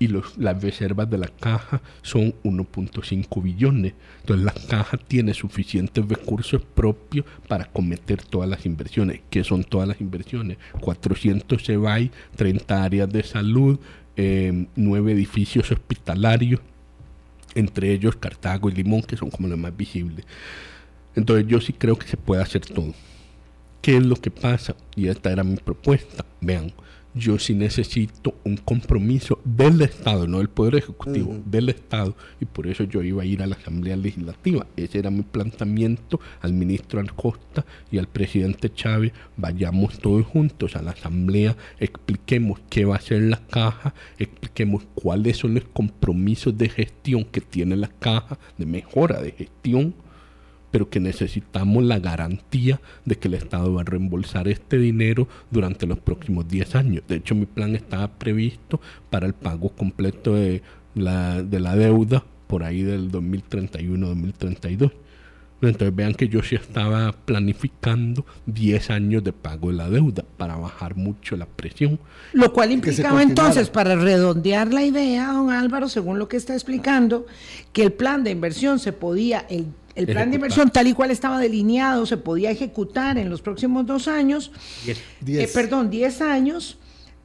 y 0.00 0.08
los, 0.08 0.38
las 0.38 0.60
reservas 0.62 1.08
de 1.10 1.18
la 1.18 1.28
caja 1.28 1.82
son 2.00 2.34
1.5 2.42 3.42
billones. 3.42 3.92
Entonces 4.20 4.44
la 4.46 4.54
caja 4.66 4.96
tiene 4.96 5.34
suficientes 5.34 6.08
recursos 6.08 6.62
propios 6.62 7.26
para 7.46 7.66
cometer 7.66 8.22
todas 8.22 8.48
las 8.48 8.64
inversiones. 8.64 9.20
¿Qué 9.28 9.44
son 9.44 9.62
todas 9.62 9.86
las 9.86 10.00
inversiones? 10.00 10.56
400 10.80 11.62
CEBAI, 11.62 12.10
30 12.34 12.82
áreas 12.82 13.10
de 13.10 13.22
salud, 13.22 13.78
eh, 14.16 14.66
9 14.74 15.12
edificios 15.12 15.70
hospitalarios, 15.70 16.60
entre 17.54 17.92
ellos 17.92 18.16
Cartago 18.16 18.70
y 18.70 18.72
Limón, 18.72 19.02
que 19.02 19.18
son 19.18 19.30
como 19.30 19.48
los 19.48 19.58
más 19.58 19.76
visibles. 19.76 20.24
Entonces 21.14 21.46
yo 21.46 21.60
sí 21.60 21.74
creo 21.74 21.98
que 21.98 22.08
se 22.08 22.16
puede 22.16 22.40
hacer 22.40 22.62
todo. 22.62 22.94
¿Qué 23.82 23.98
es 23.98 24.06
lo 24.06 24.16
que 24.16 24.30
pasa? 24.30 24.76
Y 24.96 25.08
esta 25.08 25.30
era 25.30 25.44
mi 25.44 25.56
propuesta. 25.56 26.24
Vean, 26.40 26.72
yo 27.14 27.38
sí 27.38 27.54
necesito 27.54 28.34
un 28.44 28.56
compromiso 28.56 29.40
del 29.44 29.80
Estado, 29.82 30.26
no 30.26 30.38
del 30.38 30.48
Poder 30.48 30.76
Ejecutivo, 30.76 31.40
del 31.44 31.68
Estado, 31.68 32.14
y 32.40 32.44
por 32.44 32.66
eso 32.66 32.84
yo 32.84 33.02
iba 33.02 33.22
a 33.22 33.26
ir 33.26 33.42
a 33.42 33.46
la 33.46 33.56
Asamblea 33.56 33.96
Legislativa. 33.96 34.66
Ese 34.76 34.98
era 34.98 35.10
mi 35.10 35.22
planteamiento 35.22 36.20
al 36.40 36.52
ministro 36.52 37.00
Alcosta 37.00 37.64
y 37.90 37.98
al 37.98 38.06
presidente 38.06 38.72
Chávez. 38.72 39.12
Vayamos 39.36 39.98
todos 39.98 40.24
juntos 40.26 40.76
a 40.76 40.82
la 40.82 40.92
Asamblea, 40.92 41.56
expliquemos 41.78 42.60
qué 42.68 42.84
va 42.84 42.94
a 42.94 42.98
hacer 42.98 43.22
la 43.22 43.38
caja, 43.46 43.94
expliquemos 44.18 44.84
cuáles 44.94 45.38
son 45.38 45.54
los 45.54 45.64
compromisos 45.64 46.56
de 46.56 46.68
gestión 46.68 47.24
que 47.24 47.40
tiene 47.40 47.76
la 47.76 47.88
caja, 47.88 48.38
de 48.58 48.66
mejora 48.66 49.20
de 49.20 49.32
gestión 49.32 49.94
pero 50.70 50.88
que 50.88 51.00
necesitamos 51.00 51.84
la 51.84 51.98
garantía 51.98 52.80
de 53.04 53.16
que 53.16 53.28
el 53.28 53.34
Estado 53.34 53.72
va 53.74 53.82
a 53.82 53.84
reembolsar 53.84 54.48
este 54.48 54.78
dinero 54.78 55.28
durante 55.50 55.86
los 55.86 55.98
próximos 55.98 56.48
10 56.48 56.74
años. 56.74 57.02
De 57.08 57.16
hecho, 57.16 57.34
mi 57.34 57.46
plan 57.46 57.74
estaba 57.74 58.08
previsto 58.08 58.80
para 59.10 59.26
el 59.26 59.34
pago 59.34 59.70
completo 59.70 60.34
de 60.34 60.62
la, 60.94 61.42
de 61.42 61.60
la 61.60 61.76
deuda 61.76 62.24
por 62.46 62.64
ahí 62.64 62.82
del 62.82 63.10
2031-2032. 63.12 64.92
Entonces 65.62 65.94
vean 65.94 66.14
que 66.14 66.28
yo 66.28 66.42
sí 66.42 66.54
estaba 66.54 67.12
planificando 67.12 68.24
10 68.46 68.90
años 68.90 69.22
de 69.22 69.32
pago 69.32 69.70
de 69.70 69.76
la 69.76 69.90
deuda 69.90 70.24
para 70.38 70.56
bajar 70.56 70.96
mucho 70.96 71.36
la 71.36 71.46
presión. 71.46 71.98
Lo 72.32 72.52
cual 72.52 72.72
implicaba 72.72 73.22
entonces, 73.22 73.68
para 73.68 73.94
redondear 73.94 74.72
la 74.72 74.82
idea, 74.84 75.32
don 75.32 75.50
Álvaro, 75.50 75.88
según 75.88 76.18
lo 76.18 76.28
que 76.28 76.38
está 76.38 76.54
explicando, 76.54 77.26
que 77.72 77.82
el 77.82 77.92
plan 77.92 78.24
de 78.24 78.30
inversión 78.30 78.78
se 78.78 78.92
podía, 78.92 79.40
el, 79.50 79.66
el 79.94 80.06
plan 80.06 80.30
de 80.30 80.36
inversión 80.36 80.70
tal 80.70 80.86
y 80.86 80.92
cual 80.92 81.10
estaba 81.10 81.38
delineado, 81.38 82.06
se 82.06 82.16
podía 82.16 82.50
ejecutar 82.50 83.18
en 83.18 83.30
los 83.30 83.42
próximos 83.42 83.86
dos 83.86 84.08
años, 84.08 84.52
eh, 84.86 85.50
perdón, 85.52 85.90
10 85.90 86.20
años, 86.22 86.78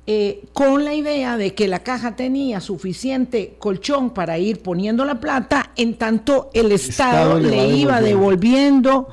eh, 0.08 0.44
con 0.54 0.86
la 0.86 0.94
idea 0.94 1.36
de 1.36 1.56
que 1.56 1.68
la 1.68 1.80
caja 1.80 2.16
tenía 2.16 2.62
suficiente 2.62 3.56
colchón 3.58 4.12
para 4.12 4.38
ir 4.38 4.62
poniendo 4.62 5.04
la 5.04 5.20
plata, 5.20 5.72
en 5.76 5.96
tanto 5.96 6.52
el 6.54 6.72
Estado, 6.72 7.40
le, 7.40 7.70
iba 7.70 8.02
devolviendo, 8.02 9.08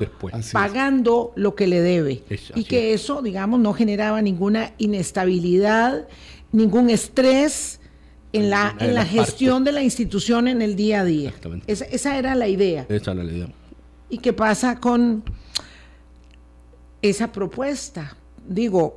pagando 0.52 1.32
lo 1.34 1.54
que 1.54 1.66
le 1.66 1.80
debe. 1.80 2.22
y 2.54 2.64
que 2.64 2.92
eso, 2.92 3.22
digamos, 3.22 3.58
no 3.60 3.72
generaba 3.72 4.20
ninguna 4.20 4.72
inestabilidad, 4.76 6.06
ningún 6.52 6.90
estrés 6.90 7.80
en 8.32 8.50
la, 8.50 8.74
en 8.78 8.94
la, 8.94 9.04
gestión 9.04 9.62
de 9.64 9.72
la 9.72 9.82
institución 9.82 10.48
en 10.48 10.62
el 10.62 10.74
día 10.74 11.00
a 11.00 11.04
día. 11.04 11.34
Esa, 11.66 11.84
esa 11.84 12.18
era 12.18 12.34
la 12.34 12.48
idea. 12.48 12.86
Esa 12.88 13.12
era 13.12 13.24
la 13.24 13.32
idea. 13.32 13.48
¿Y 14.08 14.18
qué 14.18 14.32
pasa 14.32 14.78
con 14.78 15.22
esa 17.02 17.30
propuesta? 17.30 18.16
Digo, 18.46 18.94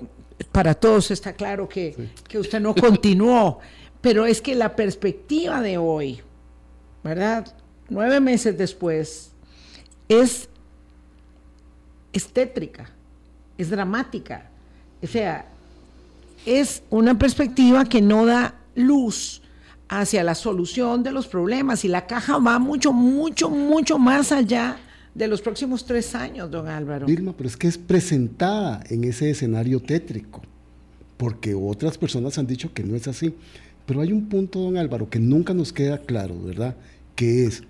para 0.51 0.73
todos 0.73 1.11
está 1.11 1.33
claro 1.33 1.67
que, 1.67 2.09
usted 2.37 2.59
no 2.59 2.75
continuó, 2.75 3.59
pero 4.01 4.25
es 4.25 4.41
que 4.41 4.55
la 4.55 4.75
perspectiva 4.75 5.61
de 5.61 5.77
hoy, 5.77 6.21
¿verdad? 7.03 7.55
Nueve 7.89 8.19
meses 8.19 8.57
después, 8.57 9.31
es, 10.07 10.49
es 12.13 12.27
tétrica, 12.27 12.89
es 13.57 13.69
dramática. 13.69 14.49
O 15.01 15.07
sea, 15.07 15.47
es 16.45 16.83
una 16.89 17.17
perspectiva 17.17 17.85
que 17.85 18.01
no 18.01 18.25
da 18.25 18.55
luz 18.75 19.41
hacia 19.87 20.23
la 20.23 20.35
solución 20.35 21.03
de 21.03 21.11
los 21.11 21.27
problemas 21.27 21.85
y 21.85 21.87
la 21.87 22.07
caja 22.07 22.37
va 22.37 22.59
mucho, 22.59 22.91
mucho, 22.91 23.49
mucho 23.49 23.97
más 23.97 24.31
allá 24.31 24.77
de 25.13 25.27
los 25.27 25.41
próximos 25.41 25.85
tres 25.85 26.13
años, 26.15 26.51
don 26.51 26.67
Álvaro. 26.67 27.09
Irma, 27.09 27.33
pero 27.35 27.47
es 27.47 27.55
que 27.55 27.67
es 27.67 27.77
presentada 27.77 28.83
en 28.89 29.03
ese 29.05 29.29
escenario 29.29 29.79
tétrico, 29.79 30.41
porque 31.17 31.55
otras 31.55 31.97
personas 31.97 32.37
han 32.37 32.47
dicho 32.47 32.73
que 32.73 32.83
no 32.83 32.95
es 32.95 33.07
así. 33.07 33.33
Pero 33.85 34.01
hay 34.01 34.11
un 34.11 34.27
punto, 34.27 34.59
don 34.59 34.77
Álvaro, 34.77 35.09
que 35.09 35.19
nunca 35.19 35.53
nos 35.53 35.71
queda 35.71 35.99
claro, 35.99 36.35
¿verdad? 36.41 36.75
Que 37.15 37.45
es, 37.45 37.63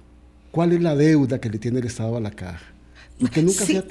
¿cuál 0.51 0.71
es 0.71 0.81
la 0.81 0.95
deuda 0.95 1.39
que 1.39 1.49
le 1.49 1.59
tiene 1.59 1.79
el 1.79 1.85
Estado 1.85 2.15
a 2.15 2.21
la 2.21 2.31
caja? 2.31 2.74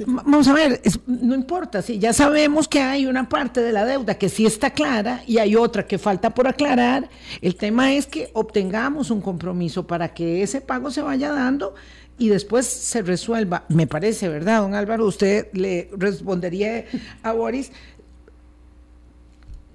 Vamos 0.06 0.48
a 0.48 0.52
ver, 0.52 0.82
no 1.06 1.34
importa, 1.34 1.80
si 1.80 1.98
ya 1.98 2.12
sabemos 2.12 2.68
que 2.68 2.80
hay 2.80 3.06
una 3.06 3.28
parte 3.28 3.60
de 3.60 3.72
la 3.72 3.84
deuda 3.86 4.18
que 4.18 4.28
sí 4.28 4.44
está 4.44 4.70
clara 4.70 5.22
y 5.26 5.38
hay 5.38 5.56
otra 5.56 5.86
que 5.86 5.98
falta 5.98 6.30
por 6.30 6.46
aclarar. 6.46 7.08
El 7.40 7.56
tema 7.56 7.94
es 7.94 8.06
que 8.06 8.30
obtengamos 8.34 9.10
un 9.10 9.20
compromiso 9.20 9.86
para 9.86 10.12
que 10.12 10.42
ese 10.42 10.60
pago 10.60 10.90
se 10.90 11.00
vaya 11.00 11.32
dando 11.32 11.74
y 12.18 12.28
después 12.28 12.66
se 12.66 13.02
resuelva. 13.02 13.64
Me 13.68 13.86
parece, 13.86 14.28
¿verdad, 14.28 14.60
don 14.60 14.74
Álvaro? 14.74 15.06
Usted 15.06 15.48
le 15.52 15.90
respondería 15.96 16.84
a 17.22 17.32
Boris 17.32 17.72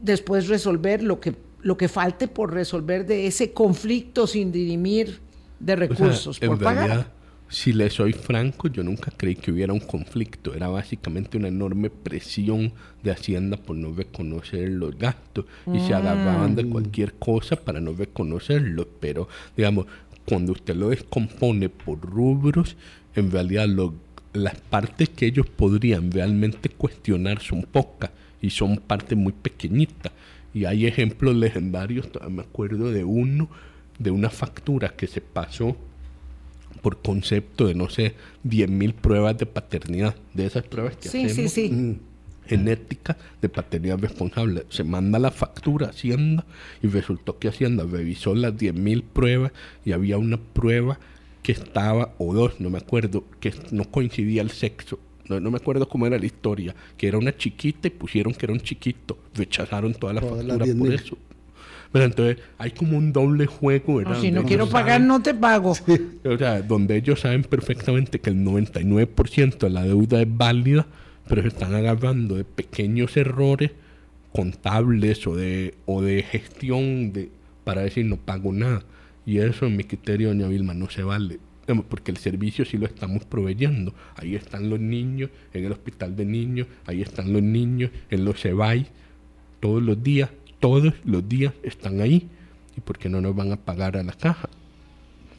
después 0.02 0.48
resolver 0.48 1.04
lo 1.04 1.20
que, 1.20 1.36
lo 1.62 1.76
que 1.76 1.88
falte 1.90 2.28
por 2.28 2.54
resolver 2.54 3.06
de 3.06 3.28
ese 3.28 3.52
conflicto 3.52 4.28
sin 4.28 4.52
dirimir 4.52 5.20
de 5.60 5.76
recursos 5.76 6.40
por 6.40 6.60
pagar. 6.60 7.19
Si 7.50 7.74
le 7.74 7.90
soy 7.90 8.14
franco, 8.14 8.68
yo 8.68 8.84
nunca 8.84 9.12
creí 9.16 9.36
que 9.36 9.52
hubiera 9.52 9.74
un 9.74 9.80
conflicto. 9.80 10.54
Era 10.54 10.68
básicamente 10.68 11.36
una 11.36 11.48
enorme 11.48 11.90
presión 11.90 12.72
de 13.02 13.10
Hacienda 13.10 13.58
por 13.58 13.76
no 13.76 13.92
reconocer 13.92 14.70
los 14.70 14.96
gastos 14.96 15.46
y 15.74 15.80
se 15.80 15.96
agarraban 15.96 16.56
de 16.56 16.64
mm. 16.64 16.70
cualquier 16.70 17.14
cosa 17.16 17.56
para 17.56 17.82
no 17.82 17.94
reconocerlos. 17.94 18.86
Pero, 19.00 19.28
digamos, 19.58 19.88
cuando 20.26 20.52
usted 20.52 20.76
lo 20.76 20.90
descompone 20.90 21.70
por 21.70 22.00
rubros, 22.02 22.78
en 23.16 23.32
realidad 23.32 23.68
las 24.34 24.62
partes 24.62 25.10
que 25.10 25.26
ellos 25.26 25.48
podrían 25.48 26.12
realmente 26.12 26.70
cuestionar 26.70 27.42
son 27.42 27.64
pocas 27.64 28.12
y 28.44 28.52
son 28.52 28.78
partes 28.78 29.18
muy 29.18 29.34
pequeñitas. 29.34 30.12
Y 30.54 30.66
hay 30.66 30.86
ejemplos 30.86 31.36
legendarios, 31.36 32.10
me 32.30 32.44
acuerdo 32.44 32.92
de 32.92 33.04
uno, 33.04 33.50
de 33.98 34.12
una 34.12 34.30
factura 34.30 34.90
que 34.90 35.08
se 35.08 35.22
pasó 35.22 35.76
por 36.82 37.02
concepto 37.02 37.68
de, 37.68 37.76
no 37.76 37.90
sé, 37.90 38.16
10.000 38.46 38.94
pruebas 38.94 39.38
de 39.38 39.46
paternidad, 39.46 40.16
de 40.34 40.46
esas 40.46 40.64
pruebas 40.64 40.96
que 40.98 41.10
sí, 41.10 41.30
Sí, 41.30 41.50
sí. 41.50 41.70
Mm 41.70 42.10
genética 42.50 43.16
de 43.42 43.48
paternidad 43.48 44.00
responsable. 44.00 44.66
Se 44.70 44.84
manda 44.84 45.20
la 45.20 45.30
factura 45.30 45.88
a 45.88 45.90
Hacienda 45.92 46.46
y 46.82 46.88
resultó 46.88 47.38
que 47.38 47.48
Hacienda 47.48 47.86
revisó 47.90 48.34
las 48.34 48.56
10.000 48.56 49.04
pruebas 49.04 49.52
y 49.86 49.92
había 49.92 50.18
una 50.18 50.38
prueba 50.38 51.00
que 51.44 51.52
estaba, 51.52 52.16
o 52.18 52.34
dos, 52.34 52.60
no 52.60 52.72
me 52.72 52.80
acuerdo, 52.80 53.24
que 53.40 53.54
no 53.72 53.86
coincidía 53.86 54.42
el 54.42 54.50
sexo. 54.50 55.00
No, 55.30 55.40
me 55.52 55.58
acuerdo 55.58 55.88
cómo 55.88 56.08
era 56.08 56.18
la 56.18 56.26
historia, 56.26 56.76
que 56.98 57.08
era 57.08 57.20
una 57.20 57.38
chiquita 57.38 57.88
y 57.88 57.92
pusieron 57.92 58.34
que 58.34 58.48
era 58.48 58.54
un 58.54 58.62
chiquito. 58.62 59.20
Rechazaron 59.36 59.94
toda 59.94 60.14
la 60.14 60.22
factura 60.22 60.66
por 60.76 60.92
eso. 60.92 61.18
Pero 61.92 62.06
entonces 62.06 62.38
hay 62.58 62.72
como 62.72 62.98
un 62.98 63.12
doble 63.12 63.48
juego, 63.48 63.96
¿verdad? 63.96 64.22
si 64.22 64.32
no 64.32 64.44
quiero 64.44 64.70
pagar, 64.70 65.02
no 65.02 65.22
te 65.22 65.34
pago. 65.34 65.74
O 66.24 66.38
sea, 66.38 66.62
donde 66.62 66.98
ellos 66.98 67.22
saben 67.22 67.44
perfectamente 67.44 68.20
que 68.20 68.30
el 68.30 68.38
99% 68.46 69.58
de 69.58 69.70
la 69.70 69.84
deuda 69.84 70.22
es 70.22 70.28
válida, 70.30 70.86
pero 71.28 71.42
se 71.42 71.48
están 71.48 71.74
agarrando 71.74 72.36
de 72.36 72.44
pequeños 72.44 73.18
errores 73.18 73.72
contables 74.32 75.26
o 75.26 75.36
de, 75.36 75.76
o 75.86 76.02
de 76.02 76.24
gestión 76.24 77.12
de, 77.14 77.30
para 77.64 77.82
decir 77.82 78.06
no 78.06 78.18
pago 78.18 78.54
nada. 78.54 78.84
Y 79.26 79.40
eso 79.40 79.66
en 79.66 79.78
mi 79.78 79.84
criterio, 79.84 80.30
doña 80.30 80.48
Vilma, 80.48 80.74
no 80.74 80.90
se 80.90 81.04
vale. 81.04 81.40
Porque 81.88 82.12
el 82.12 82.18
servicio 82.18 82.66
sí 82.66 82.78
lo 82.78 82.88
estamos 82.88 83.26
proveyendo. 83.26 83.94
Ahí 84.16 84.36
están 84.36 84.70
los 84.70 84.80
niños 84.80 85.30
en 85.54 85.66
el 85.66 85.72
hospital 85.72 86.16
de 86.16 86.26
niños, 86.26 86.68
ahí 86.86 87.02
están 87.02 87.32
los 87.32 87.44
niños 87.44 87.92
en 88.10 88.26
los 88.26 88.42
CEBAI, 88.42 88.88
todos 89.60 89.84
los 89.84 90.02
días, 90.02 90.32
todos 90.60 90.94
los 91.04 91.28
días 91.28 91.54
están 91.64 92.02
ahí. 92.02 92.30
¿Y 92.78 92.82
por 92.82 92.98
qué 92.98 93.10
no 93.10 93.22
nos 93.22 93.36
van 93.36 93.52
a 93.52 93.58
pagar 93.58 93.98
a 93.98 94.04
la 94.04 94.14
caja? 94.14 94.50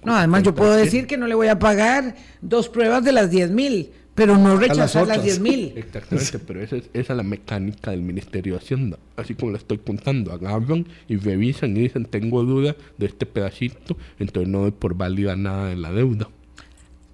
No, 0.05 0.15
además 0.15 0.43
yo 0.43 0.55
puedo 0.55 0.75
decir 0.75 1.07
que 1.07 1.17
no 1.17 1.27
le 1.27 1.35
voy 1.35 1.49
a 1.49 1.59
pagar 1.59 2.17
dos 2.41 2.69
pruebas 2.69 3.05
de 3.05 3.13
las 3.13 3.31
10 3.31 3.51
mil 3.51 3.91
pero 4.21 4.37
no 4.37 4.57
rechazar 4.57 5.07
las, 5.07 5.23
10 5.23 5.41
mil. 5.41 5.73
Exactamente, 5.77 6.39
pero 6.41 6.61
esa 6.61 6.77
es, 6.77 6.91
esa 6.93 7.15
la 7.15 7.23
mecánica 7.23 7.91
del 7.91 8.03
Ministerio 8.03 8.53
de 8.53 8.59
Hacienda. 8.59 8.99
Así 9.17 9.35
como 9.35 9.53
le 9.53 9.57
estoy 9.59 9.79
contando, 9.79 10.31
agarran 10.33 10.87
y 11.09 11.17
revisan 11.17 11.75
y 11.75 11.81
dicen, 11.81 12.05
tengo 12.05 12.43
duda 12.45 12.77
de 12.99 13.07
este 13.07 13.25
pedacito, 13.25 13.97
entonces 14.19 14.51
no 14.51 14.61
doy 14.61 14.73
por 14.73 14.95
válida 14.95 15.37
nada 15.37 15.69
de 15.69 15.77
la 15.77 15.91
deuda. 15.91 16.29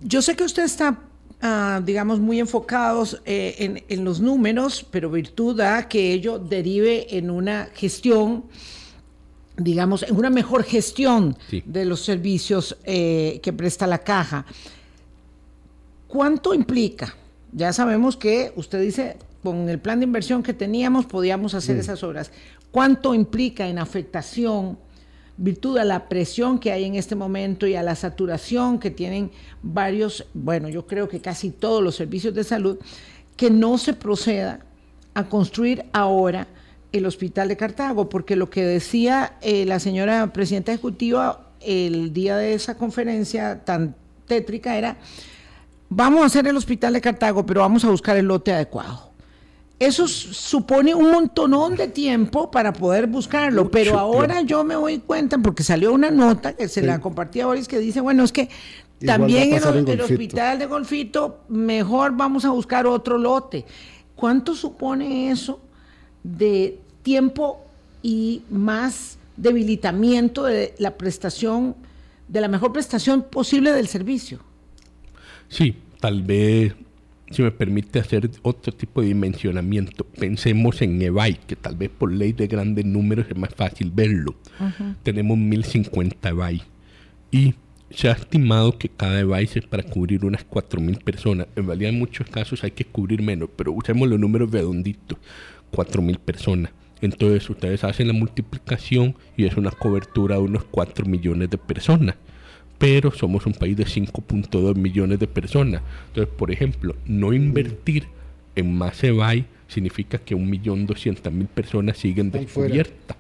Yo 0.00 0.20
sé 0.20 0.34
que 0.34 0.42
usted 0.42 0.64
está, 0.64 0.98
ah, 1.41 1.80
digamos, 1.84 2.20
muy 2.20 2.41
enfocados 2.41 3.20
eh, 3.24 3.82
en, 3.89 4.05
los 4.05 4.20
números, 4.20 4.87
pero 4.91 5.11
virtud 5.11 5.57
da 5.57 5.89
que 5.89 6.12
ello 6.12 6.39
derive 6.39 7.16
en 7.16 7.30
una 7.30 7.68
gestión 7.74 8.45
digamos, 9.59 10.03
en 10.03 10.14
una 10.14 10.28
mejor 10.28 10.64
gestión 10.64 11.34
de 11.64 11.87
los 11.87 12.05
servicios 12.05 12.76
eh, 12.84 13.41
que 13.43 13.55
presta 13.55 13.87
la 13.87 13.99
caja. 13.99 14.45
¿Cuánto 16.07 16.53
implica? 16.53 17.16
Ya 17.53 17.72
sabemos 17.72 18.18
que 18.18 18.53
usted 18.57 18.82
dice, 18.82 19.16
con 19.43 19.68
el 19.68 19.78
plan 19.78 20.01
de 20.01 20.05
inversión 20.05 20.43
que 20.43 20.53
teníamos 20.53 21.07
podíamos 21.07 21.55
hacer 21.55 21.78
esas 21.78 22.03
obras. 22.03 22.30
¿Cuánto 22.70 23.14
implica 23.14 23.66
en 23.66 23.78
afectación, 23.78 24.78
virtud 25.39 25.78
a 25.78 25.84
la 25.84 26.09
presión 26.09 26.59
que 26.59 26.72
hay 26.72 26.84
en 26.84 26.95
este 26.95 27.14
momento 27.14 27.66
y 27.66 27.74
a 27.74 27.82
la 27.82 27.95
saturación 27.95 28.78
que 28.78 28.91
tienen 28.91 29.30
varios, 29.62 30.26
bueno, 30.34 30.68
yo 30.68 30.87
creo 30.87 31.09
que 31.09 31.20
casi 31.20 31.51
todos 31.51 31.82
los 31.82 31.97
servicios 31.97 32.34
de 32.34 32.45
salud, 32.45 32.78
que 33.37 33.51
no 33.51 33.78
se 33.78 33.93
proceda 33.93 34.61
a 35.14 35.28
construir 35.28 35.84
ahora 35.93 36.47
el 36.93 37.07
hospital 37.07 37.49
de 37.49 37.57
Cartago? 37.57 38.09
Porque 38.09 38.37
lo 38.37 38.51
que 38.51 38.64
decía 38.64 39.37
eh, 39.41 39.64
la 39.64 39.80
señora 39.80 40.32
presidenta 40.32 40.72
ejecutiva 40.72 41.51
el 41.61 42.12
día 42.12 42.37
de 42.37 42.55
esa 42.55 42.76
conferencia 42.76 43.64
tan 43.64 43.95
tétrica 44.26 44.76
era 44.76 44.97
vamos 45.89 46.22
a 46.22 46.26
hacer 46.26 46.47
el 46.47 46.57
hospital 46.57 46.93
de 46.95 47.01
Cartago, 47.01 47.45
pero 47.47 47.61
vamos 47.61 47.84
a 47.84 47.91
buscar 47.91 48.16
el 48.16 48.26
lote 48.26 48.53
adecuado. 48.53 49.16
Eso 49.79 50.09
supone 50.09 50.95
un 50.95 51.11
montonón 51.11 51.77
de 51.77 51.89
tiempo 51.89 52.51
para 52.51 52.72
poder 52.72 53.07
buscarlo, 53.07 53.70
pero 53.70 53.99
ahora 53.99 54.41
yo 54.41 54.64
me 54.64 54.72
doy 54.72 55.01
cuenta, 55.01 55.37
porque 55.37 55.62
salió 55.62 55.93
una 55.93 56.11
nota 56.11 56.55
que 56.55 56.66
se 56.66 56.81
la 56.81 56.99
compartí 56.99 57.41
a 57.41 57.47
Boris 57.47 57.68
que 57.68 57.79
dice, 57.79 58.01
bueno, 58.01 58.24
es 58.24 58.33
que 58.33 58.49
también 59.05 59.53
en 59.53 59.89
el, 59.89 60.01
hospital 60.01 60.59
de 60.59 60.66
Golfito, 60.66 61.41
mejor 61.49 62.16
vamos 62.16 62.47
a 62.47 62.51
buscar 62.51 62.87
otro 62.87 63.18
lote. 63.18 63.66
¿Cuánto 64.14 64.55
supone 64.55 65.31
eso 65.31 65.61
de 66.22 66.79
tiempo 67.03 67.62
y 68.03 68.43
más 68.49 69.18
debilitamiento 69.37 70.45
de 70.45 70.74
la 70.79 70.97
prestación, 70.97 71.77
de 72.29 72.41
la 72.41 72.49
mejor 72.49 72.72
prestación 72.72 73.22
posible 73.22 73.72
del 73.72 73.89
servicio? 73.89 74.41
Sí, 75.51 75.77
tal 76.01 76.22
vez, 76.22 76.74
si 77.31 77.43
me 77.43 77.51
permite 77.51 77.99
hacer 77.99 78.31
otro 78.43 78.72
tipo 78.72 79.01
de 79.01 79.09
dimensionamiento, 79.09 80.05
pensemos 80.05 80.81
en 80.83 81.01
EBAI, 81.01 81.41
que 81.47 81.57
tal 81.57 81.77
vez 81.77 81.91
por 81.91 82.12
ley 82.12 82.33
de 82.33 82.47
grandes 82.47 82.85
números 82.85 83.27
es 83.29 83.37
más 83.37 83.55
fácil 83.55 83.91
verlo. 83.93 84.35
Tenemos 85.03 85.37
1050 85.37 86.29
EBAI 86.29 86.62
y 87.31 87.55
se 87.91 88.09
ha 88.09 88.12
estimado 88.12 88.79
que 88.79 88.89
cada 88.89 89.14
device 89.14 89.61
es 89.61 89.66
para 89.66 89.83
cubrir 89.83 90.24
unas 90.24 90.49
4.000 90.49 91.03
personas. 91.03 91.47
En 91.57 91.66
realidad 91.66 91.91
en 91.93 91.99
muchos 91.99 92.29
casos 92.29 92.64
hay 92.64 92.72
que 92.72 92.85
cubrir 92.85 93.22
menos, 93.22 93.49
pero 93.57 93.72
usemos 93.72 94.09
los 94.09 94.18
números 94.18 94.51
redonditos, 94.51 95.18
4.000 95.72 96.18
personas. 96.18 96.72
Entonces 97.01 97.49
ustedes 97.49 97.85
hacen 97.85 98.09
la 98.09 98.14
multiplicación 98.14 99.14
y 99.37 99.45
es 99.45 99.57
una 99.57 99.70
cobertura 99.70 100.37
de 100.37 100.43
unos 100.43 100.64
4 100.64 101.07
millones 101.07 101.51
de 101.51 101.59
personas. 101.59 102.16
Pero 102.79 103.11
somos 103.11 103.47
un 103.47 103.55
país 103.55 103.77
de 103.77 103.85
5.2 103.85 104.77
millones 104.77 105.18
de 105.18 105.27
personas. 105.27 105.83
Entonces, 106.09 106.35
por 106.37 106.51
ejemplo, 106.51 106.95
no 107.07 107.33
invertir 107.33 108.05
en 108.55 108.74
más 108.74 109.03
EBAI 109.03 109.47
significa 109.68 110.18
que 110.18 110.37
1.200.000 110.37 111.47
personas 111.49 111.99
siguen 111.99 112.31
descubiertas. 112.31 113.16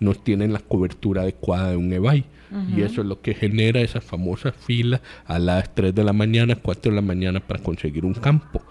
No 0.00 0.14
tienen 0.14 0.52
la 0.52 0.60
cobertura 0.60 1.22
adecuada 1.22 1.70
de 1.70 1.76
un 1.76 1.92
EBAI. 1.92 2.24
Y 2.74 2.82
eso 2.82 3.00
es 3.00 3.06
lo 3.06 3.20
que 3.20 3.34
genera 3.34 3.80
esa 3.80 4.00
famosa 4.00 4.52
fila 4.52 5.00
a 5.26 5.38
las 5.38 5.74
3 5.74 5.94
de 5.94 6.04
la 6.04 6.12
mañana, 6.12 6.54
4 6.54 6.92
de 6.92 6.96
la 6.96 7.02
mañana 7.02 7.40
para 7.40 7.62
conseguir 7.62 8.04
un 8.04 8.14
campo. 8.14 8.62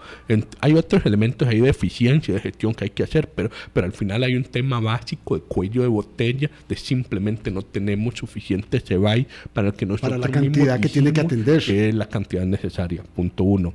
hay 0.60 0.74
otros 0.74 1.04
elementos 1.04 1.46
ahí 1.46 1.60
de 1.60 1.68
eficiencia, 1.68 2.34
de 2.34 2.40
gestión 2.40 2.74
que 2.74 2.84
hay 2.84 2.90
que 2.90 3.02
hacer, 3.02 3.28
pero, 3.28 3.50
pero 3.72 3.86
al 3.86 3.92
final 3.92 4.22
hay 4.22 4.34
un 4.34 4.44
tema 4.44 4.80
básico 4.80 5.36
de 5.36 5.42
cuello 5.42 5.82
de 5.82 5.88
botella, 5.88 6.50
de 6.68 6.76
simplemente 6.76 7.50
no 7.50 7.62
tenemos 7.62 8.14
suficiente 8.14 8.80
CEBAI 8.80 9.26
para 9.52 9.72
que 9.72 9.84
nosotros 9.84 10.20
Para 10.20 10.32
la 10.32 10.40
cantidad 10.40 10.80
que 10.80 10.88
tiene 10.88 11.12
que 11.12 11.20
atender. 11.20 11.62
Es 11.68 11.94
la 11.94 12.08
cantidad 12.08 12.46
necesaria. 12.46 13.02
Punto 13.14 13.44
uno. 13.44 13.74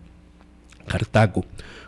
Cartago. 0.87 1.45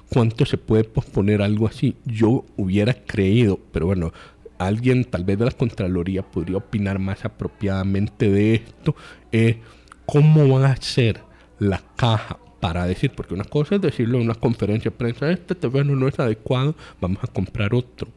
¿Cuánto 0.09 0.45
se 0.45 0.57
puede 0.59 0.83
posponer 0.83 1.41
algo 1.41 1.67
así? 1.67 1.95
Yo 2.05 2.45
hubiera 2.55 2.93
creído, 2.93 3.59
pero 3.71 3.87
bueno, 3.87 4.13
alguien 4.57 5.05
tal 5.05 5.23
vez 5.23 5.37
de 5.39 5.45
la 5.45 5.51
Contraloría 5.51 6.23
podría 6.23 6.57
opinar 6.57 6.99
más 6.99 7.25
apropiadamente 7.25 8.29
de 8.29 8.55
esto, 8.55 8.95
eh, 9.31 9.59
cómo 10.05 10.47
va 10.47 10.71
a 10.71 10.75
ser 10.75 11.21
la 11.59 11.81
caja 11.95 12.39
para 12.59 12.85
decir, 12.85 13.11
porque 13.11 13.33
una 13.33 13.43
cosa 13.43 13.75
es 13.75 13.81
decirlo 13.81 14.17
en 14.17 14.25
una 14.25 14.35
conferencia 14.35 14.89
de 14.89 14.97
prensa, 14.97 15.29
este 15.31 15.55
terreno 15.55 15.95
no 15.95 16.07
es 16.07 16.19
adecuado, 16.19 16.75
vamos 17.01 17.23
a 17.23 17.27
comprar 17.27 17.73
otro. 17.73 18.07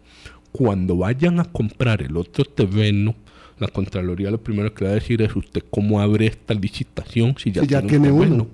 Cuando 0.52 0.96
vayan 0.96 1.40
a 1.40 1.44
comprar 1.44 2.02
el 2.02 2.16
otro 2.16 2.44
terreno, 2.44 3.14
la 3.58 3.68
Contraloría 3.68 4.30
lo 4.30 4.42
primero 4.42 4.72
que 4.72 4.84
va 4.84 4.92
a 4.92 4.94
decir 4.94 5.20
es 5.22 5.34
usted 5.34 5.64
cómo 5.70 6.00
abre 6.00 6.26
esta 6.26 6.54
licitación 6.54 7.34
si 7.38 7.50
ya, 7.50 7.82
tiene, 7.82 8.12
uno. 8.12 8.46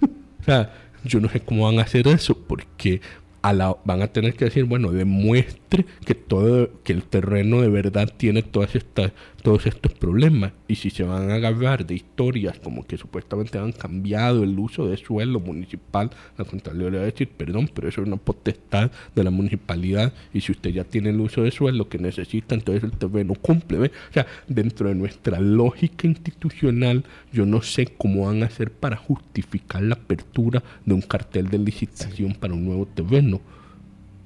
o 0.40 0.44
sea, 0.44 0.72
yo 1.04 1.20
no 1.20 1.28
sé 1.28 1.40
cómo 1.40 1.66
van 1.66 1.78
a 1.78 1.82
hacer 1.82 2.08
eso, 2.08 2.36
porque 2.36 3.00
van 3.42 4.02
a 4.02 4.06
tener 4.08 4.34
que 4.34 4.46
decir, 4.46 4.64
bueno, 4.64 4.92
demuestre 5.72 5.86
que 6.04 6.14
todo, 6.14 6.70
que 6.82 6.92
el 6.92 7.02
terreno 7.04 7.60
de 7.60 7.68
verdad 7.68 8.12
tiene 8.16 8.42
todas 8.42 8.74
estas, 8.74 9.12
todos 9.42 9.66
estos 9.66 9.92
problemas. 9.92 10.52
Y 10.68 10.76
si 10.76 10.90
se 10.90 11.04
van 11.04 11.30
a 11.30 11.34
agarrar 11.34 11.86
de 11.86 11.94
historias 11.94 12.58
como 12.58 12.86
que 12.86 12.96
supuestamente 12.96 13.58
han 13.58 13.72
cambiado 13.72 14.42
el 14.42 14.58
uso 14.58 14.86
de 14.86 14.96
suelo 14.96 15.40
municipal, 15.40 16.10
la 16.36 16.44
Contraloría 16.44 17.00
va 17.00 17.04
a 17.04 17.10
decir, 17.10 17.28
perdón, 17.28 17.70
pero 17.72 17.88
eso 17.88 18.02
es 18.02 18.06
una 18.06 18.16
potestad 18.16 18.90
de 19.14 19.24
la 19.24 19.30
municipalidad. 19.30 20.12
Y 20.32 20.40
si 20.40 20.52
usted 20.52 20.70
ya 20.70 20.84
tiene 20.84 21.10
el 21.10 21.20
uso 21.20 21.42
de 21.42 21.50
suelo 21.50 21.88
que 21.88 21.98
necesita, 21.98 22.54
entonces 22.54 22.84
el 22.84 22.92
terreno 22.92 23.34
cumple. 23.34 23.78
O 23.78 24.12
sea, 24.12 24.26
dentro 24.48 24.88
de 24.88 24.94
nuestra 24.94 25.40
lógica 25.40 26.06
institucional, 26.06 27.04
yo 27.32 27.46
no 27.46 27.62
sé 27.62 27.86
cómo 27.86 28.26
van 28.26 28.42
a 28.42 28.46
hacer 28.46 28.70
para 28.70 28.96
justificar 28.96 29.82
la 29.82 29.94
apertura 29.94 30.62
de 30.84 30.94
un 30.94 31.02
cartel 31.02 31.48
de 31.48 31.58
licitación 31.58 32.34
para 32.34 32.54
un 32.54 32.64
nuevo 32.64 32.86
terreno 32.86 33.40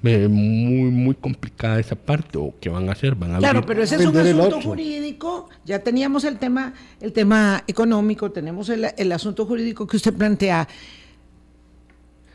es 0.03 0.29
muy 0.29 0.91
muy 0.91 1.15
complicada 1.15 1.79
esa 1.79 1.95
parte 1.95 2.37
o 2.37 2.53
qué 2.59 2.69
van 2.69 2.87
a 2.89 2.91
hacer 2.91 3.15
van 3.15 3.35
a 3.35 3.37
claro 3.39 3.65
pero 3.65 3.81
ese 3.83 3.95
es 3.95 4.05
un 4.05 4.15
asunto 4.15 4.61
jurídico 4.61 5.49
ya 5.65 5.79
teníamos 5.79 6.23
el 6.23 6.37
tema 6.37 6.73
el 7.01 7.13
tema 7.13 7.63
económico 7.67 8.31
tenemos 8.31 8.69
el, 8.69 8.87
el, 8.97 9.11
asunto 9.11 9.45
jurídico 9.45 9.87
que 9.87 9.97
usted 9.97 10.13
plantea. 10.13 10.67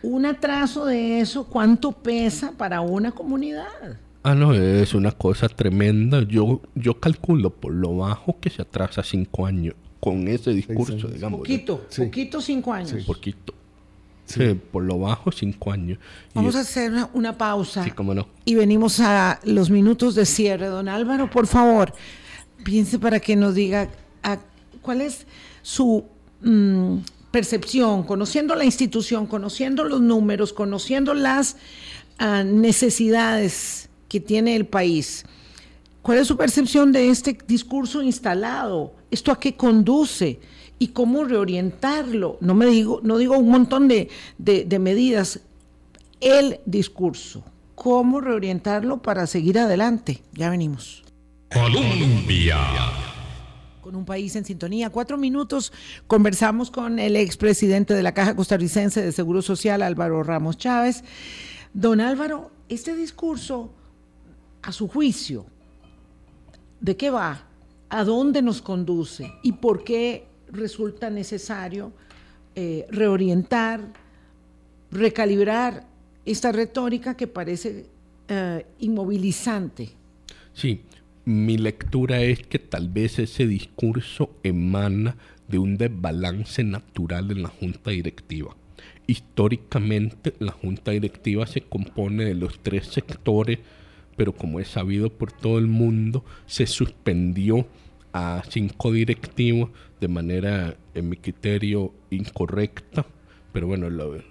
Un 0.03 0.27
atraso 0.27 0.85
de 0.85 1.21
eso 1.21 1.45
cuánto 1.45 1.93
pesa 1.93 2.53
para 2.53 2.81
una 2.81 3.13
comunidad 3.13 3.99
ah 4.25 4.35
no 4.35 4.53
es 4.53 4.95
una 4.95 5.13
cosa 5.13 5.49
tremenda. 5.49 6.23
Yo 6.23 6.61
yo 6.75 6.99
calculo 6.99 7.51
por 7.51 7.73
lo 7.73 7.97
bajo 7.97 8.39
que 8.41 8.51
se 8.51 8.63
atrasa 8.63 9.03
cinco 9.03 9.47
años 9.47 9.75
con 10.01 10.27
ese 10.27 10.53
discurso 10.53 11.09
digamos. 11.09 11.41
Poquito 11.41 11.87
poquito 11.97 12.41
cinco 12.41 12.73
años. 12.73 12.91
Sí. 12.91 13.03
poquito 13.07 13.55
Sí, 14.33 14.59
por 14.73 14.83
lo 14.85 14.99
bajo, 14.99 15.31
cinco 15.31 15.73
años. 15.73 15.99
Vamos 16.33 16.57
a 16.57 16.61
hacer 16.61 16.91
una, 17.13 17.37
pausa. 17.37 17.85
Sí, 17.85 17.91
cómo 17.91 18.15
no. 18.15 18.27
Y 18.47 18.55
venimos 18.55 18.99
a 19.01 19.39
los 19.45 19.69
minutos 19.69 20.15
de 20.15 20.25
cierre. 20.25 20.67
Don 20.67 20.89
Álvaro, 20.89 21.29
por 21.29 21.47
favor, 21.47 21.93
piense 22.65 22.99
para 22.99 23.21
que 23.21 23.37
nos 23.37 23.55
diga 23.55 23.89
cuál 24.81 25.03
es 25.03 25.27
su 25.61 26.05
mm, 26.41 26.97
percepción, 27.31 28.05
conociendo 28.05 28.55
la 28.55 28.65
institución, 28.65 29.27
conociendo 29.27 29.85
los 29.85 30.01
números, 30.01 30.53
conociendo 30.53 31.13
las 31.13 31.57
ah, 32.19 32.43
necesidades 32.43 33.91
que 34.09 34.19
tiene 34.19 34.57
el 34.57 34.67
país. 34.67 35.25
¿Cuál 36.01 36.19
es 36.19 36.27
su 36.27 36.37
percepción 36.37 36.91
de 36.91 37.11
este 37.11 37.39
discurso 37.47 38.03
instalado? 38.03 38.95
¿Esto 39.11 39.31
a 39.31 39.39
qué 39.39 39.55
conduce? 39.57 40.41
Y 40.83 40.89
cómo 40.89 41.23
reorientarlo. 41.23 42.39
No 42.41 42.55
me 42.55 42.67
digo, 42.67 42.99
no 43.05 43.17
digo 43.17 43.39
un 43.39 43.51
montón 43.51 43.87
de, 43.87 44.09
medidas, 44.81 45.39
el 46.21 46.59
discurso, 46.67 47.45
cómo 47.77 48.21
reorientarlo 48.21 49.01
para 49.01 49.29
seguir 49.29 49.61
adelante. 49.61 50.25
Ya 50.33 50.51
venimos. 50.51 51.05
Colombia. 51.55 52.59
Con 53.81 53.95
un 53.95 54.05
país 54.05 54.35
en 54.35 54.45
sintonía. 54.45 54.91
Cuatro 54.91 55.17
minutos 55.17 55.73
conversamos 56.09 56.73
con 56.73 56.99
el 56.99 57.15
expresidente 57.15 57.95
de 57.95 58.03
la 58.03 58.13
Caja 58.13 58.35
Costarricense 58.35 59.03
de 59.03 59.13
Seguro 59.13 59.41
Social, 59.41 59.83
Álvaro 59.83 60.25
Ramos 60.25 60.59
Chávez. 60.59 61.05
Don 61.73 62.01
Álvaro, 62.01 62.51
este 62.69 62.97
discurso, 62.97 63.71
a 64.63 64.73
su 64.73 64.89
juicio, 64.89 65.47
¿de 66.81 66.97
qué 66.97 67.11
va? 67.11 67.47
¿A 67.89 68.03
dónde 68.03 68.43
nos 68.43 68.61
conduce? 68.61 69.33
¿Y 69.45 69.53
por 69.53 69.85
qué 69.85 70.32
resulta 70.53 71.11
necesario 71.11 71.93
eh, 72.55 72.87
reorientar, 72.91 73.81
recalibrar 74.91 75.87
esta 76.25 76.53
retórica 76.53 77.17
que 77.17 77.27
parece 77.27 77.87
eh, 78.29 78.67
inmovilizante. 78.79 79.91
Sí, 80.53 80.83
mi 81.25 81.57
lectura 81.57 82.21
es 82.21 82.43
que 82.43 82.59
tal 82.59 82.89
vez 82.89 83.19
ese 83.19 83.47
discurso 83.47 84.31
emana 84.43 85.17
de 85.49 85.59
un 85.59 85.77
desbalance 85.77 86.63
natural 86.63 87.31
en 87.31 87.43
la 87.43 87.49
junta 87.49 87.91
directiva. 87.91 88.55
Históricamente 89.07 90.35
la 90.39 90.53
junta 90.53 90.93
directiva 90.93 91.47
se 91.47 91.63
compone 91.63 92.25
de 92.25 92.35
los 92.35 92.61
tres 92.61 92.87
sectores, 92.87 93.59
pero 94.17 94.33
como 94.33 94.61
es 94.61 94.69
sabido 94.69 95.11
por 95.11 95.33
todo 95.33 95.59
el 95.59 95.67
mundo, 95.67 96.25
se 96.47 96.67
suspendió 96.67 97.67
a 98.13 98.43
cinco 98.49 98.93
directivos 98.93 99.71
de 100.03 100.09
manera, 100.09 100.77
en 100.95 101.09
mi 101.09 101.17
criterio, 101.17 101.95
incorrecta. 102.11 103.07
Pero 103.53 103.69
bueno, 103.69 103.89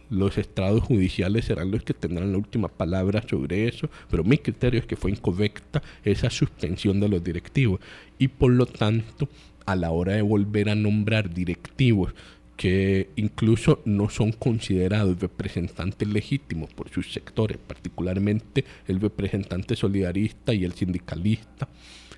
los 0.09 0.37
estrados 0.37 0.83
judiciales 0.83 1.45
serán 1.45 1.71
los 1.71 1.83
que 1.83 1.93
tendrán 1.93 2.33
la 2.33 2.37
última 2.37 2.67
palabra 2.67 3.23
sobre 3.27 3.69
eso. 3.69 3.89
Pero 4.09 4.25
mi 4.25 4.37
criterio 4.37 4.81
es 4.81 4.85
que 4.85 4.97
fue 4.97 5.11
incorrecta 5.11 5.81
esa 6.03 6.29
suspensión 6.29 6.99
de 6.99 7.07
los 7.07 7.23
directivos. 7.23 7.79
Y 8.17 8.27
por 8.27 8.51
lo 8.51 8.65
tanto, 8.65 9.29
a 9.65 9.77
la 9.77 9.91
hora 9.91 10.13
de 10.13 10.21
volver 10.23 10.69
a 10.69 10.75
nombrar 10.75 11.33
directivos 11.33 12.13
que 12.57 13.09
incluso 13.15 13.81
no 13.85 14.09
son 14.09 14.33
considerados 14.33 15.19
representantes 15.19 16.07
legítimos 16.07 16.73
por 16.73 16.89
sus 16.89 17.13
sectores, 17.13 17.57
particularmente 17.57 18.65
el 18.87 18.99
representante 18.99 19.75
solidarista 19.75 20.53
y 20.53 20.65
el 20.65 20.73
sindicalista, 20.73 21.69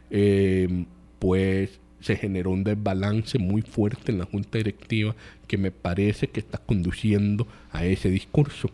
eh, 0.10 0.86
pues 1.20 1.80
se 2.04 2.18
generó 2.18 2.52
un 2.52 2.66
desbalance 2.66 3.40
muy 3.40 3.62
fuerte 3.62 4.12
en 4.12 4.20
la 4.20 4.26
junta 4.26 4.58
directiva 4.58 5.16
que 5.48 5.58
me 5.58 5.72
parece 5.72 6.28
que 6.28 6.42
está 6.42 6.58
conduciendo 6.58 7.48
a 7.72 7.86
ese 7.86 8.10
discurso. 8.10 8.70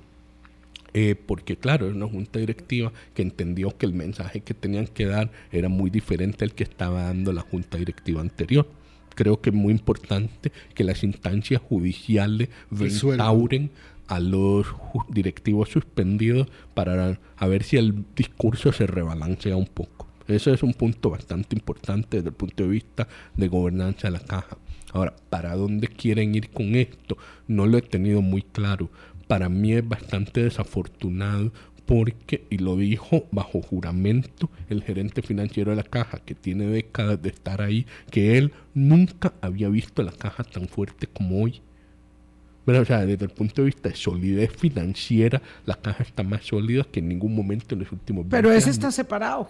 Eh, 0.95 1.15
porque 1.15 1.55
claro, 1.55 1.88
es 1.88 1.95
una 1.95 2.07
junta 2.07 2.39
directiva 2.39 2.91
que 3.13 3.21
entendió 3.21 3.77
que 3.77 3.86
el 3.86 3.93
mensaje 3.93 4.41
que 4.41 4.55
tenían 4.55 4.88
que 4.88 5.05
dar 5.05 5.30
era 5.51 5.69
muy 5.69 5.91
diferente 5.91 6.43
al 6.43 6.53
que 6.53 6.63
estaba 6.63 7.03
dando 7.03 7.32
la 7.32 7.41
junta 7.41 7.77
directiva 7.77 8.21
anterior. 8.21 8.67
Creo 9.13 9.39
que 9.39 9.51
es 9.51 9.55
muy 9.55 9.71
importante 9.73 10.51
que 10.73 10.84
las 10.84 11.03
instancias 11.03 11.61
judiciales 11.61 12.49
restauren 12.71 13.69
a 14.07 14.19
los 14.19 14.65
directivos 15.09 15.69
suspendidos 15.69 16.47
para 16.73 17.19
a 17.38 17.47
ver 17.47 17.61
si 17.61 17.77
el 17.77 18.05
discurso 18.15 18.71
se 18.71 18.88
rebalancea 18.88 19.55
un 19.55 19.67
poco. 19.67 20.09
Eso 20.30 20.53
es 20.53 20.63
un 20.63 20.73
punto 20.73 21.09
bastante 21.09 21.55
importante 21.55 22.17
desde 22.17 22.30
el 22.30 22.36
punto 22.36 22.63
de 22.63 22.69
vista 22.69 23.07
de 23.36 23.47
gobernanza 23.47 24.07
de 24.07 24.11
la 24.11 24.19
caja. 24.19 24.57
Ahora, 24.91 25.15
¿para 25.30 25.55
dónde 25.55 25.88
quieren 25.88 26.36
ir 26.36 26.49
con 26.49 26.75
esto? 26.75 27.17
No 27.47 27.65
lo 27.65 27.77
he 27.77 27.82
tenido 27.82 28.21
muy 28.21 28.41
claro. 28.41 28.89
Para 29.27 29.49
mí 29.49 29.73
es 29.73 29.88
bastante 29.88 30.43
desafortunado 30.43 31.51
porque, 31.86 32.45
y 32.51 32.59
lo 32.59 32.75
dijo 32.75 33.25
bajo 33.32 33.63
juramento 33.63 34.51
el 34.69 34.84
gerente 34.84 35.23
financiero 35.23 35.71
de 35.71 35.77
la 35.77 35.84
caja, 35.84 36.19
que 36.19 36.36
tiene 36.36 36.67
décadas 36.67 37.19
de 37.19 37.30
estar 37.30 37.61
ahí, 37.61 37.88
que 38.11 38.38
él 38.38 38.53
nunca 38.75 39.34
había 39.41 39.69
visto 39.69 40.03
la 40.03 40.11
caja 40.11 40.43
tan 40.43 40.67
fuerte 40.67 41.07
como 41.07 41.41
hoy. 41.41 41.61
Pero, 42.65 42.82
o 42.82 42.86
sea, 42.86 43.05
desde 43.07 43.25
el 43.25 43.32
punto 43.32 43.63
de 43.63 43.65
vista 43.65 43.89
de 43.89 43.95
solidez 43.95 44.51
financiera, 44.55 45.41
la 45.65 45.73
caja 45.73 46.03
está 46.03 46.21
más 46.21 46.45
sólida 46.45 46.84
que 46.84 46.99
en 46.99 47.09
ningún 47.09 47.36
momento 47.36 47.73
en 47.73 47.80
los 47.80 47.91
últimos 47.91 48.27
Pero 48.30 48.51
ese 48.51 48.69
está 48.69 48.91
separado. 48.91 49.49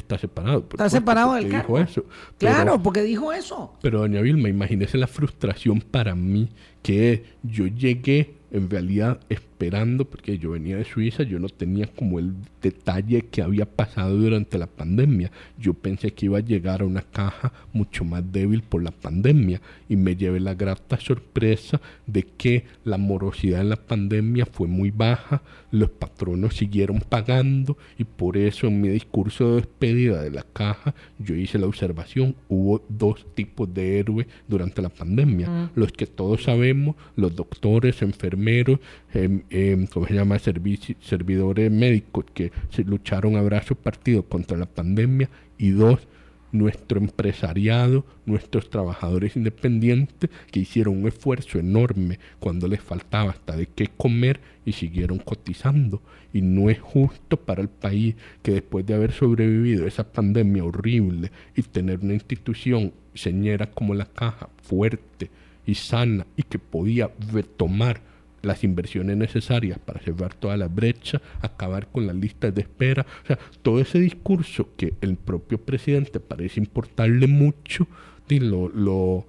Está 0.00 0.18
separado. 0.18 0.66
Está 0.70 0.88
separado 0.88 1.34
del 1.34 1.48
cargo. 1.48 1.78
Eso. 1.78 2.04
Claro, 2.38 2.82
porque 2.82 3.02
dijo 3.02 3.32
eso. 3.32 3.74
Pero, 3.82 4.00
doña 4.00 4.20
Vilma, 4.20 4.48
imagínese 4.48 4.98
la 4.98 5.06
frustración 5.06 5.80
para 5.80 6.14
mí 6.14 6.48
que 6.82 7.24
yo 7.42 7.66
llegué 7.66 8.34
en 8.50 8.70
realidad 8.70 9.20
esperando, 9.60 10.06
porque 10.06 10.38
yo 10.38 10.52
venía 10.52 10.78
de 10.78 10.84
Suiza, 10.84 11.22
yo 11.22 11.38
no 11.38 11.50
tenía 11.50 11.86
como 11.86 12.18
el 12.18 12.32
detalle 12.62 13.26
que 13.26 13.42
había 13.42 13.66
pasado 13.66 14.16
durante 14.16 14.56
la 14.56 14.66
pandemia. 14.66 15.30
Yo 15.58 15.74
pensé 15.74 16.12
que 16.12 16.26
iba 16.26 16.38
a 16.38 16.40
llegar 16.40 16.80
a 16.80 16.86
una 16.86 17.02
caja 17.02 17.52
mucho 17.74 18.02
más 18.02 18.24
débil 18.32 18.62
por 18.62 18.82
la 18.82 18.90
pandemia 18.90 19.60
y 19.86 19.96
me 19.96 20.16
llevé 20.16 20.40
la 20.40 20.54
grata 20.54 20.98
sorpresa 20.98 21.78
de 22.06 22.22
que 22.22 22.64
la 22.84 22.96
morosidad 22.96 23.60
en 23.60 23.68
la 23.68 23.76
pandemia 23.76 24.46
fue 24.46 24.66
muy 24.66 24.90
baja, 24.90 25.42
los 25.70 25.90
patronos 25.90 26.56
siguieron 26.56 27.00
pagando 27.06 27.76
y 27.98 28.04
por 28.04 28.38
eso 28.38 28.66
en 28.66 28.80
mi 28.80 28.88
discurso 28.88 29.50
de 29.50 29.56
despedida 29.56 30.22
de 30.22 30.30
la 30.30 30.42
caja 30.42 30.94
yo 31.18 31.34
hice 31.34 31.58
la 31.58 31.66
observación, 31.66 32.34
hubo 32.48 32.82
dos 32.88 33.26
tipos 33.34 33.72
de 33.74 33.98
héroes 33.98 34.26
durante 34.48 34.80
la 34.80 34.88
pandemia, 34.88 35.48
mm. 35.48 35.70
los 35.74 35.92
que 35.92 36.06
todos 36.06 36.44
sabemos, 36.44 36.96
los 37.14 37.36
doctores, 37.36 38.00
enfermeros, 38.00 38.80
em, 39.12 39.42
em, 39.50 39.86
¿cómo 39.86 40.06
se 40.06 40.14
llama? 40.14 40.38
servidores 40.38 41.70
médicos 41.70 42.24
que 42.32 42.52
lucharon 42.84 43.36
a 43.36 43.42
brazos 43.42 43.76
partidos 43.76 44.24
contra 44.28 44.56
la 44.56 44.66
pandemia 44.66 45.28
y 45.58 45.70
dos, 45.70 46.06
nuestro 46.52 46.98
empresariado, 46.98 48.04
nuestros 48.26 48.70
trabajadores 48.70 49.36
independientes 49.36 50.30
que 50.50 50.60
hicieron 50.60 50.98
un 50.98 51.08
esfuerzo 51.08 51.58
enorme 51.58 52.18
cuando 52.38 52.66
les 52.66 52.80
faltaba 52.80 53.30
hasta 53.30 53.56
de 53.56 53.66
qué 53.66 53.88
comer 53.96 54.40
y 54.64 54.72
siguieron 54.72 55.18
cotizando. 55.18 56.02
Y 56.32 56.42
no 56.42 56.70
es 56.70 56.80
justo 56.80 57.36
para 57.36 57.62
el 57.62 57.68
país 57.68 58.16
que 58.42 58.52
después 58.52 58.86
de 58.86 58.94
haber 58.94 59.12
sobrevivido 59.12 59.86
esa 59.86 60.10
pandemia 60.12 60.64
horrible 60.64 61.30
y 61.56 61.62
tener 61.62 62.00
una 62.00 62.14
institución 62.14 62.92
señera 63.14 63.70
como 63.70 63.94
la 63.94 64.06
caja 64.06 64.48
fuerte 64.62 65.30
y 65.66 65.74
sana 65.74 66.26
y 66.36 66.42
que 66.42 66.58
podía 66.58 67.10
retomar 67.32 68.00
las 68.42 68.64
inversiones 68.64 69.16
necesarias 69.16 69.78
para 69.78 70.00
cerrar 70.00 70.34
toda 70.34 70.56
la 70.56 70.68
brecha, 70.68 71.20
acabar 71.40 71.88
con 71.88 72.06
las 72.06 72.16
listas 72.16 72.54
de 72.54 72.62
espera. 72.62 73.06
O 73.24 73.26
sea, 73.26 73.38
todo 73.62 73.80
ese 73.80 73.98
discurso 73.98 74.68
que 74.76 74.94
el 75.00 75.16
propio 75.16 75.58
presidente 75.58 76.20
parece 76.20 76.60
importarle 76.60 77.26
mucho, 77.26 77.86
lo, 78.28 78.68
lo, 78.68 79.26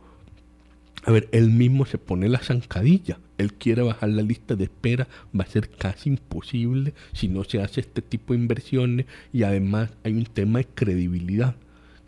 a 1.04 1.12
ver, 1.12 1.28
él 1.32 1.50
mismo 1.50 1.86
se 1.86 1.98
pone 1.98 2.30
la 2.30 2.40
zancadilla. 2.40 3.20
Él 3.38 3.54
quiere 3.54 3.82
bajar 3.82 4.10
la 4.10 4.22
lista 4.22 4.56
de 4.56 4.66
espera, 4.66 5.08
va 5.38 5.44
a 5.44 5.48
ser 5.48 5.70
casi 5.70 6.10
imposible 6.10 6.94
si 7.14 7.28
no 7.28 7.44
se 7.44 7.62
hace 7.62 7.82
este 7.82 8.04
tipo 8.04 8.34
de 8.34 8.40
inversiones 8.40 9.08
y 9.34 9.44
además 9.44 9.90
hay 10.04 10.14
un 10.14 10.26
tema 10.26 10.60
de 10.60 10.66
credibilidad 10.66 11.56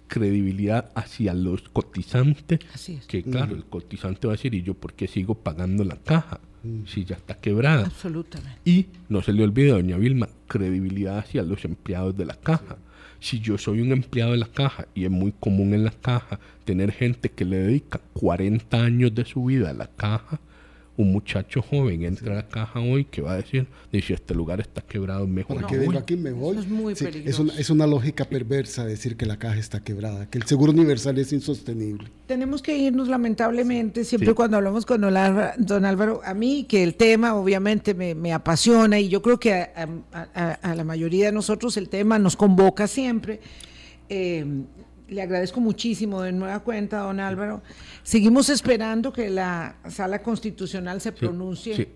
credibilidad 0.08 0.92
hacia 0.94 1.34
los 1.34 1.64
cotizantes, 1.70 2.60
que 3.08 3.24
claro, 3.24 3.56
el 3.56 3.66
cotizante 3.66 4.28
va 4.28 4.34
a 4.34 4.36
decir, 4.36 4.54
¿y 4.54 4.62
yo 4.62 4.76
por 4.76 4.94
qué 4.94 5.08
sigo 5.08 5.34
pagando 5.34 5.84
la 5.84 5.96
caja? 5.96 6.40
Mm. 6.64 6.86
si 6.86 7.04
ya 7.04 7.16
está 7.16 7.36
quebrada. 7.36 7.86
Absolutamente. 7.86 8.60
Y 8.64 8.88
no 9.10 9.22
se 9.22 9.34
le 9.34 9.44
olvide, 9.44 9.72
doña 9.72 9.98
Vilma, 9.98 10.30
credibilidad 10.48 11.18
hacia 11.18 11.44
los 11.44 11.66
empleados 11.66 12.16
de 12.16 12.26
la 12.26 12.36
caja. 12.36 12.78
Si 13.20 13.40
yo 13.40 13.58
soy 13.58 13.82
un 13.82 13.92
empleado 13.92 14.32
de 14.32 14.38
la 14.38 14.48
caja 14.48 14.88
y 14.96 15.06
es 15.06 15.12
muy 15.12 15.34
común 15.40 15.74
en 15.74 15.84
la 15.84 15.92
caja 15.92 16.40
tener 16.66 16.92
gente 16.92 17.30
que 17.30 17.46
le 17.46 17.58
dedica 17.58 18.00
40 18.14 18.82
años 18.82 19.14
de 19.14 19.26
su 19.26 19.46
vida 19.46 19.70
a 19.70 19.74
la 19.74 19.88
caja, 19.88 20.40
un 20.96 21.12
muchacho 21.12 21.62
joven 21.62 22.04
entra 22.04 22.34
a 22.34 22.36
la 22.36 22.48
caja 22.48 22.80
hoy 22.80 23.06
que 23.06 23.22
va 23.22 23.34
a 23.34 23.38
decir, 23.38 23.68
dice, 23.92 24.14
este 24.14 24.36
lugar 24.36 24.60
está 24.60 24.82
quebrado, 24.82 25.26
mejor 25.26 25.56
¿Para 25.56 25.68
que 25.68 25.98
aquí 25.98 26.16
me 26.16 26.32
voy? 26.32 26.58
es 26.58 26.68
muy 26.68 26.94
una, 27.40 27.54
es 27.58 27.70
una 27.70 27.88
lógica 27.88 28.26
perversa 28.26 28.86
decir 28.86 29.18
que 29.18 29.26
la 29.26 29.38
caja 29.38 29.58
está 29.58 29.84
quebrada, 29.84 30.30
que 30.30 30.38
el 30.38 30.46
seguro 30.46 30.72
universal 30.72 31.18
es 31.18 31.34
insostenible. 31.34 32.10
Tenemos 32.28 32.62
que 32.62 32.78
irnos 32.78 33.08
lamentablemente, 33.08 34.04
siempre 34.04 34.34
cuando 34.34 34.58
hablamos 34.58 34.86
con 34.86 35.02
don 35.02 35.86
Álvaro, 35.86 36.22
a 36.24 36.34
mí 36.34 36.66
que 36.66 36.84
el 36.84 36.96
tema 36.96 37.34
obviamente 37.36 37.94
me, 37.94 38.34
apasiona 38.34 39.00
y 39.00 39.10
yo 39.10 39.22
creo 39.22 39.40
que 39.40 39.54
a, 39.54 40.76
la 40.76 40.84
mayoría 40.84 41.28
de 41.28 41.32
nosotros 41.32 41.76
el 41.78 41.90
tema 41.90 42.20
nos 42.20 42.36
convoca 42.36 42.88
siempre. 42.88 43.40
Eh, 44.10 44.46
le 45.14 45.22
agradezco 45.22 45.62
muchísimo 45.62 46.22
de 46.22 46.32
nueva 46.32 46.60
cuenta, 46.60 47.00
don 47.00 47.20
Álvaro. 47.20 47.62
Seguimos 48.04 48.50
esperando 48.50 49.14
que 49.14 49.30
la 49.30 49.76
sala 49.88 50.22
constitucional 50.22 51.02
se 51.02 51.12
pronuncie 51.12 51.96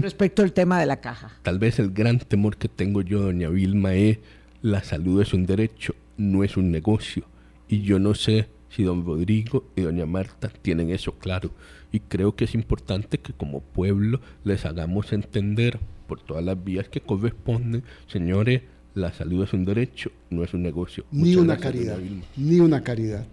respecto 0.00 0.42
al 0.42 0.52
tema 0.52 0.80
de 0.80 0.86
la 0.86 1.00
caja. 1.00 1.32
Tal 1.42 1.58
vez 1.58 1.78
el 1.78 1.90
gran 1.90 2.18
temor 2.18 2.56
que 2.56 2.68
tengo 2.68 3.02
yo, 3.02 3.20
doña 3.20 3.48
Vilma, 3.48 3.94
es 3.94 4.18
la 4.62 4.82
salud 4.82 5.20
es 5.20 5.34
un 5.34 5.46
derecho, 5.46 5.94
no 6.16 6.42
es 6.42 6.56
un 6.56 6.70
negocio. 6.70 7.24
Y 7.68 7.82
yo 7.82 7.98
no 7.98 8.14
sé 8.14 8.48
si 8.70 8.82
don 8.82 9.04
Rodrigo 9.04 9.64
y 9.76 9.82
doña 9.82 10.06
Marta 10.06 10.48
tienen 10.48 10.90
eso 10.90 11.12
claro. 11.18 11.50
Y 11.92 12.00
creo 12.00 12.34
que 12.34 12.44
es 12.44 12.54
importante 12.54 13.18
que 13.18 13.32
como 13.32 13.60
pueblo 13.60 14.20
les 14.42 14.64
hagamos 14.64 15.12
entender 15.12 15.78
por 16.06 16.20
todas 16.20 16.44
las 16.44 16.62
vías 16.62 16.88
que 16.88 17.00
corresponden, 17.00 17.84
señores, 18.06 18.62
la 18.94 19.12
salud 19.12 19.42
es 19.42 19.52
un 19.52 19.64
derecho, 19.64 20.10
no 20.30 20.44
es 20.44 20.54
un 20.54 20.62
negocio. 20.62 21.04
Ni 21.10 21.36
una 21.36 21.56
caridad. 21.56 21.98
Ni 22.36 22.60
una 22.60 22.82
caridad. 22.82 23.26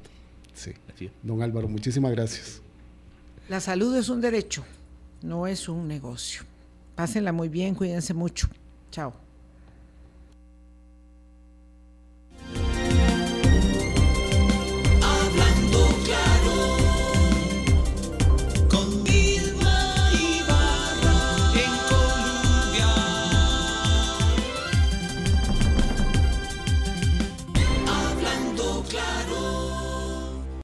Sí. 0.53 0.73
Don 1.23 1.41
Álvaro, 1.41 1.67
muchísimas 1.67 2.11
gracias. 2.11 2.61
La 3.49 3.59
salud 3.59 3.95
es 3.95 4.09
un 4.09 4.21
derecho, 4.21 4.63
no 5.23 5.47
es 5.47 5.67
un 5.67 5.87
negocio. 5.87 6.43
Pásenla 6.95 7.31
muy 7.31 7.49
bien, 7.49 7.73
cuídense 7.73 8.13
mucho. 8.13 8.47
Chao. 8.91 9.13